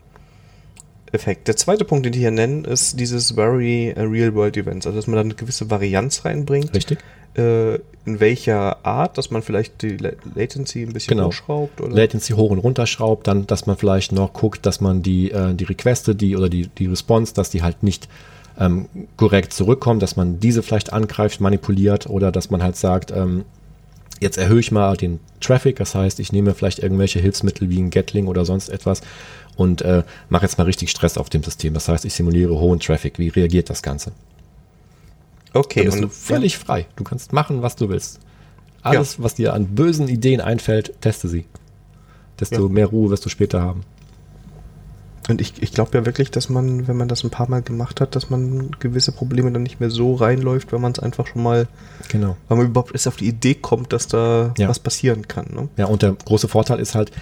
Effekt. 1.13 1.49
Der 1.49 1.57
zweite 1.57 1.85
Punkt, 1.85 2.05
den 2.05 2.13
die 2.13 2.19
hier 2.21 2.31
nennen, 2.31 2.65
ist 2.65 3.01
dieses 3.01 3.33
Very 3.33 3.89
äh, 3.89 4.03
Real 4.03 4.35
World 4.35 4.57
Events, 4.57 4.87
also 4.87 4.99
dass 4.99 5.07
man 5.07 5.15
da 5.17 5.21
eine 5.23 5.35
gewisse 5.35 5.71
Varianz 5.71 6.25
reinbringt. 6.25 6.75
Richtig? 6.75 6.99
Äh, 7.37 7.77
in 8.07 8.19
welcher 8.19 8.85
Art, 8.85 9.19
dass 9.19 9.31
man 9.31 9.43
vielleicht 9.43 9.83
die 9.83 9.97
La 9.97 10.11
Latency 10.35 10.83
ein 10.83 10.93
bisschen 10.93 11.17
Genau. 11.17 11.29
hochschraubt 11.29 11.81
oder 11.81 11.95
Latency 11.95 12.33
hoch 12.33 12.51
und 12.51 12.59
runter 12.59 12.87
schraubt, 12.87 13.27
dann, 13.27 13.47
dass 13.47 13.67
man 13.67 13.77
vielleicht 13.77 14.13
noch 14.13 14.33
guckt, 14.33 14.65
dass 14.67 14.81
man 14.81 15.03
die, 15.03 15.31
äh, 15.31 15.55
die 15.55 15.65
Requeste, 15.65 16.15
die 16.15 16.37
oder 16.37 16.49
die, 16.49 16.69
die 16.69 16.87
Response, 16.87 17.35
dass 17.35 17.51
die 17.51 17.63
halt 17.63 17.83
nicht 17.83 18.09
ähm, 18.59 18.87
korrekt 19.17 19.53
zurückkommen, 19.53 20.01
dass 20.01 20.17
man 20.17 20.41
diese 20.41 20.63
vielleicht 20.63 20.93
angreift, 20.93 21.41
manipuliert 21.41 22.09
oder 22.09 22.33
dass 22.33 22.51
man 22.51 22.63
halt 22.63 22.77
sagt, 22.77 23.11
ähm, 23.11 23.45
jetzt 24.21 24.39
erhöhe 24.39 24.61
ich 24.61 24.71
mal 24.71 24.97
den 24.97 25.19
Traffic, 25.41 25.77
das 25.77 25.95
heißt, 25.95 26.21
ich 26.21 26.33
nehme 26.33 26.55
vielleicht 26.55 26.79
irgendwelche 26.79 27.19
Hilfsmittel 27.19 27.69
wie 27.71 27.81
ein 27.81 27.91
Gatling 27.91 28.27
oder 28.27 28.45
sonst 28.45 28.69
etwas 28.69 29.01
und 29.57 29.83
äh, 29.83 30.05
mache 30.29 30.43
jetzt 30.45 30.59
mal 30.59 30.65
richtig 30.65 30.91
Stress 30.91 31.19
auf 31.19 31.29
dem 31.31 31.43
System. 31.43 31.75
Das 31.75 31.89
heißt, 31.89 32.05
ich 32.05 32.15
simuliere 32.15 32.59
hohen 32.59 32.79
Traffic. 32.81 33.19
Wie 33.19 33.29
reagiert 33.29 33.69
das 33.71 33.83
Ganze? 33.83 34.13
Okay, 35.53 35.81
Da 35.81 35.85
bist 35.87 35.97
und 35.97 36.03
du 36.03 36.09
völlig 36.09 36.57
frei. 36.59 36.87
Du 36.97 37.05
kannst 37.05 37.33
machen, 37.33 37.63
was 37.63 37.77
du 37.77 37.89
willst. 37.89 38.21
Alles, 38.83 39.21
was 39.23 39.35
dir 39.35 39.53
an 39.53 39.67
bösen 39.75 40.09
Ideen 40.09 40.41
einfällt, 40.41 40.95
teste 41.01 41.29
sie. 41.29 41.45
Desto 42.39 42.63
Ja. 42.63 42.69
mehr 42.69 42.87
Ruhe 42.87 43.11
wirst 43.11 43.25
du 43.25 43.29
später 43.29 43.61
haben. 43.61 43.83
Und 45.29 45.41
ich, 45.41 45.63
ich 45.63 45.73
glaube 45.73 45.97
ja 45.97 46.07
wirklich, 46.07 46.31
dass 46.31 46.49
man, 46.49 46.89
wenn 46.89 46.97
man 46.97 47.07
das 47.07 47.23
ein 47.23 47.31
paar 47.31 47.49
Mal 47.49 47.63
gemacht 47.63 48.01
hat, 48.01 48.17
dass 48.17 48.31
man 48.31 48.71
gewisse 48.81 49.13
Probleme 49.13 49.53
dann 49.53 49.63
nicht 49.63 49.79
mehr 49.79 49.91
so 49.91 50.15
reinläuft, 50.15 50.73
wenn 50.73 50.81
man 50.81 50.93
es 50.93 50.99
einfach 50.99 51.27
schon 51.27 51.43
mal, 51.43 51.69
Genau. 52.09 52.37
weil 52.49 52.57
man 52.59 52.67
überhaupt 52.67 52.93
erst 52.93 53.07
auf 53.07 53.17
die 53.17 53.29
Idee 53.29 53.55
kommt, 53.55 53.93
dass 53.93 54.09
da 54.09 54.55
Ja. 54.59 54.69
was 54.69 54.79
passieren 54.79 55.29
kann. 55.29 55.47
Ne? 55.55 55.69
Ja, 55.77 55.87
und 55.87 56.03
der 56.03 56.13
große 56.15 56.49
Vorteil 56.49 56.81
ist 56.81 56.95
halt, 56.95 57.13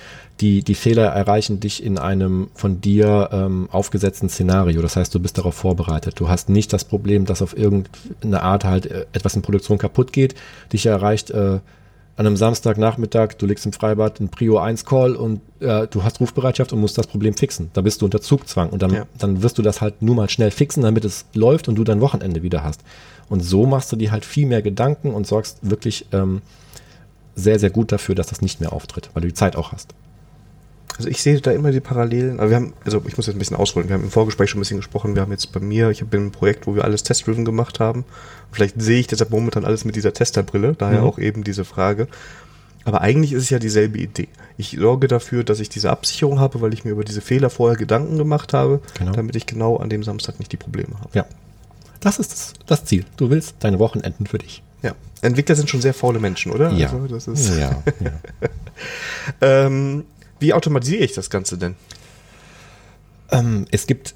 die, 0.40 0.62
die 0.62 0.76
Fehler 0.76 1.06
erreichen 1.06 1.58
dich 1.58 1.82
in 1.82 1.98
einem 1.98 2.48
von 2.54 2.80
dir 2.80 3.28
ähm, 3.32 3.68
aufgesetzten 3.72 4.28
Szenario. 4.28 4.80
Das 4.80 4.94
heißt, 4.94 5.12
du 5.12 5.18
bist 5.18 5.36
darauf 5.36 5.56
vorbereitet. 5.56 6.20
Du 6.20 6.28
hast 6.28 6.48
nicht 6.48 6.72
das 6.72 6.84
Problem, 6.84 7.26
dass 7.26 7.42
auf 7.42 7.58
irgendeine 7.58 8.42
Art 8.42 8.64
halt 8.64 8.86
äh, 8.86 9.06
etwas 9.12 9.34
in 9.34 9.42
Produktion 9.42 9.78
kaputt 9.78 10.12
geht. 10.12 10.36
Dich 10.72 10.86
erreicht 10.86 11.30
äh, 11.30 11.58
an 12.18 12.26
einem 12.26 12.36
Samstagnachmittag, 12.36 13.34
du 13.38 13.46
liegst 13.46 13.64
im 13.64 13.72
Freibad, 13.72 14.18
ein 14.18 14.28
Prio 14.28 14.58
1 14.58 14.84
Call 14.84 15.14
und 15.14 15.40
äh, 15.60 15.86
du 15.86 16.02
hast 16.02 16.18
Rufbereitschaft 16.18 16.72
und 16.72 16.80
musst 16.80 16.98
das 16.98 17.06
Problem 17.06 17.32
fixen. 17.34 17.70
Da 17.74 17.80
bist 17.80 18.02
du 18.02 18.06
unter 18.06 18.20
Zugzwang 18.20 18.70
und 18.70 18.82
dann, 18.82 18.92
Ja. 18.92 19.06
dann 19.18 19.42
wirst 19.44 19.56
du 19.56 19.62
das 19.62 19.80
halt 19.80 20.02
nur 20.02 20.16
mal 20.16 20.28
schnell 20.28 20.50
fixen, 20.50 20.82
damit 20.82 21.04
es 21.04 21.26
läuft 21.32 21.68
und 21.68 21.76
du 21.76 21.84
dein 21.84 22.00
Wochenende 22.00 22.42
wieder 22.42 22.64
hast. 22.64 22.80
Und 23.28 23.44
so 23.44 23.66
machst 23.66 23.92
du 23.92 23.96
dir 23.96 24.10
halt 24.10 24.24
viel 24.24 24.46
mehr 24.48 24.62
Gedanken 24.62 25.12
und 25.14 25.28
sorgst 25.28 25.58
wirklich 25.62 26.06
ähm, 26.12 26.42
sehr, 27.36 27.60
sehr 27.60 27.70
gut 27.70 27.92
dafür, 27.92 28.16
dass 28.16 28.26
das 28.26 28.42
nicht 28.42 28.60
mehr 28.60 28.72
auftritt, 28.72 29.10
weil 29.14 29.20
du 29.22 29.28
die 29.28 29.34
Zeit 29.34 29.54
auch 29.54 29.70
hast. 29.70 29.94
Also 30.98 31.08
ich 31.08 31.22
sehe 31.22 31.40
da 31.40 31.52
immer 31.52 31.70
die 31.70 31.80
Parallelen. 31.80 32.40
Aber 32.40 32.50
wir 32.50 32.56
haben, 32.56 32.72
also 32.84 33.00
ich 33.06 33.16
muss 33.16 33.26
jetzt 33.26 33.36
ein 33.36 33.38
bisschen 33.38 33.56
ausholen. 33.56 33.88
Wir 33.88 33.94
haben 33.94 34.04
im 34.04 34.10
Vorgespräch 34.10 34.50
schon 34.50 34.58
ein 34.58 34.62
bisschen 34.62 34.78
gesprochen. 34.78 35.14
Wir 35.14 35.22
haben 35.22 35.30
jetzt 35.32 35.52
bei 35.52 35.60
mir, 35.60 35.90
ich 35.90 36.04
bin 36.04 36.24
im 36.26 36.30
Projekt, 36.32 36.66
wo 36.66 36.74
wir 36.74 36.84
alles 36.84 37.02
test-driven 37.04 37.44
gemacht 37.44 37.78
haben. 37.80 38.04
Vielleicht 38.52 38.80
sehe 38.80 38.98
ich 39.00 39.06
deshalb 39.06 39.30
momentan 39.30 39.64
alles 39.64 39.84
mit 39.84 39.94
dieser 39.96 40.12
Testerbrille, 40.12 40.74
daher 40.76 41.00
Mhm. 41.02 41.06
auch 41.06 41.18
eben 41.18 41.44
diese 41.44 41.64
Frage. 41.64 42.08
Aber 42.84 43.00
eigentlich 43.02 43.32
ist 43.32 43.44
es 43.44 43.50
ja 43.50 43.58
dieselbe 43.58 43.98
Idee. 43.98 44.28
Ich 44.56 44.76
sorge 44.80 45.08
dafür, 45.08 45.44
dass 45.44 45.60
ich 45.60 45.68
diese 45.68 45.90
Absicherung 45.90 46.40
habe, 46.40 46.60
weil 46.62 46.72
ich 46.72 46.84
mir 46.84 46.90
über 46.92 47.04
diese 47.04 47.20
Fehler 47.20 47.50
vorher 47.50 47.76
Gedanken 47.76 48.16
gemacht 48.18 48.52
habe, 48.52 48.80
Genau. 48.98 49.12
damit 49.12 49.36
ich 49.36 49.46
genau 49.46 49.76
an 49.76 49.90
dem 49.90 50.02
Samstag 50.02 50.38
nicht 50.38 50.50
die 50.52 50.56
Probleme 50.56 50.94
habe. 50.98 51.10
Ja. 51.12 51.26
Das 52.00 52.18
ist 52.18 52.32
das, 52.32 52.52
das 52.66 52.84
Ziel. 52.86 53.04
Du 53.16 53.28
willst 53.30 53.56
deine 53.60 53.78
Wochenenden 53.78 54.26
für 54.26 54.38
dich. 54.38 54.62
Ja. 54.82 54.92
Entwickler 55.20 55.54
sind 55.56 55.68
schon 55.68 55.80
sehr 55.80 55.92
faule 55.94 56.18
Menschen, 56.20 56.50
oder? 56.52 56.70
Ja. 56.72 56.90
Also 56.92 57.06
das 57.08 57.26
ist, 57.28 57.50
ja, 57.58 57.82
ja. 58.00 58.12
ähm, 59.40 60.04
wie 60.40 60.52
automatisiere 60.54 61.04
ich 61.04 61.12
das 61.12 61.30
Ganze 61.30 61.58
denn? 61.58 61.74
ähm, 63.30 63.66
es 63.70 63.86
gibt 63.86 64.14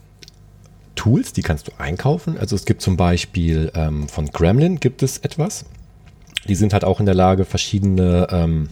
Tools, 0.95 1.33
die 1.33 1.43
kannst 1.43 1.69
du 1.69 1.73
einkaufen. 1.79 2.39
Also 2.39 2.57
es 2.57 2.65
gibt 2.65 2.83
zum 2.83 2.97
Beispiel 2.97 3.73
ähm, 3.75 4.09
von 4.09 4.31
Gremlin 4.31 4.79
gibt 4.81 5.03
es 5.03 5.19
etwas. 5.19 5.65
Die 6.49 6.55
sind 6.55 6.73
halt 6.73 6.85
auch 6.85 7.01
in 7.01 7.07
der 7.07 7.15
Lage, 7.15 7.45
verschiedene 7.45 8.27
ähm, 8.31 8.69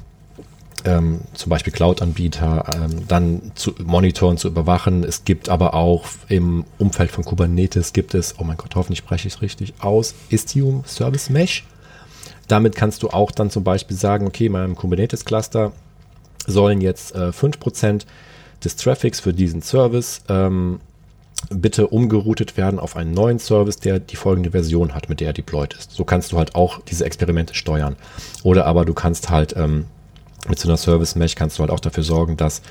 ähm, 0.85 1.21
zum 1.35 1.51
Beispiel 1.51 1.73
Cloud-Anbieter 1.73 2.65
ähm, 2.75 3.07
dann 3.07 3.53
zu 3.55 3.75
monitoren, 3.85 4.39
zu 4.39 4.49
überwachen. 4.49 5.05
Es 5.05 5.25
gibt 5.25 5.49
aber 5.49 5.75
auch 5.75 6.07
im 6.29 6.65
Umfeld 6.79 7.11
von 7.11 7.25
Kubernetes 7.25 7.93
gibt 7.93 8.15
es, 8.15 8.39
oh 8.39 8.45
mein 8.45 8.57
Gott, 8.57 8.75
hoffentlich 8.77 8.99
spreche 8.99 9.29
ich 9.29 9.35
es 9.35 9.43
richtig 9.43 9.75
aus, 9.81 10.15
Istio 10.31 10.83
Service 10.87 11.31
Mesh. 11.31 11.65
Damit 12.49 12.75
kannst 12.75 13.03
du 13.03 13.11
auch 13.11 13.31
dann 13.31 13.51
zum 13.51 13.63
Beispiel 13.63 13.97
sagen, 13.97 14.27
okay, 14.27 14.47
in 14.47 14.53
meinem 14.53 14.75
Kubernetes-Cluster 14.75 15.73
sollen 16.51 16.81
jetzt 16.81 17.15
äh, 17.15 17.31
5% 17.31 18.03
des 18.65 18.77
Traffics 18.77 19.21
für 19.21 19.33
diesen 19.33 19.63
Service 19.63 20.23
ähm, 20.29 20.81
bitte 21.49 21.87
umgeroutet 21.87 22.57
werden 22.57 22.79
auf 22.79 22.97
einen 22.97 23.13
neuen 23.13 23.39
Service, 23.39 23.79
der 23.79 23.99
die 23.99 24.17
folgende 24.17 24.51
Version 24.51 24.95
hat, 24.95 25.09
mit 25.09 25.21
der 25.21 25.29
er 25.29 25.33
deployed 25.33 25.75
ist. 25.75 25.93
So 25.93 26.05
kannst 26.05 26.33
du 26.33 26.39
halt 26.39 26.55
auch 26.55 26.81
diese 26.83 27.05
Experimente 27.05 27.55
steuern. 27.55 27.97
Oder 28.43 28.67
aber 28.67 28.85
du 28.85 28.93
kannst 28.93 29.31
halt 29.31 29.57
ähm, 29.57 29.87
mit 30.49 30.59
so 30.59 30.69
einer 30.69 30.77
Service 30.77 31.17
Mesh 31.17 31.35
kannst 31.35 31.59
du 31.59 31.61
halt 31.63 31.71
auch 31.71 31.81
dafür 31.81 32.05
sorgen, 32.05 32.37
dass 32.37 32.63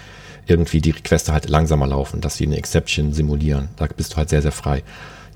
irgendwie 0.47 0.81
die 0.81 0.91
Requeste 0.91 1.33
halt 1.33 1.49
langsamer 1.49 1.87
laufen, 1.87 2.21
dass 2.21 2.37
sie 2.37 2.45
eine 2.45 2.57
Exception 2.57 3.13
simulieren. 3.13 3.69
Da 3.75 3.87
bist 3.87 4.13
du 4.13 4.17
halt 4.17 4.29
sehr, 4.29 4.41
sehr 4.41 4.51
frei. 4.51 4.83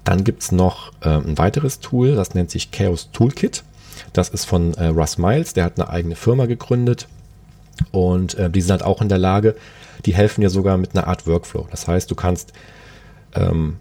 Dann 0.03 0.23
gibt's 0.23 0.51
noch 0.51 0.91
ähm, 1.03 1.23
ein 1.27 1.37
weiteres 1.37 1.79
Tool, 1.79 2.15
das 2.15 2.33
nennt 2.33 2.51
sich 2.51 2.71
Chaos 2.71 3.09
Toolkit. 3.11 3.63
Das 4.11 4.29
ist 4.29 4.45
von 4.45 4.73
äh, 4.73 4.87
Russ 4.87 5.17
Miles, 5.17 5.53
der 5.53 5.65
hat 5.65 5.79
eine 5.79 5.89
eigene 5.89 6.15
Firma 6.15 6.45
gegründet 6.45 7.07
und 7.91 8.35
äh, 8.35 8.49
die 8.49 8.61
sind 8.61 8.71
halt 8.71 8.83
auch 8.83 9.01
in 9.01 9.09
der 9.09 9.17
Lage, 9.17 9.55
die 10.05 10.13
helfen 10.13 10.41
dir 10.41 10.49
sogar 10.49 10.77
mit 10.77 10.95
einer 10.95 11.07
Art 11.07 11.27
Workflow. 11.27 11.67
Das 11.71 11.87
heißt, 11.87 12.09
du 12.09 12.15
kannst 12.15 12.53
ähm, 13.35 13.77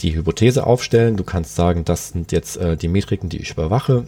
die 0.00 0.14
Hypothese 0.14 0.66
aufstellen, 0.66 1.16
du 1.16 1.24
kannst 1.24 1.56
sagen, 1.56 1.84
das 1.84 2.10
sind 2.10 2.32
jetzt 2.32 2.56
äh, 2.56 2.76
die 2.76 2.88
Metriken, 2.88 3.28
die 3.28 3.38
ich 3.38 3.50
überwache. 3.50 4.06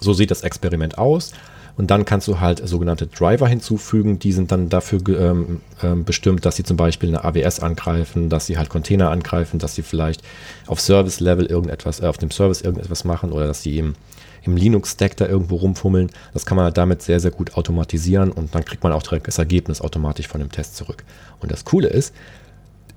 So 0.00 0.12
sieht 0.12 0.30
das 0.30 0.42
Experiment 0.42 0.98
aus. 0.98 1.32
Und 1.76 1.90
dann 1.90 2.04
kannst 2.04 2.28
du 2.28 2.40
halt 2.40 2.66
sogenannte 2.66 3.06
Driver 3.06 3.48
hinzufügen, 3.48 4.18
die 4.18 4.32
sind 4.32 4.52
dann 4.52 4.68
dafür 4.68 5.00
ähm, 5.08 5.60
ähm, 5.82 6.04
bestimmt, 6.04 6.44
dass 6.44 6.56
sie 6.56 6.64
zum 6.64 6.76
Beispiel 6.76 7.08
eine 7.08 7.24
AWS 7.24 7.60
angreifen, 7.60 8.28
dass 8.28 8.46
sie 8.46 8.58
halt 8.58 8.68
Container 8.68 9.10
angreifen, 9.10 9.58
dass 9.58 9.76
sie 9.76 9.82
vielleicht 9.82 10.22
auf 10.66 10.80
Service-Level 10.80 11.46
irgendetwas, 11.46 12.00
äh, 12.00 12.06
auf 12.06 12.18
dem 12.18 12.30
Service 12.30 12.60
irgendetwas 12.60 13.04
machen 13.04 13.32
oder 13.32 13.46
dass 13.46 13.62
sie 13.62 13.78
im, 13.78 13.94
im 14.42 14.56
Linux-Stack 14.56 15.16
da 15.16 15.26
irgendwo 15.26 15.56
rumfummeln. 15.56 16.10
Das 16.32 16.46
kann 16.46 16.56
man 16.56 16.64
halt 16.64 16.76
damit 16.76 17.02
sehr, 17.02 17.20
sehr 17.20 17.30
gut 17.30 17.54
automatisieren 17.54 18.32
und 18.32 18.54
dann 18.54 18.64
kriegt 18.64 18.82
man 18.82 18.92
auch 18.92 19.02
direkt 19.02 19.26
das 19.26 19.38
Ergebnis 19.38 19.80
automatisch 19.80 20.28
von 20.28 20.40
dem 20.40 20.50
Test 20.50 20.76
zurück. 20.76 21.04
Und 21.40 21.52
das 21.52 21.64
Coole 21.64 21.88
ist, 21.88 22.14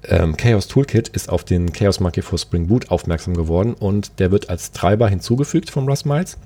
ähm, 0.06 0.36
Chaos 0.36 0.68
Toolkit 0.68 1.08
ist 1.10 1.30
auf 1.30 1.44
den 1.44 1.72
Chaos 1.72 2.00
Monkey 2.00 2.22
for 2.22 2.38
Spring 2.38 2.68
Boot 2.68 2.92
aufmerksam 2.92 3.36
geworden 3.36 3.74
und 3.74 4.20
der 4.20 4.32
wird 4.32 4.50
als 4.50 4.72
Treiber 4.72 5.08
hinzugefügt 5.08 5.70
von 5.70 5.88
Russ 5.88 6.04
Miles 6.04 6.38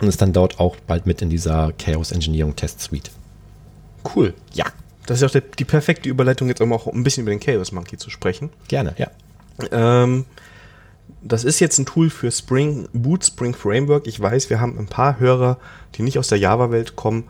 und 0.00 0.08
ist 0.08 0.22
dann 0.22 0.32
dort 0.32 0.60
auch 0.60 0.76
bald 0.86 1.06
mit 1.06 1.20
in 1.22 1.30
dieser 1.30 1.72
Chaos 1.78 2.12
Engineering 2.12 2.54
Test 2.54 2.80
Suite. 2.80 3.10
Cool. 4.14 4.34
Ja. 4.52 4.66
Das 5.06 5.18
ist 5.18 5.24
auch 5.24 5.32
der, 5.32 5.40
die 5.40 5.64
perfekte 5.64 6.08
Überleitung, 6.08 6.46
jetzt 6.46 6.60
um 6.60 6.72
auch 6.72 6.86
ein 6.86 7.02
bisschen 7.02 7.22
über 7.22 7.32
den 7.32 7.40
Chaos 7.40 7.72
Monkey 7.72 7.96
zu 7.96 8.08
sprechen. 8.08 8.50
Gerne, 8.68 8.94
ja. 8.98 9.10
Ähm, 9.72 10.24
das 11.22 11.44
ist 11.44 11.60
jetzt 11.60 11.78
ein 11.78 11.86
Tool 11.86 12.10
für 12.10 12.30
Spring 12.30 12.88
Boot, 12.92 13.24
Spring 13.24 13.54
Framework. 13.54 14.06
Ich 14.06 14.20
weiß, 14.20 14.50
wir 14.50 14.60
haben 14.60 14.78
ein 14.78 14.86
paar 14.86 15.20
Hörer, 15.20 15.58
die 15.94 16.02
nicht 16.02 16.18
aus 16.18 16.28
der 16.28 16.38
Java-Welt 16.38 16.96
kommen. 16.96 17.24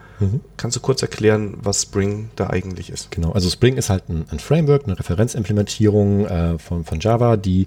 Kannst 0.56 0.76
du 0.76 0.80
kurz 0.80 1.02
erklären, 1.02 1.58
was 1.62 1.82
Spring 1.82 2.30
da 2.36 2.48
eigentlich 2.48 2.90
ist? 2.90 3.10
Genau, 3.10 3.32
also 3.32 3.50
Spring 3.50 3.76
ist 3.76 3.90
halt 3.90 4.08
ein, 4.08 4.24
ein 4.30 4.38
Framework, 4.38 4.84
eine 4.84 4.98
Referenzimplementierung 4.98 6.26
äh, 6.26 6.58
von, 6.58 6.84
von 6.84 7.00
Java, 7.00 7.36
die 7.36 7.66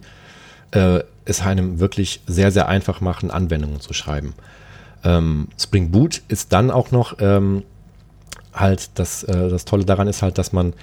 äh, 0.71 1.01
es 1.25 1.41
einem 1.41 1.79
wirklich 1.79 2.21
sehr, 2.27 2.51
sehr 2.51 2.67
einfach 2.67 3.01
machen, 3.01 3.29
Anwendungen 3.29 3.81
zu 3.81 3.93
schreiben. 3.93 4.33
Ähm, 5.03 5.49
Spring 5.59 5.91
Boot 5.91 6.21
ist 6.27 6.53
dann 6.53 6.71
auch 6.71 6.91
noch 6.91 7.17
ähm, 7.19 7.63
halt, 8.53 8.89
das, 8.95 9.23
äh, 9.23 9.49
das 9.49 9.65
Tolle 9.65 9.85
daran 9.85 10.07
ist 10.07 10.21
halt, 10.21 10.37
dass 10.37 10.53
man 10.53 10.73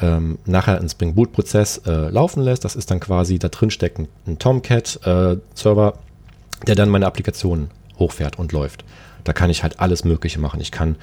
ähm, 0.00 0.38
nachher 0.44 0.78
einen 0.78 0.88
Spring 0.88 1.14
Boot 1.14 1.32
Prozess 1.32 1.78
äh, 1.86 2.08
laufen 2.08 2.42
lässt. 2.42 2.64
Das 2.64 2.76
ist 2.76 2.90
dann 2.90 3.00
quasi, 3.00 3.38
da 3.38 3.48
drin 3.48 3.70
steckt 3.70 3.98
ein, 3.98 4.38
Tomcat 4.38 5.00
äh, 5.04 5.36
Server, 5.54 5.94
der 6.66 6.74
dann 6.74 6.88
meine 6.88 7.06
Applikation 7.06 7.70
hochfährt 7.98 8.38
und 8.38 8.52
läuft. 8.52 8.84
Da 9.24 9.32
kann 9.32 9.50
ich 9.50 9.62
halt 9.62 9.80
alles 9.80 10.04
Mögliche 10.04 10.40
machen. 10.40 10.60
Ich 10.60 10.70
kann 10.70 10.96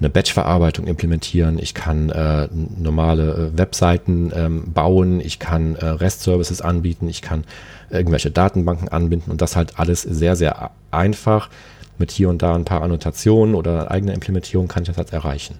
eine 0.00 0.08
Batch-Verarbeitung 0.08 0.86
implementieren, 0.86 1.58
ich 1.58 1.74
kann 1.74 2.08
äh, 2.08 2.48
normale 2.78 3.52
äh, 3.52 3.58
Webseiten 3.58 4.32
ähm, 4.34 4.72
bauen, 4.72 5.20
ich 5.20 5.38
kann 5.38 5.76
äh, 5.76 5.84
REST-Services 5.84 6.62
anbieten, 6.62 7.08
ich 7.08 7.20
kann 7.20 7.44
irgendwelche 7.90 8.30
Datenbanken 8.30 8.88
anbinden 8.88 9.30
und 9.30 9.42
das 9.42 9.56
halt 9.56 9.78
alles 9.78 10.02
sehr, 10.02 10.36
sehr 10.36 10.70
einfach. 10.90 11.50
Mit 11.98 12.10
hier 12.10 12.30
und 12.30 12.40
da 12.40 12.54
ein 12.54 12.64
paar 12.64 12.80
Annotationen 12.80 13.54
oder 13.54 13.90
eigener 13.90 14.14
Implementierung 14.14 14.68
kann 14.68 14.84
ich 14.84 14.88
das 14.88 14.96
halt 14.96 15.12
erreichen. 15.12 15.56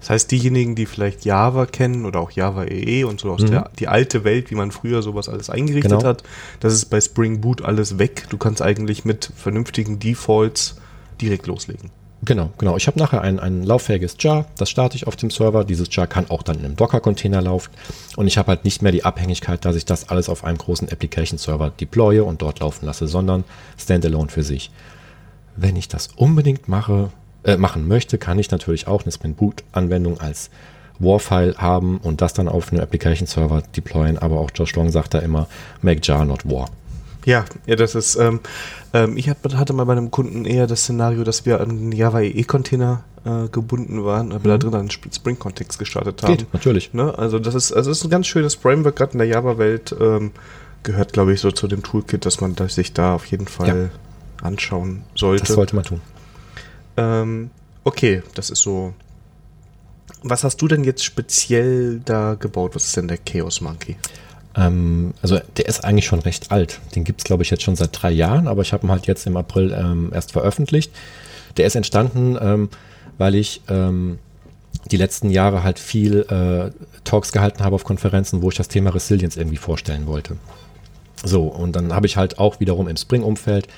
Das 0.00 0.10
heißt, 0.10 0.30
diejenigen, 0.30 0.74
die 0.74 0.86
vielleicht 0.86 1.24
Java 1.24 1.66
kennen 1.66 2.06
oder 2.06 2.20
auch 2.20 2.30
Java 2.30 2.64
EE 2.64 3.04
und 3.04 3.20
so 3.20 3.32
aus 3.32 3.42
mhm. 3.42 3.50
der 3.50 3.70
die 3.78 3.88
alte 3.88 4.24
Welt, 4.24 4.50
wie 4.50 4.54
man 4.54 4.70
früher 4.70 5.02
sowas 5.02 5.28
alles 5.28 5.50
eingerichtet 5.50 5.92
genau. 5.92 6.04
hat, 6.04 6.22
das 6.60 6.72
ist 6.72 6.86
bei 6.86 7.00
Spring 7.00 7.40
Boot 7.40 7.62
alles 7.62 7.98
weg. 7.98 8.26
Du 8.30 8.38
kannst 8.38 8.62
eigentlich 8.62 9.04
mit 9.04 9.30
vernünftigen 9.36 9.98
Defaults 9.98 10.76
direkt 11.20 11.46
loslegen. 11.46 11.90
Genau, 12.24 12.50
genau. 12.58 12.76
Ich 12.76 12.86
habe 12.86 12.98
nachher 12.98 13.20
ein, 13.20 13.38
ein 13.38 13.62
lauffähiges 13.62 14.16
Jar, 14.18 14.46
das 14.56 14.70
starte 14.70 14.96
ich 14.96 15.06
auf 15.06 15.16
dem 15.16 15.30
Server. 15.30 15.64
Dieses 15.64 15.94
Jar 15.94 16.06
kann 16.06 16.30
auch 16.30 16.42
dann 16.42 16.58
in 16.58 16.64
einem 16.64 16.76
Docker-Container 16.76 17.42
laufen. 17.42 17.70
Und 18.16 18.26
ich 18.26 18.38
habe 18.38 18.48
halt 18.48 18.64
nicht 18.64 18.82
mehr 18.82 18.90
die 18.90 19.04
Abhängigkeit, 19.04 19.64
dass 19.64 19.76
ich 19.76 19.84
das 19.84 20.08
alles 20.08 20.28
auf 20.28 20.42
einem 20.42 20.58
großen 20.58 20.90
Application-Server 20.90 21.70
deploye 21.70 22.20
und 22.20 22.40
dort 22.42 22.60
laufen 22.60 22.86
lasse, 22.86 23.06
sondern 23.06 23.44
standalone 23.76 24.30
für 24.30 24.42
sich. 24.42 24.70
Wenn 25.56 25.76
ich 25.76 25.88
das 25.88 26.08
unbedingt 26.16 26.68
mache, 26.68 27.10
äh, 27.46 27.56
machen 27.56 27.88
möchte, 27.88 28.18
kann 28.18 28.38
ich 28.38 28.50
natürlich 28.50 28.86
auch 28.86 29.04
eine 29.04 29.12
Spring 29.12 29.34
Boot-Anwendung 29.34 30.20
als 30.20 30.50
War-File 30.98 31.56
haben 31.58 31.98
und 31.98 32.20
das 32.20 32.32
dann 32.32 32.48
auf 32.48 32.72
einem 32.72 32.82
Application-Server 32.82 33.62
deployen. 33.76 34.18
Aber 34.18 34.40
auch 34.40 34.50
Josh 34.54 34.74
Long 34.74 34.90
sagt 34.90 35.14
da 35.14 35.20
immer, 35.20 35.46
make 35.80 36.00
jar 36.02 36.24
not 36.24 36.48
war. 36.48 36.68
Ja, 37.24 37.44
ja, 37.66 37.76
das 37.76 37.94
ist, 37.94 38.16
ähm, 38.16 38.40
ähm, 38.92 39.16
ich 39.16 39.28
hatte 39.28 39.72
mal 39.72 39.84
bei 39.84 39.92
einem 39.92 40.10
Kunden 40.10 40.44
eher 40.44 40.66
das 40.66 40.82
Szenario, 40.82 41.24
dass 41.24 41.44
wir 41.44 41.60
an 41.60 41.68
den 41.68 41.92
Java 41.92 42.20
EE-Container 42.20 43.02
äh, 43.24 43.48
gebunden 43.48 44.04
waren, 44.04 44.32
aber 44.32 44.40
mhm. 44.40 44.48
da 44.48 44.58
drin 44.58 44.74
einen 44.74 44.90
Spring-Kontext 44.90 45.78
gestartet 45.78 46.22
haben. 46.22 46.36
Geht, 46.36 46.52
natürlich. 46.52 46.94
Ne? 46.94 47.16
Also 47.18 47.38
das 47.38 47.54
ist, 47.54 47.72
also 47.72 47.90
das 47.90 47.98
ist 47.98 48.04
ein 48.04 48.10
ganz 48.10 48.26
schönes 48.28 48.54
Framework, 48.54 48.96
gerade 48.96 49.12
in 49.12 49.18
der 49.18 49.28
Java-Welt, 49.28 49.94
ähm, 50.00 50.30
gehört, 50.84 51.12
glaube 51.12 51.32
ich, 51.32 51.40
so 51.40 51.50
zu 51.50 51.66
dem 51.66 51.82
Toolkit, 51.82 52.24
dass 52.24 52.40
man 52.40 52.54
das 52.54 52.76
sich 52.76 52.92
da 52.92 53.14
auf 53.14 53.26
jeden 53.26 53.48
Fall 53.48 53.90
ja. 54.40 54.46
anschauen 54.46 55.02
sollte. 55.16 55.46
Das 55.46 55.54
sollte 55.54 55.74
man 55.74 55.84
tun. 55.84 56.00
Ähm, 56.96 57.50
okay, 57.84 58.22
das 58.34 58.50
ist 58.50 58.62
so. 58.62 58.94
Was 60.22 60.44
hast 60.44 60.60
du 60.62 60.68
denn 60.68 60.84
jetzt 60.84 61.04
speziell 61.04 62.00
da 62.04 62.34
gebaut? 62.34 62.74
Was 62.74 62.86
ist 62.86 62.96
denn 62.96 63.08
der 63.08 63.18
Chaos 63.18 63.60
Monkey? 63.60 63.96
Ähm, 64.56 65.12
also 65.22 65.38
der 65.56 65.66
ist 65.66 65.84
eigentlich 65.84 66.06
schon 66.06 66.20
recht 66.20 66.50
alt. 66.50 66.80
Den 66.94 67.04
gibt 67.04 67.20
es, 67.20 67.24
glaube 67.24 67.42
ich, 67.42 67.50
jetzt 67.50 67.62
schon 67.62 67.76
seit 67.76 67.90
drei 67.92 68.10
Jahren, 68.10 68.48
aber 68.48 68.62
ich 68.62 68.72
habe 68.72 68.86
ihn 68.86 68.90
halt 68.90 69.06
jetzt 69.06 69.26
im 69.26 69.36
April 69.36 69.76
ähm, 69.78 70.10
erst 70.14 70.32
veröffentlicht. 70.32 70.92
Der 71.56 71.66
ist 71.66 71.76
entstanden, 71.76 72.36
ähm, 72.40 72.68
weil 73.18 73.34
ich 73.34 73.62
ähm, 73.68 74.18
die 74.90 74.96
letzten 74.96 75.30
Jahre 75.30 75.62
halt 75.62 75.78
viel 75.78 76.20
äh, 76.30 76.70
Talks 77.04 77.32
gehalten 77.32 77.62
habe 77.62 77.74
auf 77.74 77.84
Konferenzen, 77.84 78.42
wo 78.42 78.50
ich 78.50 78.56
das 78.56 78.68
Thema 78.68 78.90
Resilience 78.90 79.36
irgendwie 79.36 79.56
vorstellen 79.56 80.06
wollte. 80.06 80.36
So, 81.24 81.44
und 81.44 81.74
dann 81.74 81.94
habe 81.94 82.06
ich 82.06 82.16
halt 82.16 82.38
auch 82.38 82.60
wiederum 82.60 82.88
im 82.88 82.96
Spring-Umfeld 82.96 83.68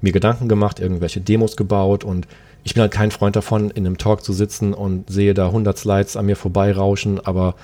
mir 0.00 0.12
Gedanken 0.12 0.48
gemacht, 0.48 0.80
irgendwelche 0.80 1.20
Demos 1.20 1.56
gebaut 1.56 2.04
und 2.04 2.26
ich 2.64 2.74
bin 2.74 2.80
halt 2.80 2.92
kein 2.92 3.10
Freund 3.10 3.36
davon, 3.36 3.70
in 3.70 3.86
einem 3.86 3.98
Talk 3.98 4.24
zu 4.24 4.32
sitzen 4.32 4.72
und 4.72 5.10
sehe 5.10 5.34
da 5.34 5.46
100 5.46 5.76
Slides 5.76 6.16
an 6.16 6.26
mir 6.26 6.34
vorbeirauschen, 6.34 7.20
aber 7.24 7.54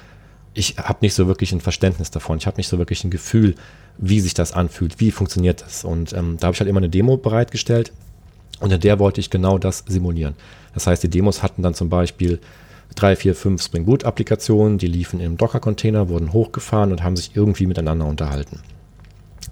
ich 0.53 0.77
habe 0.77 0.99
nicht 1.01 1.15
so 1.15 1.27
wirklich 1.27 1.53
ein 1.53 1.61
Verständnis 1.61 2.11
davon. 2.11 2.37
Ich 2.37 2.47
habe 2.47 2.59
nicht 2.59 2.69
so 2.69 2.79
wirklich 2.79 3.05
ein 3.05 3.11
Gefühl, 3.11 3.55
wie 3.97 4.21
sich 4.21 4.35
das 4.35 4.53
anfühlt, 4.53 5.01
wie 5.01 5.11
funktioniert 5.11 5.63
das. 5.63 5.85
Und 5.85 6.13
ähm, 6.13 6.37
da 6.39 6.49
habe 6.49 6.55
ich 6.55 6.61
halt 6.61 6.69
immer 6.69 6.81
eine 6.81 6.91
Demo 6.91 7.17
bereitgestellt 7.17 7.93
und 8.61 8.73
in 8.73 8.81
der 8.81 8.99
wollte 8.99 9.21
ich 9.21 9.31
genau 9.31 9.59
das 9.59 9.85
simulieren. 9.87 10.35
Das 10.75 10.87
heißt, 10.87 11.03
die 11.03 11.09
Demos 11.09 11.43
hatten 11.43 11.63
dann 11.63 11.75
zum 11.75 11.89
Beispiel 11.89 12.39
drei, 12.95 13.17
vier, 13.17 13.35
fünf 13.35 13.63
Spring 13.63 13.87
Boot 13.87 14.05
Applikationen, 14.05 14.77
die 14.77 14.87
liefen 14.87 15.21
im 15.21 15.37
Docker-Container, 15.37 16.09
wurden 16.09 16.33
hochgefahren 16.33 16.93
und 16.93 17.03
haben 17.03 17.17
sich 17.17 17.35
irgendwie 17.35 17.67
miteinander 17.67 18.05
unterhalten. 18.07 18.61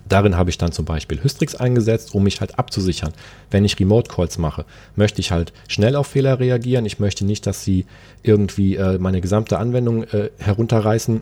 Darin 0.09 0.37
habe 0.37 0.51
ich 0.51 0.59
dann 0.59 0.73
zum 0.73 0.85
Beispiel 0.85 1.23
Hystrix 1.23 1.55
eingesetzt, 1.55 2.15
um 2.15 2.23
mich 2.23 2.41
halt 2.41 2.59
abzusichern. 2.59 3.13
Wenn 3.51 3.65
ich 3.65 3.79
Remote 3.79 4.11
Calls 4.11 4.39
mache, 4.39 4.65
möchte 4.97 5.21
ich 5.21 5.31
halt 5.31 5.53
schnell 5.69 5.97
auf 5.97 6.07
Fehler 6.07 6.41
reagieren. 6.41 6.87
Ich 6.87 6.99
möchte 6.99 7.25
nicht, 7.25 7.47
dass 7.47 7.65
sie 7.65 7.87
irgendwie 8.23 8.77
äh, 8.77 8.99
meine 8.99 9.21
gesamte 9.21 9.59
Anwendung 9.59 10.05
äh, 10.05 10.31
herunterreißen, 10.39 11.21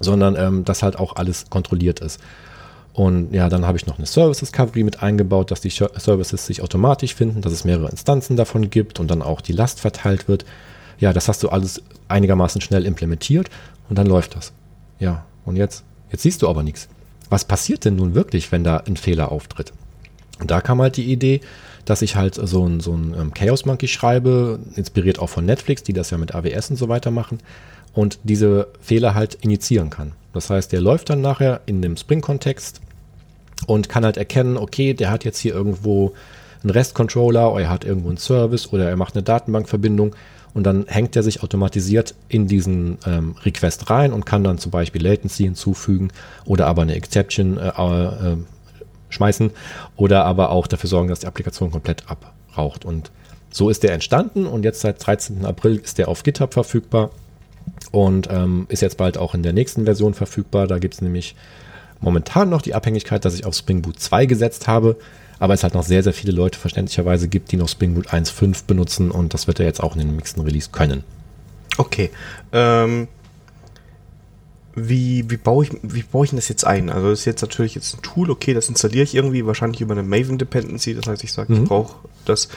sondern 0.00 0.36
ähm, 0.36 0.64
dass 0.64 0.82
halt 0.82 0.98
auch 0.98 1.16
alles 1.16 1.46
kontrolliert 1.48 2.00
ist. 2.00 2.20
Und 2.92 3.32
ja, 3.32 3.48
dann 3.48 3.66
habe 3.66 3.78
ich 3.78 3.86
noch 3.86 3.98
eine 3.98 4.06
Service 4.06 4.40
Discovery 4.40 4.82
mit 4.82 5.02
eingebaut, 5.02 5.50
dass 5.50 5.60
die 5.60 5.70
Services 5.70 6.44
sich 6.44 6.62
automatisch 6.62 7.14
finden, 7.14 7.40
dass 7.40 7.52
es 7.52 7.64
mehrere 7.64 7.88
Instanzen 7.88 8.36
davon 8.36 8.68
gibt 8.68 9.00
und 9.00 9.10
dann 9.10 9.22
auch 9.22 9.40
die 9.40 9.52
Last 9.52 9.80
verteilt 9.80 10.28
wird. 10.28 10.44
Ja, 10.98 11.12
das 11.12 11.28
hast 11.28 11.42
du 11.42 11.48
alles 11.48 11.82
einigermaßen 12.08 12.60
schnell 12.60 12.84
implementiert 12.84 13.48
und 13.88 13.96
dann 13.96 14.06
läuft 14.06 14.36
das. 14.36 14.52
Ja, 14.98 15.24
und 15.46 15.56
jetzt, 15.56 15.84
jetzt 16.10 16.22
siehst 16.22 16.42
du 16.42 16.48
aber 16.48 16.62
nichts 16.62 16.88
was 17.30 17.44
passiert 17.44 17.84
denn 17.84 17.96
nun 17.96 18.14
wirklich, 18.14 18.52
wenn 18.52 18.64
da 18.64 18.78
ein 18.78 18.96
Fehler 18.96 19.32
auftritt? 19.32 19.72
Und 20.40 20.50
da 20.50 20.60
kam 20.60 20.80
halt 20.82 20.96
die 20.96 21.10
Idee, 21.10 21.40
dass 21.84 22.02
ich 22.02 22.16
halt 22.16 22.34
so 22.34 22.66
ein, 22.66 22.80
so 22.80 22.92
ein 22.92 23.14
ähm, 23.18 23.34
Chaos 23.34 23.64
Monkey 23.64 23.88
schreibe, 23.88 24.58
inspiriert 24.74 25.18
auch 25.18 25.28
von 25.28 25.44
Netflix, 25.44 25.82
die 25.82 25.92
das 25.92 26.10
ja 26.10 26.18
mit 26.18 26.34
AWS 26.34 26.70
und 26.70 26.76
so 26.76 26.88
weiter 26.88 27.10
machen, 27.10 27.38
und 27.94 28.18
diese 28.22 28.68
Fehler 28.80 29.14
halt 29.14 29.36
initiieren 29.36 29.90
kann. 29.90 30.12
Das 30.32 30.50
heißt, 30.50 30.72
der 30.72 30.80
läuft 30.80 31.10
dann 31.10 31.20
nachher 31.20 31.60
in 31.66 31.82
dem 31.82 31.96
Spring-Kontext 31.96 32.80
und 33.66 33.88
kann 33.88 34.04
halt 34.04 34.16
erkennen, 34.16 34.56
okay, 34.56 34.94
der 34.94 35.10
hat 35.10 35.24
jetzt 35.24 35.38
hier 35.38 35.54
irgendwo 35.54 36.12
einen 36.62 36.70
REST-Controller 36.70 37.52
oder 37.52 37.62
er 37.62 37.70
hat 37.70 37.84
irgendwo 37.84 38.08
einen 38.08 38.18
Service 38.18 38.72
oder 38.72 38.88
er 38.88 38.96
macht 38.96 39.14
eine 39.14 39.22
Datenbankverbindung 39.22 40.14
und 40.54 40.64
dann 40.64 40.86
hängt 40.88 41.16
er 41.16 41.22
sich 41.22 41.42
automatisiert 41.42 42.14
in 42.28 42.46
diesen 42.46 42.98
ähm, 43.06 43.36
Request 43.44 43.90
rein 43.90 44.12
und 44.12 44.26
kann 44.26 44.44
dann 44.44 44.58
zum 44.58 44.70
Beispiel 44.70 45.02
Latency 45.02 45.44
hinzufügen 45.44 46.10
oder 46.44 46.66
aber 46.66 46.82
eine 46.82 46.94
Exception 46.94 47.56
äh, 47.58 47.68
äh, 47.68 48.36
schmeißen 49.08 49.50
oder 49.96 50.24
aber 50.24 50.50
auch 50.50 50.66
dafür 50.66 50.88
sorgen, 50.88 51.08
dass 51.08 51.20
die 51.20 51.26
Applikation 51.26 51.70
komplett 51.70 52.04
abraucht. 52.08 52.84
Und 52.84 53.10
so 53.50 53.68
ist 53.68 53.82
der 53.82 53.92
entstanden 53.92 54.46
und 54.46 54.64
jetzt 54.64 54.80
seit 54.80 55.04
13. 55.04 55.44
April 55.44 55.76
ist 55.76 55.98
der 55.98 56.08
auf 56.08 56.22
GitHub 56.22 56.52
verfügbar 56.52 57.10
und 57.92 58.28
ähm, 58.30 58.66
ist 58.68 58.82
jetzt 58.82 58.96
bald 58.96 59.18
auch 59.18 59.34
in 59.34 59.42
der 59.42 59.52
nächsten 59.52 59.84
Version 59.84 60.14
verfügbar. 60.14 60.66
Da 60.66 60.78
gibt 60.78 60.94
es 60.94 61.02
nämlich 61.02 61.36
momentan 62.00 62.48
noch 62.48 62.62
die 62.62 62.74
Abhängigkeit, 62.74 63.24
dass 63.24 63.34
ich 63.34 63.44
auf 63.44 63.54
Spring 63.54 63.82
Boot 63.82 63.98
2 63.98 64.26
gesetzt 64.26 64.68
habe 64.68 64.96
aber 65.40 65.54
es 65.54 65.64
halt 65.64 65.74
noch 65.74 65.82
sehr, 65.82 66.04
sehr 66.04 66.12
viele 66.12 66.32
Leute 66.32 66.58
verständlicherweise 66.58 67.26
gibt, 67.26 67.50
die 67.50 67.56
noch 67.56 67.68
Spring 67.68 67.94
Boot 67.94 68.08
1.5 68.08 68.66
benutzen 68.66 69.10
und 69.10 69.34
das 69.34 69.48
wird 69.48 69.58
er 69.58 69.66
jetzt 69.66 69.82
auch 69.82 69.96
in 69.96 70.02
den 70.02 70.14
nächsten 70.14 70.42
Release 70.42 70.68
können. 70.70 71.02
Okay. 71.78 72.10
Ähm, 72.52 73.08
wie, 74.74 75.28
wie, 75.28 75.38
baue 75.38 75.64
ich, 75.64 75.70
wie 75.82 76.02
baue 76.02 76.26
ich 76.26 76.30
das 76.30 76.48
jetzt 76.48 76.66
ein? 76.66 76.90
Also 76.90 77.08
das 77.08 77.20
ist 77.20 77.24
jetzt 77.24 77.40
natürlich 77.40 77.74
jetzt 77.74 77.96
ein 77.96 78.02
Tool, 78.02 78.30
okay, 78.30 78.52
das 78.52 78.68
installiere 78.68 79.02
ich 79.02 79.14
irgendwie, 79.14 79.46
wahrscheinlich 79.46 79.80
über 79.80 79.92
eine 79.92 80.02
Maven 80.02 80.36
Dependency, 80.36 80.94
das 80.94 81.06
heißt, 81.06 81.24
ich 81.24 81.32
sage, 81.32 81.52
mhm. 81.52 81.62
ich 81.62 81.68
brauche 81.68 81.96
das. 82.26 82.48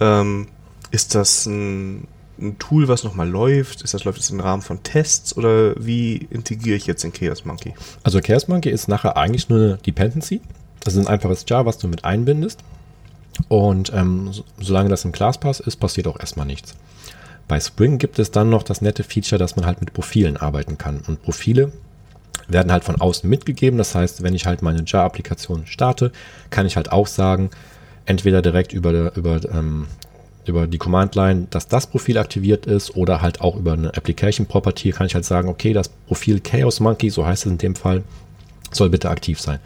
Ähm, 0.00 0.48
ist 0.90 1.14
das 1.14 1.44
ein, 1.44 2.08
ein 2.40 2.58
Tool, 2.58 2.88
was 2.88 3.04
nochmal 3.04 3.28
läuft? 3.28 3.82
Ist 3.82 3.92
das, 3.92 4.04
läuft 4.04 4.18
das 4.18 4.30
im 4.30 4.40
Rahmen 4.40 4.62
von 4.62 4.82
Tests 4.82 5.36
oder 5.36 5.74
wie 5.76 6.26
integriere 6.30 6.76
ich 6.76 6.86
jetzt 6.86 7.04
in 7.04 7.12
Chaos 7.12 7.44
Monkey? 7.44 7.74
Also 8.02 8.20
Chaos 8.20 8.48
Monkey 8.48 8.70
ist 8.70 8.88
nachher 8.88 9.18
eigentlich 9.18 9.50
nur 9.50 9.58
eine 9.58 9.76
Dependency. 9.76 10.40
Das 10.80 10.94
ist 10.94 11.00
ein 11.00 11.08
einfaches 11.08 11.44
Jar, 11.48 11.66
was 11.66 11.78
du 11.78 11.88
mit 11.88 12.04
einbindest. 12.04 12.60
Und 13.48 13.92
ähm, 13.94 14.32
solange 14.58 14.88
das 14.88 15.04
im 15.04 15.12
ClassPass 15.12 15.60
ist, 15.60 15.76
passiert 15.76 16.08
auch 16.08 16.18
erstmal 16.18 16.46
nichts. 16.46 16.74
Bei 17.48 17.58
Spring 17.60 17.98
gibt 17.98 18.18
es 18.18 18.30
dann 18.30 18.50
noch 18.50 18.62
das 18.62 18.80
nette 18.80 19.02
Feature, 19.02 19.38
dass 19.38 19.56
man 19.56 19.66
halt 19.66 19.80
mit 19.80 19.92
Profilen 19.92 20.36
arbeiten 20.36 20.78
kann. 20.78 21.00
Und 21.06 21.22
Profile 21.22 21.72
werden 22.48 22.72
halt 22.72 22.84
von 22.84 23.00
außen 23.00 23.28
mitgegeben. 23.28 23.78
Das 23.78 23.94
heißt, 23.94 24.22
wenn 24.22 24.34
ich 24.34 24.46
halt 24.46 24.62
meine 24.62 24.84
Jar-Applikation 24.84 25.66
starte, 25.66 26.12
kann 26.50 26.66
ich 26.66 26.76
halt 26.76 26.92
auch 26.92 27.06
sagen, 27.06 27.50
entweder 28.06 28.42
direkt 28.42 28.72
über, 28.72 29.16
über, 29.16 29.40
ähm, 29.52 29.86
über 30.46 30.66
die 30.66 30.78
Command-Line, 30.78 31.48
dass 31.50 31.68
das 31.68 31.86
Profil 31.86 32.18
aktiviert 32.18 32.66
ist 32.66 32.96
oder 32.96 33.20
halt 33.20 33.40
auch 33.40 33.56
über 33.56 33.72
eine 33.72 33.96
Application-Property 33.96 34.92
kann 34.92 35.06
ich 35.06 35.14
halt 35.14 35.24
sagen, 35.24 35.48
okay, 35.48 35.72
das 35.72 35.88
Profil 35.88 36.40
Chaos 36.40 36.80
Monkey, 36.80 37.10
so 37.10 37.26
heißt 37.26 37.46
es 37.46 37.52
in 37.52 37.58
dem 37.58 37.76
Fall, 37.76 38.02
soll 38.70 38.90
bitte 38.90 39.10
aktiv 39.10 39.40
sein. 39.40 39.58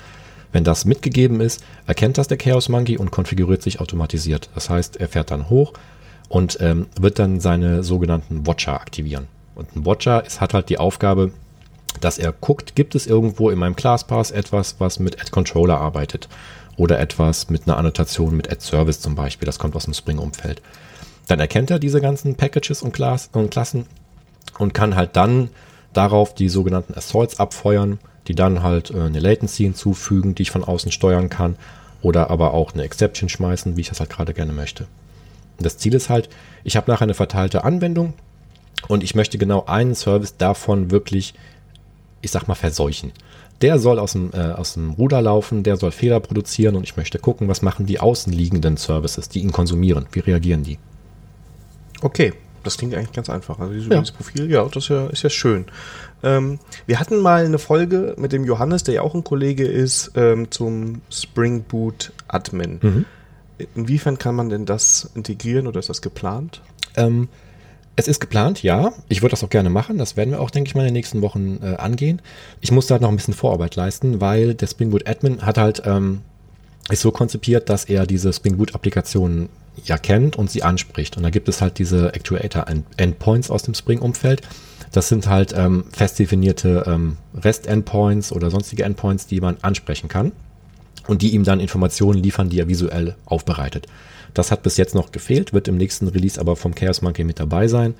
Wenn 0.55 0.63
das 0.63 0.85
mitgegeben 0.85 1.41
ist, 1.41 1.65
erkennt 1.89 2.17
das 2.17 2.29
der 2.29 2.37
Chaos 2.37 2.69
Monkey 2.69 2.97
und 2.97 3.11
konfiguriert 3.11 3.61
sich 3.61 3.81
automatisiert. 3.81 4.49
Das 4.55 4.71
heißt, 4.71 4.99
er 4.99 5.09
fährt 5.09 5.33
dann 5.33 5.51
hoch 5.51 5.73
und 6.29 6.59
ähm, 6.61 6.87
wird 6.99 7.19
dann 7.19 7.41
seine 7.41 7.83
sogenannten 7.83 8.47
Watcher 8.47 8.81
aktivieren. 8.81 9.27
Und 9.57 9.75
ein 9.75 9.85
Watcher 9.85 10.25
ist, 10.25 10.41
hat 10.41 10.55
halt 10.55 10.69
die 10.69 10.79
Aufgabe, 10.79 11.33
dass 12.01 12.19
er 12.19 12.31
guckt, 12.31 12.77
gibt 12.77 12.95
es 12.95 13.09
irgendwo 13.09 13.51
in 13.51 13.59
meinem 13.59 13.75
ClassPass 13.75 14.31
etwas, 14.31 14.77
was 14.79 15.01
mit 15.01 15.21
Add 15.21 15.33
Controller 15.33 15.81
arbeitet. 15.81 16.29
oder 16.77 16.99
etwas 17.01 17.51
mit 17.51 17.67
einer 17.67 17.77
Annotation 17.77 18.37
mit 18.37 18.51
Add 18.51 18.61
Service 18.61 19.01
zum 19.01 19.15
Beispiel. 19.15 19.47
Das 19.47 19.59
kommt 19.59 19.77
aus 19.77 19.85
dem 19.85 19.95
Spring-Umfeld. 19.95 20.63
Dann 21.27 21.41
erkennt 21.41 21.71
er 21.71 21.79
diese 21.79 22.01
ganzen 22.01 22.37
Packages 22.37 22.83
und 22.83 22.93
Klassen 22.93 23.87
und 24.59 24.75
kann 24.75 24.95
halt 24.95 25.17
dann 25.17 25.51
darauf 25.93 26.35
die 26.35 26.49
sogenannten 26.49 26.95
Assaults 26.95 27.41
abfeuern, 27.41 27.99
die 28.29 28.35
dann 28.35 28.63
halt 28.63 28.91
äh, 28.91 29.01
eine 29.01 29.21
Latency 29.21 29.65
hinzufügen, 29.65 30.35
die 30.35 30.43
ich 30.43 30.51
von 30.51 30.65
außen 30.65 30.93
steuern 30.93 31.29
kann 31.29 31.57
oder 32.03 32.31
aber 32.31 32.53
auch 32.55 32.73
eine 32.73 32.83
Exception 32.83 33.29
schmeißen, 33.29 33.77
wie 33.77 33.83
ich 33.83 33.89
das 33.89 34.01
halt 34.01 34.11
gerade 34.11 34.35
gerne 34.35 34.53
möchte. 34.53 34.87
Und 35.57 35.65
das 35.65 35.79
Ziel 35.79 35.95
ist 35.95 36.11
halt, 36.11 36.29
ich 36.65 36.77
habe 36.77 36.91
nachher 36.91 37.05
eine 37.05 37.15
verteilte 37.15 37.65
Anwendung 37.65 38.15
und 38.89 39.03
ich 39.03 39.15
möchte 39.15 39.39
genau 39.39 39.65
einen 39.67 39.95
Service 39.95 40.37
davon 40.37 40.91
wirklich, 40.91 41.35
ich 42.23 42.31
sag 42.31 42.49
mal, 42.49 42.55
verseuchen. 42.55 43.13
Der 43.63 43.79
soll 43.79 43.99
aus 43.99 44.13
dem, 44.13 44.33
äh, 44.33 44.53
aus 44.53 44.75
dem 44.75 44.91
Ruder 44.91 45.23
laufen, 45.23 45.63
der 45.63 45.77
soll 45.77 45.93
Fehler 45.93 46.21
produzieren 46.21 46.75
und 46.75 46.83
ich 46.83 46.97
möchte 46.97 47.19
gucken, 47.19 47.49
was 47.49 47.63
machen 47.63 47.87
die 47.87 48.01
außenliegenden 48.01 48.77
Services, 48.77 49.29
die 49.29 49.41
ihn 49.41 49.53
konsumieren, 49.53 50.07
wie 50.13 50.21
reagieren 50.21 50.65
die. 50.65 50.79
Okay, 52.03 52.35
das 52.65 52.79
klingt 52.79 52.95
eigentlich 52.95 53.13
ganz 53.13 53.31
einfach. 53.31 53.59
Also 53.59 53.73
dieses, 53.73 53.89
ja. 53.89 54.03
Profil, 54.17 54.51
ja, 54.51 54.65
das 54.65 54.85
ist 54.85 54.89
ja, 54.89 55.07
ist 55.07 55.23
ja 55.23 55.31
schön. 55.31 55.67
Ähm, 56.23 56.59
wir 56.87 56.99
hatten 56.99 57.21
mal 57.21 57.45
eine 57.45 57.59
Folge 57.59 58.15
mit 58.19 58.33
dem 58.33 58.45
Johannes, 58.45 58.83
der 58.83 58.95
ja 58.95 59.03
auch 59.03 59.15
ein 59.15 59.25
Kollege 59.25 59.67
ist, 59.67 60.13
ähm, 60.17 60.51
zum 60.51 61.03
Spring 61.11 61.63
Boot 61.63 62.13
Admin. 62.29 62.79
Mhm. 62.83 63.05
Inwiefern 63.75 64.19
kann 64.19 64.35
man 64.35 64.49
denn 64.49 64.67
das 64.67 65.11
integrieren 65.15 65.67
oder 65.67 65.79
ist 65.79 65.89
das 65.89 66.03
geplant? 66.03 66.61
Ähm, 66.97 67.29
es 67.97 68.09
ist 68.09 68.21
geplant, 68.21 68.63
ja. 68.63 68.93
Ich 69.09 69.23
würde 69.23 69.31
das 69.31 69.45
auch 69.45 69.51
gerne 69.51 69.71
machen. 69.71 69.99
Das 69.99 70.17
werden 70.17 70.31
wir 70.31 70.41
auch, 70.41 70.51
denke 70.51 70.69
ich 70.69 70.75
mal, 70.75 70.83
in 70.83 70.89
den 70.89 70.95
nächsten 70.95 71.23
Wochen 71.23 71.61
äh, 71.63 71.77
angehen. 71.77 72.21
Ich 72.61 72.73
muss 72.73 72.87
da 72.87 72.95
halt 72.95 73.03
noch 73.03 73.09
ein 73.09 73.17
bisschen 73.17 73.35
Vorarbeit 73.35 73.77
leisten, 73.77 74.21
weil 74.21 74.55
der 74.55 74.67
Spring 74.67 74.91
Boot 74.91 75.09
Admin 75.09 75.43
hat 75.43 75.59
halt, 75.59 75.83
ähm, 75.85 76.23
ist 76.91 77.03
so 77.03 77.13
konzipiert, 77.13 77.69
dass 77.69 77.85
er 77.85 78.07
diese 78.07 78.33
Spring 78.33 78.57
Boot 78.57 78.75
Applikationen 78.75 79.49
ja 79.85 79.99
kennt 79.99 80.37
und 80.37 80.51
sie 80.51 80.63
anspricht. 80.63 81.17
Und 81.17 81.23
da 81.23 81.31
gibt 81.31 81.49
es 81.49 81.61
halt 81.61 81.79
diese 81.79 82.15
Actuator 82.15 82.67
Endpoints 82.97 83.51
aus 83.51 83.63
dem 83.63 83.75
Spring-Umfeld. 83.75 84.43
Das 84.93 85.09
sind 85.09 85.29
halt 85.29 85.53
ähm, 85.57 85.85
fest 85.93 86.19
definierte 86.19 86.85
ähm, 86.87 87.17
REST-Endpoints 87.43 88.33
oder 88.33 88.51
sonstige 88.51 88.85
Endpoints, 88.85 89.27
die 89.27 89.41
man 89.41 89.57
ansprechen 89.63 90.09
kann 90.09 90.33
und 91.07 91.23
die 91.23 91.35
ihm 91.35 91.45
dann 91.45 91.61
Informationen 91.61 92.23
liefern, 92.23 92.49
die 92.49 92.61
er 92.61 92.69
visuell 92.69 93.17
aufbereitet. 93.27 93.87
Das 94.35 94.51
hat 94.51 94.63
bis 94.63 94.77
jetzt 94.77 94.95
noch 94.95 95.13
gefehlt, 95.13 95.53
wird 95.53 95.69
im 95.69 95.77
nächsten 95.77 96.09
Release 96.09 96.41
aber 96.41 96.57
vom 96.57 96.75
Chaos 96.75 97.03
Monkey 97.03 97.25
mit 97.25 97.41
dabei 97.41 97.69
sein. 97.69 97.95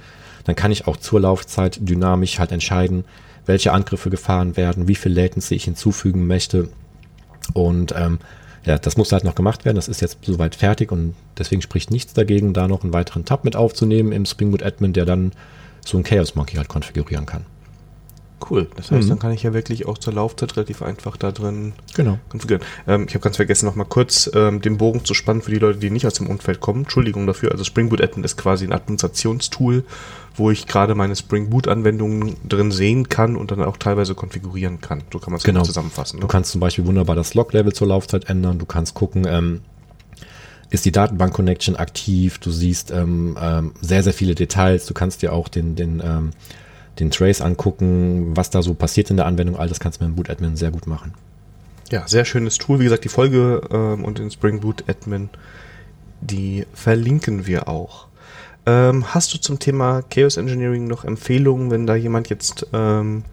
Dann 0.45 0.57
kann 0.57 0.73
ich 0.73 0.87
auch 0.87 0.97
zur 0.97 1.21
Laufzeit 1.21 1.79
dynamisch 1.81 2.39
halt 2.39 2.53
entscheiden, 2.53 3.05
welche 3.47 3.73
Angriffe 3.73 4.11
gefahren 4.11 4.57
werden, 4.57 4.89
wie 4.89 4.95
viel 4.95 5.13
Latency 5.13 5.55
ich 5.55 5.65
hinzufügen 5.65 6.27
möchte. 6.27 6.69
Und 7.53 7.95
ähm, 7.97 8.19
ja, 8.65 8.79
das 8.79 8.97
muss 8.97 9.13
halt 9.13 9.25
noch 9.25 9.35
gemacht 9.35 9.65
werden. 9.65 9.77
Das 9.77 9.89
ist 9.89 10.01
jetzt 10.01 10.19
soweit 10.23 10.55
fertig 10.55 10.91
und 10.91 11.15
deswegen 11.39 11.63
spricht 11.63 11.91
nichts 11.91 12.15
dagegen, 12.15 12.55
da 12.55 12.67
noch 12.67 12.83
einen 12.83 12.93
weiteren 12.93 13.25
Tab 13.25 13.45
mit 13.45 13.57
aufzunehmen 13.57 14.13
im 14.13 14.25
Spring 14.25 14.51
Boot 14.51 14.63
Admin, 14.63 14.93
der 14.93 15.05
dann 15.05 15.33
so 15.85 15.99
ein 15.99 16.05
Chaos 16.05 16.35
Monkey 16.35 16.57
halt 16.57 16.69
konfigurieren 16.69 17.27
kann. 17.27 17.45
Cool. 18.51 18.69
Das 18.77 18.91
heißt, 18.91 19.05
mhm. 19.05 19.09
dann 19.11 19.19
kann 19.19 19.33
ich 19.33 19.43
ja 19.43 19.55
wirklich 19.55 19.87
auch 19.87 19.97
zur 19.97 20.13
Laufzeit 20.13 20.57
relativ 20.57 20.83
einfach 20.83 21.17
da 21.17 21.33
drin 21.33 21.73
genau. 21.95 22.19
konfigurieren. 22.29 22.67
Ähm, 22.87 23.07
ich 23.09 23.15
habe 23.15 23.23
ganz 23.23 23.37
vergessen, 23.37 23.67
noch 23.67 23.75
mal 23.75 23.85
kurz 23.85 24.31
ähm, 24.35 24.61
den 24.61 24.77
Bogen 24.77 25.05
zu 25.05 25.15
spannen 25.15 25.41
für 25.41 25.51
die 25.51 25.59
Leute, 25.59 25.79
die 25.79 25.91
nicht 25.91 26.07
aus 26.07 26.15
dem 26.15 26.27
Umfeld 26.27 26.61
kommen. 26.61 26.83
Entschuldigung 26.83 27.27
dafür. 27.27 27.53
Also 27.53 27.65
Spring 27.65 27.89
Boot 27.89 28.03
Admin 28.03 28.25
ist 28.25 28.37
quasi 28.37 28.67
ein 28.67 28.73
Administrationstool, 28.73 29.85
wo 30.37 30.51
ich 30.51 30.67
gerade 30.67 30.95
meine 30.95 31.17
Spring 31.17 31.49
Boot 31.49 31.69
Anwendungen 31.69 32.37
drin 32.47 32.71
sehen 32.71 33.09
kann 33.09 33.37
und 33.37 33.51
dann 33.51 33.63
auch 33.63 33.77
teilweise 33.77 34.15
konfigurieren 34.15 34.81
kann. 34.81 35.03
So 35.13 35.21
kann 35.21 35.33
man 35.33 35.39
es 35.39 35.45
genau 35.45 35.63
zusammenfassen. 35.63 36.19
Ne? 36.19 36.23
Du 36.23 36.29
kannst 36.29 36.51
zum 36.51 36.61
Beispiel 36.61 36.87
wunderbar 36.87 37.17
das 37.17 37.35
Log-Level 37.35 37.73
zur 37.73 37.89
Laufzeit 37.89 38.29
ändern. 38.29 38.59
Du 38.59 38.67
kannst 38.67 38.95
gucken, 38.95 39.27
ähm, 39.27 39.61
ist 40.71 40.85
die 40.85 40.93
Datenbank-Connection 40.93 41.77
aktiv. 41.77 42.39
Du 42.39 42.51
siehst 42.51 42.91
ähm, 42.91 43.39
ähm, 43.41 43.73
sehr, 43.81 44.03
sehr 44.03 44.13
viele 44.13 44.35
Details. 44.35 44.87
Du 44.87 44.93
kannst 44.93 45.23
dir 45.23 45.33
auch 45.33 45.49
den, 45.49 45.77
den 45.77 46.03
ähm, 46.05 46.31
den 46.99 47.11
Trace 47.11 47.41
angucken, 47.41 48.37
was 48.37 48.51
da 48.51 48.63
so 48.63 48.75
passiert 48.75 49.11
in 49.11 49.17
der 49.17 49.27
Anwendung. 49.27 49.57
All 49.57 49.69
das 49.69 49.81
kannst 49.81 50.01
du 50.01 50.05
mit 50.05 50.13
dem 50.13 50.17
Boot 50.17 50.31
Admin 50.31 50.57
sehr 50.57 50.71
gut 50.71 50.87
machen. 50.87 51.13
Ja, 51.91 52.07
sehr 52.07 52.25
schönes 52.25 52.59
Tool. 52.59 52.81
Wie 52.81 52.85
gesagt, 52.85 53.05
die 53.05 53.09
Folge 53.09 53.63
ähm, 53.71 54.05
und 54.05 54.19
den 54.19 54.31
Spring 54.31 54.61
Boot 54.61 54.85
Admin, 54.89 55.29
die 56.21 56.67
verlinken 56.73 57.47
wir 57.47 57.69
auch. 57.69 58.07
Ähm, 58.67 59.15
hast 59.15 59.35
du 59.35 59.39
zum 59.39 59.59
Thema 59.59 60.03
Chaos 60.03 60.37
Engineering 60.37 60.87
noch 60.87 61.05
Empfehlungen, 61.05 61.71
wenn 61.71 61.87
da 61.87 61.95
jemand 61.95 62.31
jetzt 62.31 62.67
ähm, 62.73 63.25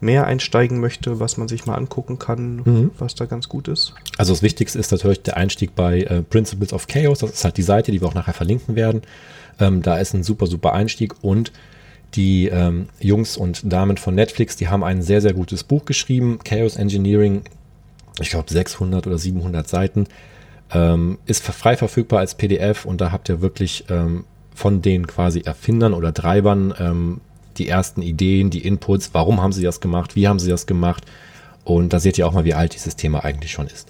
mehr 0.00 0.26
einsteigen 0.26 0.78
möchte, 0.78 1.18
was 1.18 1.36
man 1.36 1.48
sich 1.48 1.66
mal 1.66 1.74
angucken 1.74 2.18
kann, 2.18 2.56
mhm. 2.56 2.90
was 2.98 3.14
da 3.14 3.24
ganz 3.24 3.48
gut 3.48 3.66
ist? 3.66 3.94
Also 4.18 4.32
das 4.32 4.42
Wichtigste 4.42 4.78
ist 4.78 4.92
natürlich 4.92 5.22
der 5.22 5.36
Einstieg 5.36 5.74
bei 5.74 6.02
äh, 6.02 6.22
Principles 6.22 6.72
of 6.72 6.86
Chaos. 6.86 7.20
Das 7.20 7.30
ist 7.30 7.44
halt 7.44 7.56
die 7.56 7.62
Seite, 7.62 7.90
die 7.90 8.00
wir 8.00 8.06
auch 8.06 8.14
nachher 8.14 8.34
verlinken 8.34 8.76
werden. 8.76 9.02
Ähm, 9.58 9.82
da 9.82 9.96
ist 9.96 10.14
ein 10.14 10.22
super, 10.22 10.46
super 10.46 10.72
Einstieg 10.74 11.14
und 11.22 11.50
die 12.16 12.48
ähm, 12.48 12.88
Jungs 12.98 13.36
und 13.36 13.70
Damen 13.70 13.96
von 13.96 14.14
Netflix, 14.14 14.56
die 14.56 14.68
haben 14.68 14.82
ein 14.82 15.02
sehr, 15.02 15.20
sehr 15.20 15.34
gutes 15.34 15.64
Buch 15.64 15.84
geschrieben, 15.84 16.38
Chaos 16.44 16.76
Engineering, 16.76 17.42
ich 18.20 18.30
glaube 18.30 18.50
600 18.50 19.06
oder 19.06 19.18
700 19.18 19.68
Seiten, 19.68 20.06
ähm, 20.72 21.18
ist 21.26 21.44
frei 21.44 21.76
verfügbar 21.76 22.20
als 22.20 22.34
PDF 22.34 22.84
und 22.84 23.00
da 23.00 23.12
habt 23.12 23.28
ihr 23.28 23.40
wirklich 23.40 23.84
ähm, 23.90 24.24
von 24.54 24.82
den 24.82 25.06
quasi 25.06 25.40
Erfindern 25.40 25.92
oder 25.92 26.14
Treibern 26.14 26.74
ähm, 26.78 27.20
die 27.58 27.68
ersten 27.68 28.02
Ideen, 28.02 28.50
die 28.50 28.66
Inputs, 28.66 29.10
warum 29.12 29.42
haben 29.42 29.52
sie 29.52 29.62
das 29.62 29.80
gemacht, 29.80 30.16
wie 30.16 30.28
haben 30.28 30.38
sie 30.38 30.50
das 30.50 30.66
gemacht? 30.66 31.04
Und 31.64 31.92
da 31.92 32.00
seht 32.00 32.16
ihr 32.18 32.26
auch 32.26 32.32
mal, 32.32 32.44
wie 32.44 32.54
alt 32.54 32.74
dieses 32.74 32.96
Thema 32.96 33.24
eigentlich 33.24 33.52
schon 33.52 33.66
ist. 33.66 33.88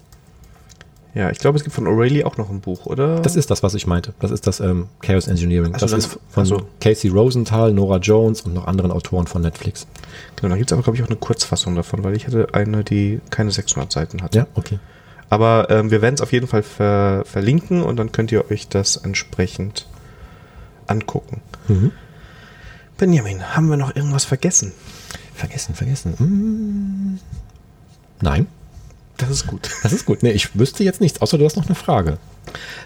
Ja, 1.17 1.31
ich 1.31 1.39
glaube, 1.39 1.57
es 1.57 1.63
gibt 1.63 1.75
von 1.75 1.87
O'Reilly 1.87 2.23
auch 2.25 2.37
noch 2.37 2.51
ein 2.51 2.61
Buch, 2.61 2.85
oder? 2.85 3.19
Das 3.21 3.35
ist 3.35 3.49
das, 3.49 3.63
was 3.63 3.73
ich 3.73 3.87
meinte. 3.87 4.13
Das 4.19 4.29
ist 4.29 4.45
das 4.45 4.59
ähm, 4.59 4.87
Chaos 5.01 5.27
Engineering. 5.27 5.73
Also 5.73 5.87
das 5.87 5.91
dann, 5.91 5.99
ist 5.99 6.19
von 6.29 6.41
also. 6.41 6.67
Casey 6.79 7.09
Rosenthal, 7.09 7.73
Nora 7.73 7.97
Jones 7.97 8.41
und 8.41 8.53
noch 8.53 8.67
anderen 8.67 8.91
Autoren 8.91 9.25
von 9.25 9.41
Netflix. 9.41 9.87
Genau, 10.35 10.49
da 10.49 10.57
gibt 10.57 10.69
es 10.69 10.73
aber, 10.73 10.83
glaube 10.83 10.95
ich, 10.95 11.03
auch 11.03 11.07
eine 11.07 11.15
Kurzfassung 11.15 11.73
davon, 11.73 12.03
weil 12.03 12.15
ich 12.15 12.27
hatte 12.27 12.49
eine, 12.53 12.83
die 12.83 13.19
keine 13.31 13.49
600 13.49 13.91
Seiten 13.91 14.21
hat. 14.21 14.35
Ja, 14.35 14.45
okay. 14.53 14.77
Aber 15.31 15.71
ähm, 15.71 15.89
wir 15.89 16.03
werden 16.03 16.13
es 16.13 16.21
auf 16.21 16.31
jeden 16.33 16.45
Fall 16.45 16.61
ver 16.61 17.23
verlinken 17.25 17.81
und 17.81 17.97
dann 17.97 18.11
könnt 18.11 18.31
ihr 18.31 18.51
euch 18.51 18.67
das 18.67 18.95
entsprechend 18.95 19.87
angucken. 20.85 21.41
Mhm. 21.67 21.93
Benjamin, 22.99 23.55
haben 23.55 23.69
wir 23.69 23.77
noch 23.77 23.95
irgendwas 23.95 24.25
vergessen? 24.25 24.71
Vergessen, 25.33 25.73
vergessen. 25.73 26.13
Hm. 26.17 27.19
Nein. 28.21 28.47
Das 29.17 29.29
ist 29.29 29.47
gut. 29.47 29.69
Das 29.83 29.93
ist 29.93 30.05
gut. 30.05 30.23
Nee, 30.23 30.31
ich 30.31 30.57
wüsste 30.57 30.83
jetzt 30.83 31.01
nichts, 31.01 31.21
außer 31.21 31.37
du 31.37 31.45
hast 31.45 31.57
noch 31.57 31.65
eine 31.65 31.75
Frage. 31.75 32.17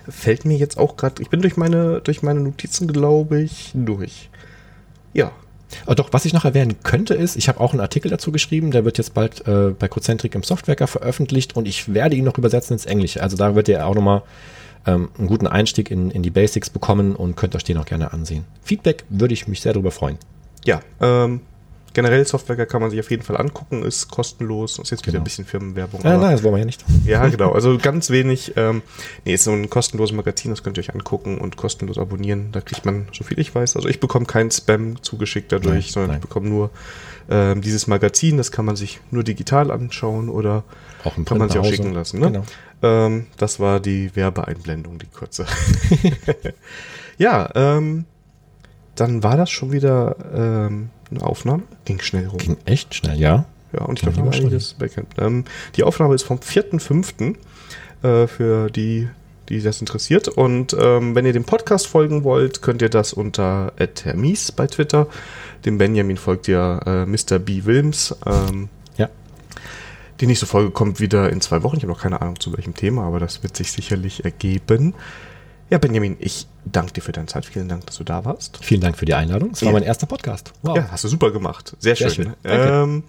Fällt 0.10 0.46
mir 0.46 0.58
jetzt 0.58 0.78
auch 0.78 0.96
gerade, 0.96 1.22
ich 1.22 1.30
bin 1.30 1.42
durch 1.42 1.58
meine, 1.58 2.02
durch 2.02 2.24
meine 2.24 2.40
Notizen, 2.40 2.88
glaube 2.88 3.42
ich, 3.42 3.72
durch. 3.74 4.30
Ja. 5.14 5.32
Aber 5.86 5.96
doch, 5.96 6.12
was 6.12 6.26
ich 6.26 6.34
noch 6.34 6.44
erwähnen 6.44 6.76
könnte, 6.84 7.14
ist, 7.14 7.38
ich 7.38 7.48
habe 7.48 7.60
auch 7.60 7.72
einen 7.72 7.80
Artikel 7.80 8.10
dazu 8.10 8.32
geschrieben, 8.32 8.72
der 8.72 8.84
wird 8.84 8.98
jetzt 8.98 9.14
bald 9.14 9.48
äh, 9.48 9.72
bei 9.78 9.88
Cozentric 9.88 10.36
im 10.36 10.44
Softwareker 10.44 10.88
veröffentlicht 10.88 11.56
und 11.56 11.68
ich 11.68 11.94
werde 11.94 12.16
ihn 12.16 12.26
noch 12.26 12.38
übersetzen 12.38 12.74
ins 12.74 12.86
Englische. 12.86 13.24
Also 13.24 13.38
da 13.38 13.56
wird 13.56 13.70
ihr 13.70 13.86
auch 13.86 13.96
nochmal 13.96 14.24
ähm, 14.86 15.10
einen 15.18 15.28
guten 15.28 15.48
Einstieg 15.48 15.92
in, 15.92 16.12
in 16.12 16.24
die 16.24 16.30
Basics 16.30 16.70
bekommen 16.70 17.16
und 17.16 17.36
könnt 17.36 17.56
euch 17.56 17.64
den 17.64 17.78
auch 17.78 17.86
gerne 17.86 18.12
ansehen. 18.12 18.46
Feedback 18.64 19.06
würde 19.10 19.34
ich 19.34 19.48
mich 19.48 19.62
sehr 19.62 19.74
darüber 19.74 19.92
freuen. 19.92 20.18
Ja, 20.66 20.82
ähm, 21.00 21.42
generell 21.94 22.26
Software 22.26 22.66
kann 22.66 22.82
man 22.82 22.90
sich 22.90 23.00
auf 23.00 23.10
jeden 23.12 23.24
Fall 23.24 23.38
angucken, 23.38 23.84
ist 23.84 24.10
kostenlos. 24.10 24.80
Ist 24.80 24.92
jetzt 24.92 25.02
wieder 25.02 25.14
genau. 25.14 25.22
ein 25.22 25.24
bisschen 25.24 25.46
Firmenwerbung. 25.46 26.02
Ja, 26.04 26.18
nein, 26.18 26.32
das 26.32 26.44
wollen 26.44 26.56
wir 26.56 26.60
ja 26.60 26.66
nicht. 26.66 26.84
Ja, 27.06 27.28
genau. 27.30 27.52
Also 27.52 27.78
ganz 27.78 28.10
wenig. 28.10 28.54
Ähm, 28.56 28.82
nee, 29.26 29.34
ist 29.34 29.44
so 29.44 29.52
ein 29.52 29.70
kostenloses 29.70 30.16
Magazin, 30.16 30.52
das 30.52 30.64
könnt 30.64 30.78
ihr 30.78 30.82
euch 30.82 30.94
angucken 30.94 31.38
und 31.38 31.58
kostenlos 31.58 31.98
abonnieren. 31.98 32.52
Da 32.52 32.62
kriegt 32.62 32.86
man, 32.86 33.08
so 33.12 33.24
viel 33.24 33.40
ich 33.40 33.54
weiß, 33.54 33.76
also 33.76 33.88
ich 33.88 34.00
bekomme 34.00 34.26
keinen 34.26 34.52
Spam 34.52 35.02
zugeschickt 35.02 35.52
dadurch, 35.52 35.74
nein, 35.74 35.92
sondern 35.92 36.12
nein. 36.12 36.20
ich 36.20 36.22
bekomme 36.22 36.50
nur 36.50 36.70
ähm, 37.30 37.62
dieses 37.62 37.88
Magazin. 37.88 38.38
Das 38.38 38.52
kann 38.52 38.66
man 38.66 38.76
sich 38.76 39.00
nur 39.12 39.24
digital 39.24 39.72
anschauen 39.72 40.30
oder 40.30 40.64
auch 41.04 41.16
kann 41.26 41.38
man 41.38 41.50
sich 41.50 41.60
auch 41.60 41.66
schicken 41.66 41.94
lassen. 41.94 42.20
Ne? 42.20 42.28
Genau. 42.28 42.44
Ähm, 42.84 43.28
das 43.38 43.60
war 43.60 43.80
die 43.80 44.16
Werbeeinblendung, 44.16 45.00
die 45.00 45.08
kurze. 45.08 45.46
ja, 47.18 47.50
ähm, 47.56 48.06
dann 48.96 49.24
war 49.24 49.38
das 49.38 49.50
schon 49.50 49.72
wieder 49.72 50.16
ähm, 50.34 50.90
eine 51.10 51.24
Aufnahme. 51.24 51.64
Ging 51.86 52.00
schnell 52.02 52.28
rum. 52.28 52.38
Ging 52.38 52.58
echt 52.66 52.96
schnell, 52.96 53.20
ja. 53.20 53.46
Ja, 53.74 53.86
und 53.86 54.00
ich 54.00 54.04
glaube, 54.04 54.32
wir 54.32 54.32
einiges 54.32 54.74
Backend. 54.74 55.08
Ähm, 55.18 55.46
die 55.76 55.84
Aufnahme 55.84 56.16
ist 56.16 56.24
vom 56.24 56.40
4.5. 56.40 57.36
Äh, 58.04 58.28
für 58.28 58.70
die, 58.70 59.08
die 59.50 59.62
das 59.62 59.80
interessiert. 59.80 60.28
Und 60.28 60.76
ähm, 60.80 61.14
wenn 61.14 61.26
ihr 61.26 61.34
dem 61.34 61.44
Podcast 61.44 61.88
folgen 61.88 62.24
wollt, 62.24 62.62
könnt 62.62 62.82
ihr 62.82 62.90
das 62.90 63.14
unter 63.14 63.74
Hermies 64.04 64.52
bei 64.52 64.68
Twitter. 64.68 65.08
Dem 65.66 65.78
Benjamin 65.78 66.18
folgt 66.18 66.48
ja 66.48 66.80
äh, 66.80 67.06
Mr. 67.06 67.38
B. 67.38 67.66
Wilms. 67.66 68.16
Ähm, 68.26 68.70
ja. 68.98 69.10
Die 70.20 70.28
nächste 70.28 70.48
Folge 70.48 70.72
kommt 70.72 71.00
wieder 71.00 71.30
in 71.30 71.42
zwei 71.42 71.62
Wochen. 71.62 71.78
Ich 71.78 71.84
habe 71.84 71.94
noch 71.94 72.02
keine 72.02 72.22
Ahnung 72.22 72.40
zu 72.40 72.56
welchem 72.58 72.74
Thema, 72.74 73.04
aber 73.04 73.20
das 73.20 73.44
wird 73.44 73.56
sich 73.56 73.72
sicherlich 73.72 74.26
ergeben. 74.26 74.96
Ja, 75.72 75.78
Benjamin, 75.78 76.18
ich 76.20 76.48
danke 76.66 76.92
dir 76.92 77.02
für 77.02 77.14
deine 77.14 77.28
Zeit. 77.28 77.46
Vielen 77.46 77.70
Dank, 77.70 77.86
dass 77.86 77.98
du 77.98 78.04
da 78.04 78.26
warst. 78.26 78.60
Vielen 78.62 78.82
Dank 78.82 78.98
für 78.98 79.06
die 79.06 79.14
Einladung. 79.14 79.52
Es 79.52 79.62
war 79.62 79.70
ja. 79.70 79.74
mein 79.74 79.84
erster 79.84 80.06
Podcast. 80.06 80.52
Wow. 80.64 80.76
Ja, 80.76 80.92
hast 80.92 81.06
du 81.06 81.08
super 81.08 81.32
gemacht. 81.32 81.78
Sehr, 81.80 81.96
Sehr 81.96 82.10
schön. 82.10 82.26
schön. 82.26 82.36
Ähm, 82.44 83.04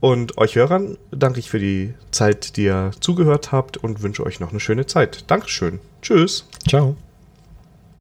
Und 0.00 0.38
euch 0.38 0.56
Hörern 0.56 0.96
danke 1.10 1.40
ich 1.40 1.50
für 1.50 1.58
die 1.58 1.92
Zeit, 2.10 2.56
die 2.56 2.64
ihr 2.64 2.92
zugehört 3.00 3.52
habt 3.52 3.76
und 3.76 4.02
wünsche 4.02 4.24
euch 4.24 4.40
noch 4.40 4.50
eine 4.50 4.60
schöne 4.60 4.86
Zeit. 4.86 5.24
Dankeschön. 5.26 5.78
Tschüss. 6.00 6.46
Ciao. 6.66 6.96